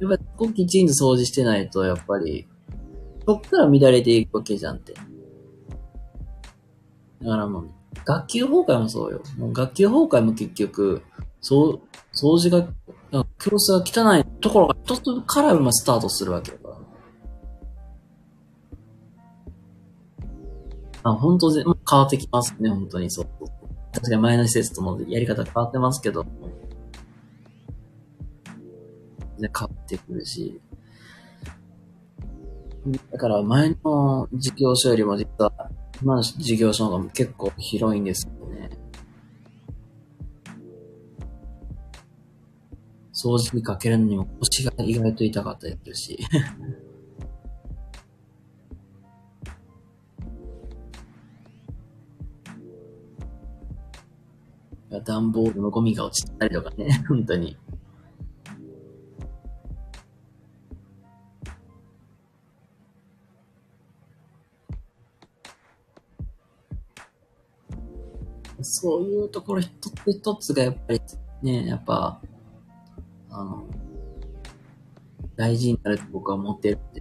[0.00, 2.46] やっぱりここきちんと掃除してないと、やっぱり、
[3.26, 4.94] そっから乱れていくわけじゃんって。
[4.94, 5.00] だ
[7.30, 7.70] からもう、
[8.04, 9.20] 学級崩壊もそうよ。
[9.38, 11.02] もう学級崩壊も結局、
[11.40, 11.80] そう、
[12.14, 12.68] 掃除が、
[13.10, 13.82] なんか教室が
[14.14, 16.74] 汚いところが一つからまスタートするわけだから。
[21.04, 23.26] あ、本当に、まあ変わってきますね、本当にそう。
[23.92, 26.24] 確かに前の施設ともやり方変わってますけど、
[29.38, 30.60] で変わってくるし。
[33.10, 35.52] だから前の事業所よりも実は、
[36.02, 38.28] 今の事業所の方が結構広いんです
[43.20, 46.18] 掃除にかけるのにも腰が意外と痛かったりするし。
[55.04, 57.56] 段ボールのゴミが落ちたりとかね、 本当に。
[68.60, 71.00] そういうところ一つ一つがやっぱり
[71.42, 72.20] ね、やっぱ、
[73.38, 73.64] あの、
[75.36, 76.98] 大事になると僕は思ってるって。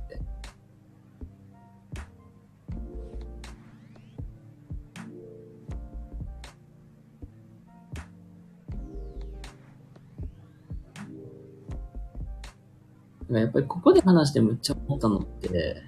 [13.29, 15.83] やっぱりここで話してむっちゃ思ったのって、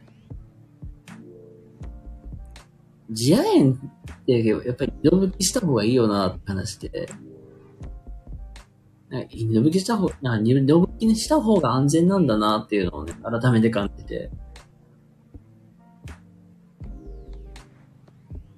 [3.10, 7.28] 自野園ってやっぱり二度吹きした方がいいよなって話で、なんか
[9.11, 14.30] 二度吹きした方、なんか二度吹きにした方が安全なんだなっていうのをね、改めて感じて。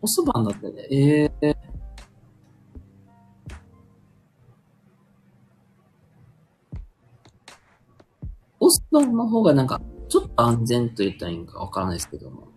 [0.02, 1.56] おそばんだってね、ええ
[8.60, 12.51] オスバンの方がなんか、ちょっと安全と言ったらいいんかわからないですけども。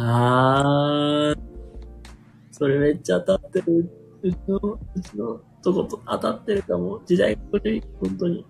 [0.00, 1.38] あー。
[2.52, 3.90] それめっちゃ当たってる。
[4.22, 4.58] うちの、
[4.94, 7.02] うちのとこと当たってるかも。
[7.04, 8.46] 時代古い、本当に。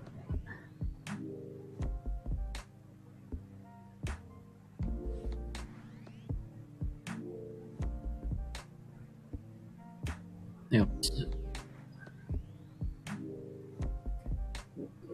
[10.70, 10.86] いや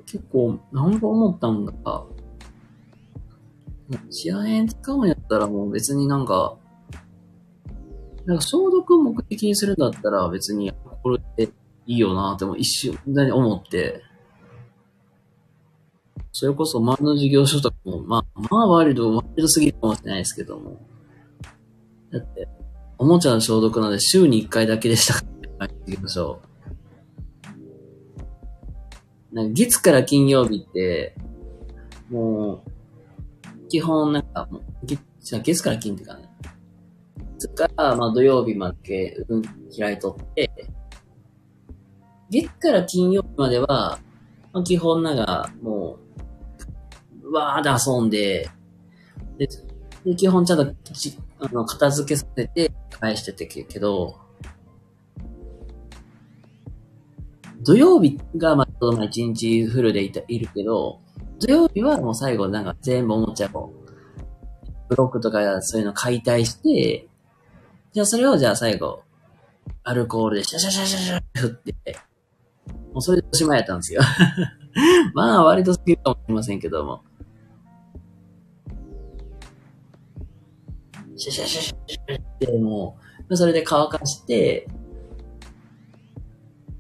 [0.05, 1.73] 結構、なんか思ったんが、
[4.11, 6.57] 市販炎使うんやったらもう別になんか、
[8.27, 10.73] なんか消毒を目的にするんだったら別に
[11.03, 11.53] これで
[11.87, 14.03] いいよなっても一瞬に思って、
[16.33, 20.81] それこそ前の事業所とかも、まあ、まあ割と、割とすぎるかもしれないですけども。
[22.11, 22.49] だって、
[22.99, 25.25] おもちゃの消毒なんで週に1回だけでしたか
[25.59, 26.43] ら、事業所。
[29.33, 31.15] なんか月から金曜日って、
[32.11, 34.63] もう、基本なんか、もう
[35.25, 36.29] 月月から金っていうかね、
[37.39, 39.43] 月から、まあ土曜日まで、うん、
[39.77, 40.51] 開いとって、
[42.31, 43.99] 月から金曜日までは、
[44.53, 45.99] まあ、基本なんか、も
[47.23, 48.49] う、わーで遊んで、
[49.39, 49.49] で、
[50.05, 54.17] で基本ちゃんとち、あの、片付けさせて返しててけど、
[57.63, 61.01] 土曜日が、まあ、一日フルでいたいるけど、
[61.41, 63.73] 土曜日はもう最後なんか全部おもちゃを、
[64.95, 67.09] ブロックとかそういうの解体して、
[67.93, 69.03] じゃあそれをじゃあ最後、
[69.83, 71.99] アルコールでシャシャシャシャシャって振って、
[72.93, 74.03] もうそれでおしまいやったんですよ。
[75.15, 77.03] まあ割と好きかもしれませんけども。
[81.17, 82.97] シャシャシャシャシャっても
[83.29, 84.69] う、それで乾かして、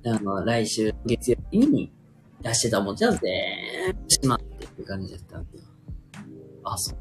[0.06, 1.92] あの、来週月曜日に
[2.42, 3.20] 出してたおもちゃ全
[3.92, 5.63] 部しまってっていう感じだったんで。
[6.64, 6.98] あ、そう。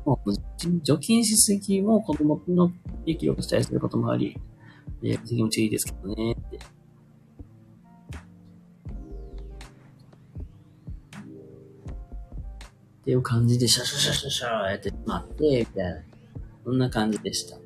[0.84, 2.72] 除菌しすぎも子供の
[3.02, 4.38] 影響をしたりすることもあり、
[5.02, 6.58] え、気持ちいいですけどね、って。
[6.58, 6.60] っ
[13.06, 16.02] ていう感じで、シャシャシャシャシャやってしまって、みたいな。
[16.64, 17.63] そんな感じでした。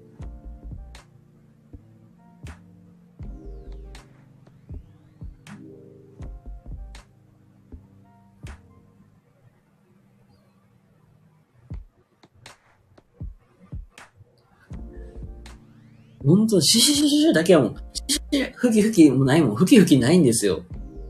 [16.23, 19.55] ほんと、シシシシシだけはもう、シシシ、ふきふきもないもん。
[19.55, 20.61] ふきふきないんですよ。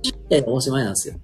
[0.04, 1.16] シっておしまいなんですよ。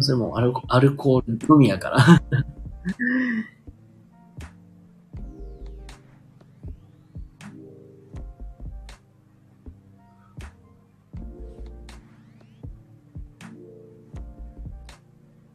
[0.00, 2.22] それもアルコアルコールのみやから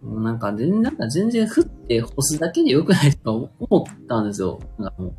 [0.05, 4.59] なんか全然、なんか全然振って干すだけで良くないと思ったんですよ。
[4.77, 5.15] なんかもう。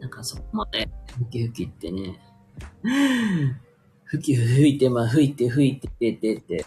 [0.00, 2.18] なんかそこまで、ふきふきってね、
[4.04, 6.66] ふき吹いて、まあ吹いて吹いてってってって、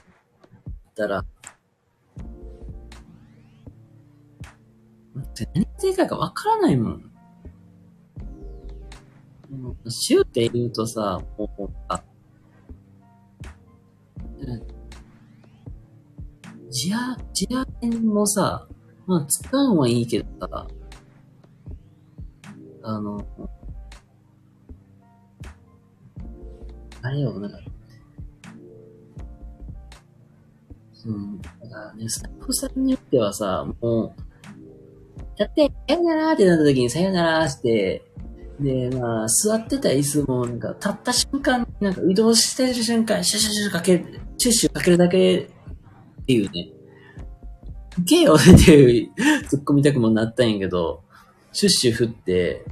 [5.16, 7.14] 言ったら、全然かかわからないもん。
[9.88, 12.04] 週って言うとさ、もう、あ、
[16.70, 18.68] ジア、ジアンもさ、
[19.06, 20.68] まあ使うのはいいけどさ、
[22.82, 23.26] あの、
[27.02, 27.60] あれよ、なんか、
[31.06, 34.33] うん、だからね、スタッフさんによってはさ、もう、
[35.38, 38.04] やって、さよならってなった時にさよならして、
[38.60, 46.70] で、まあ、座ってた椅子も、なんか、立った瞬間、なんか移動してる瞬間、シュシュシュかける、シュシュかけるだけっていうね。
[48.00, 49.12] 受けよっていう
[49.50, 51.04] 突っ込みたくもなったんやけど、
[51.52, 52.66] シュッシュ振って、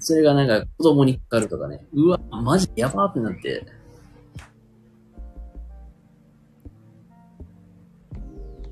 [0.00, 1.84] それがなんか子供にかかるとかね。
[1.92, 3.64] うわ、マジやばーってなって。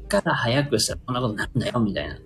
[0.09, 2.17] から早くしたらこんなことなるんだよ、みたいな。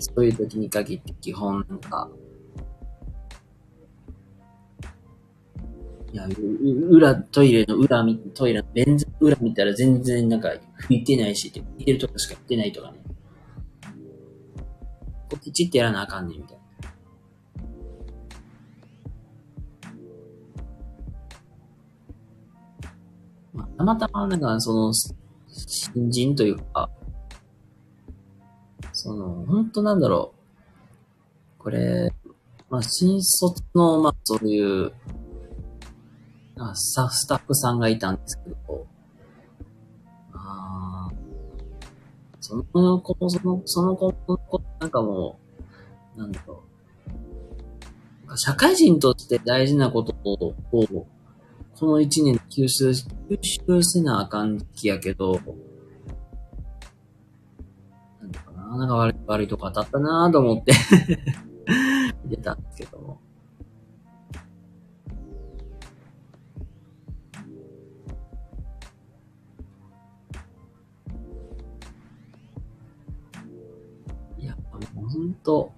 [0.00, 2.08] そういう時に限って基本なんか、
[6.12, 6.28] いや、
[6.90, 8.04] 裏、トイレの裏、
[8.34, 10.50] トイレの便座裏見たら全然なんか
[10.88, 12.98] 拭いてないし、拭いてるとこしか拭いてないとかね。
[15.30, 16.62] こうきちってやらなあかんねんみたいな。
[23.54, 26.90] まあ、たまたまなんかその、新人というか、
[29.02, 30.32] その、本当なんだろ
[31.58, 31.62] う。
[31.62, 32.14] これ、
[32.70, 34.92] まあ、新卒の、まあ、そういう、
[36.56, 38.86] あスタッフさんがいたんですけど、
[40.32, 41.10] あ
[42.40, 42.62] その
[43.00, 45.40] 子も、その、その子の子、なんかも
[46.16, 46.62] う、なんだろ
[48.28, 48.38] う。
[48.38, 51.06] 社会人として大事なことを、こ
[51.80, 53.04] の一年吸収、吸
[53.42, 55.40] 収せなあかん時やけど、
[58.72, 60.72] なんかな、なんか悪い、悪いとこ当たったなぁと思って
[62.24, 63.20] 出たんですけども。
[74.38, 74.56] いや、
[74.94, 75.72] もうほんと、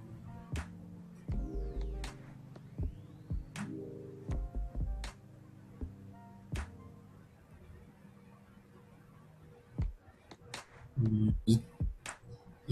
[10.98, 11.34] うん、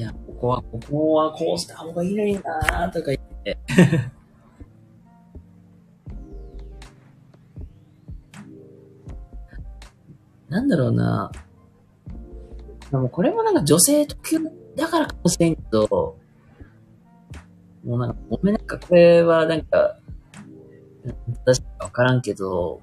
[0.03, 3.59] い、や、ここは、ここはこうした方がいいのになーとか言って。
[10.49, 11.31] なんだろうな。
[12.91, 16.19] でもこれもなんか女性特有だからかもしれんけど、
[17.85, 19.99] もうなんか、ごめんなんかこれはなんか、
[21.45, 22.81] 私かわからんけど、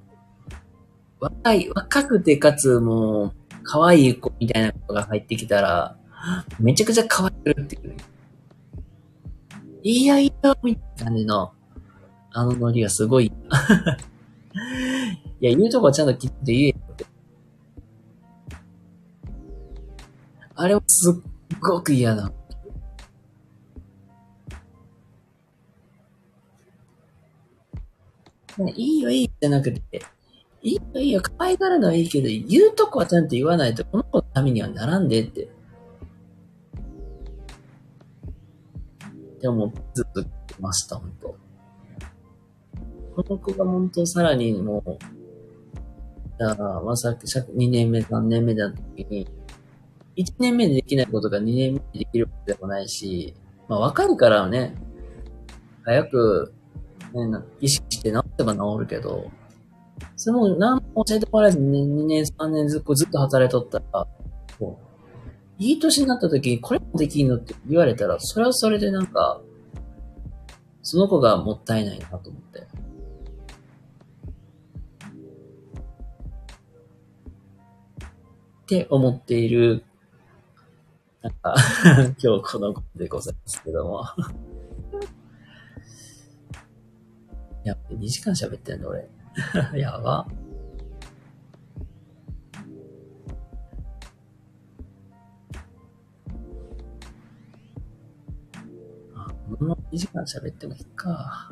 [1.19, 3.33] 若い、若くてかつもう、
[3.63, 5.98] 可愛い子みたいな子が入ってきたら、
[6.59, 7.95] めちゃくちゃ可愛くるっていう。
[9.83, 11.53] いやいや、みたいな感じの、
[12.31, 13.25] あのノリがすごい。
[15.41, 17.05] いや、言うとこはちゃんときっと言えよって。
[20.55, 21.15] あれはすっ
[21.61, 22.31] ごく嫌だ。
[28.75, 30.01] いいよいいよじゃなくて、
[30.61, 35.47] いいよいいよ、可愛がるのはいいけど、言うとこはちゃんと言わないと、この子のためにはならんでって。
[39.41, 41.27] でも、ずっと言ってました、本当。
[43.15, 44.97] この子が本当さらにもう、
[46.37, 49.27] だから、まさき2年目、3年目だった時に、
[50.15, 53.33] 1年目でできないことが2年目でできることでもないし、
[53.67, 54.75] まあわかるからね、
[55.83, 56.53] 早く、
[57.13, 59.31] ね、意識して治せば治るけど、
[60.15, 64.07] それも何も教えてもらえずに2年、3年ずっとずっと働いとったら、
[64.59, 64.88] こう
[65.59, 69.41] いい年になった時にこれもできんのって言われたら、それはそれでなんか、
[70.81, 72.59] その子がもったいないなと思って。
[72.59, 72.65] っ
[78.67, 79.83] て思っている、
[81.21, 81.55] なんか、
[82.23, 84.05] 今日このことでございますけども。
[87.65, 89.09] やっぱ2時間喋ってんの俺。
[89.77, 90.25] やば。
[99.59, 101.51] あ、もう2時間喋ってもいいか。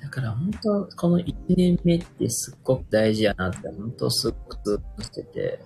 [0.00, 5.60] だから本当、この1年目ってすっごく大事やなって、本当すっごくずっとしてて、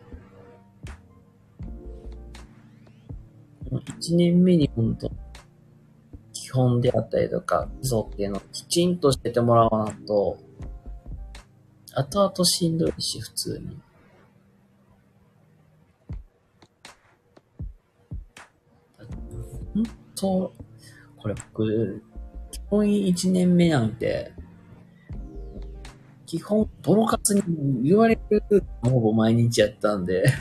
[3.70, 5.10] 1年目に本当、
[6.32, 10.36] 基本であったりとか、基礎っていうのをきちんとしててもらわないと、
[11.94, 13.78] 後々しんどいし、普通に。
[19.74, 20.54] 本当、
[21.16, 22.02] これ僕、
[22.50, 24.32] 基本1年目なんて、
[26.26, 27.42] 基本、ボロカツに
[27.82, 28.42] 言われる
[28.82, 30.24] ほぼ毎日やったんで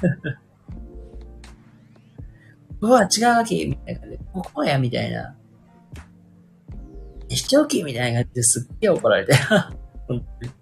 [2.80, 5.36] うわ、違うわけみたいな感じで、ここやみたいな。
[7.30, 9.34] 視聴器みたいな感じですっげえ怒られて。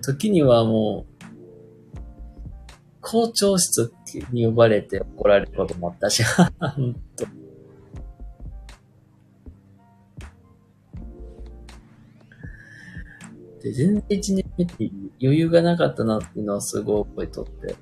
[0.00, 1.16] 時にはもう、
[3.00, 3.92] 校長室
[4.32, 6.22] に呼ばれて怒られることもあったし、
[6.58, 7.26] 本当
[13.66, 14.90] で、全然一年目って
[15.20, 17.76] 余裕がなかったなっていうのはすごい覚えとって。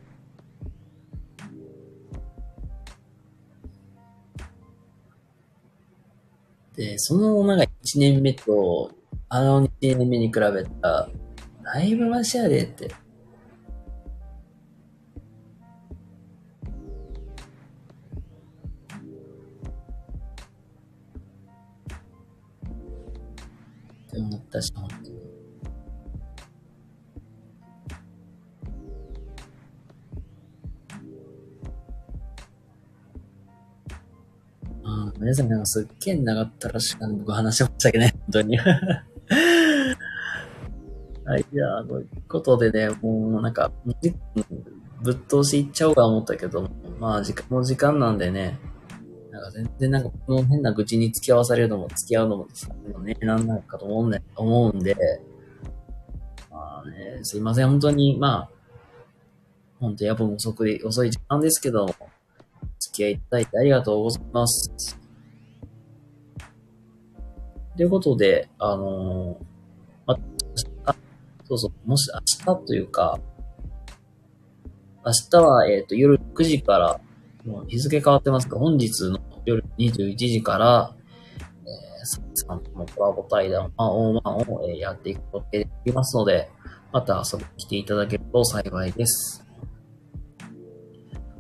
[6.77, 8.91] で、そのなんか1年目と、
[9.29, 11.09] あの2年目に比べた、
[11.65, 12.87] ライブマシやでって。
[12.87, 12.89] っ
[24.11, 25.15] て思ったし、本当に。
[35.19, 38.59] 皆さんなすっげえ長ったらしく僕話しましたけどね、本当に
[41.27, 43.73] はい、じゃあ、ということでね、もうなんか、
[45.03, 46.69] ぶっ通しいっちゃおうか思ったけど、
[46.99, 48.59] まあ時間も時間なんでね、
[49.31, 52.47] なんか全然なんかこの変な愚痴に付き合わされるのも付き合うのも
[53.01, 54.97] ね、なんなのかと思うんで、思うんで、
[56.51, 58.51] まあね、すいません、本当に、まあ、
[59.81, 61.87] 本当やっぱ遅くで、遅い時間ですけど、
[62.79, 64.99] 付き合いいただいてありがとうございます。
[67.77, 69.54] ということで、あのー、
[71.45, 72.11] そうそう、もし
[72.47, 73.19] 明日というか、
[75.05, 77.01] 明日は、えっ、と、夜9時から、
[77.45, 80.95] もう日付変わってますが、本日の夜21時から、
[81.39, 86.49] えー、サツさんとのコラボ対談、ワンオンワンを、えーやっていく予定でいますので、
[86.93, 89.45] また遊びに来ていただけると幸いです。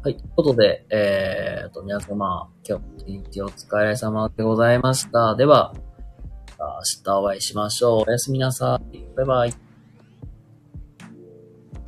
[0.02, 0.16] はい。
[0.16, 5.34] ということで、えー、と、皆様、今日も一日お疲れ様でございました。
[5.36, 5.72] では、
[6.58, 8.04] 明日お会いしましょう。
[8.06, 8.98] おやすみなさい。
[9.16, 9.63] バイバイ。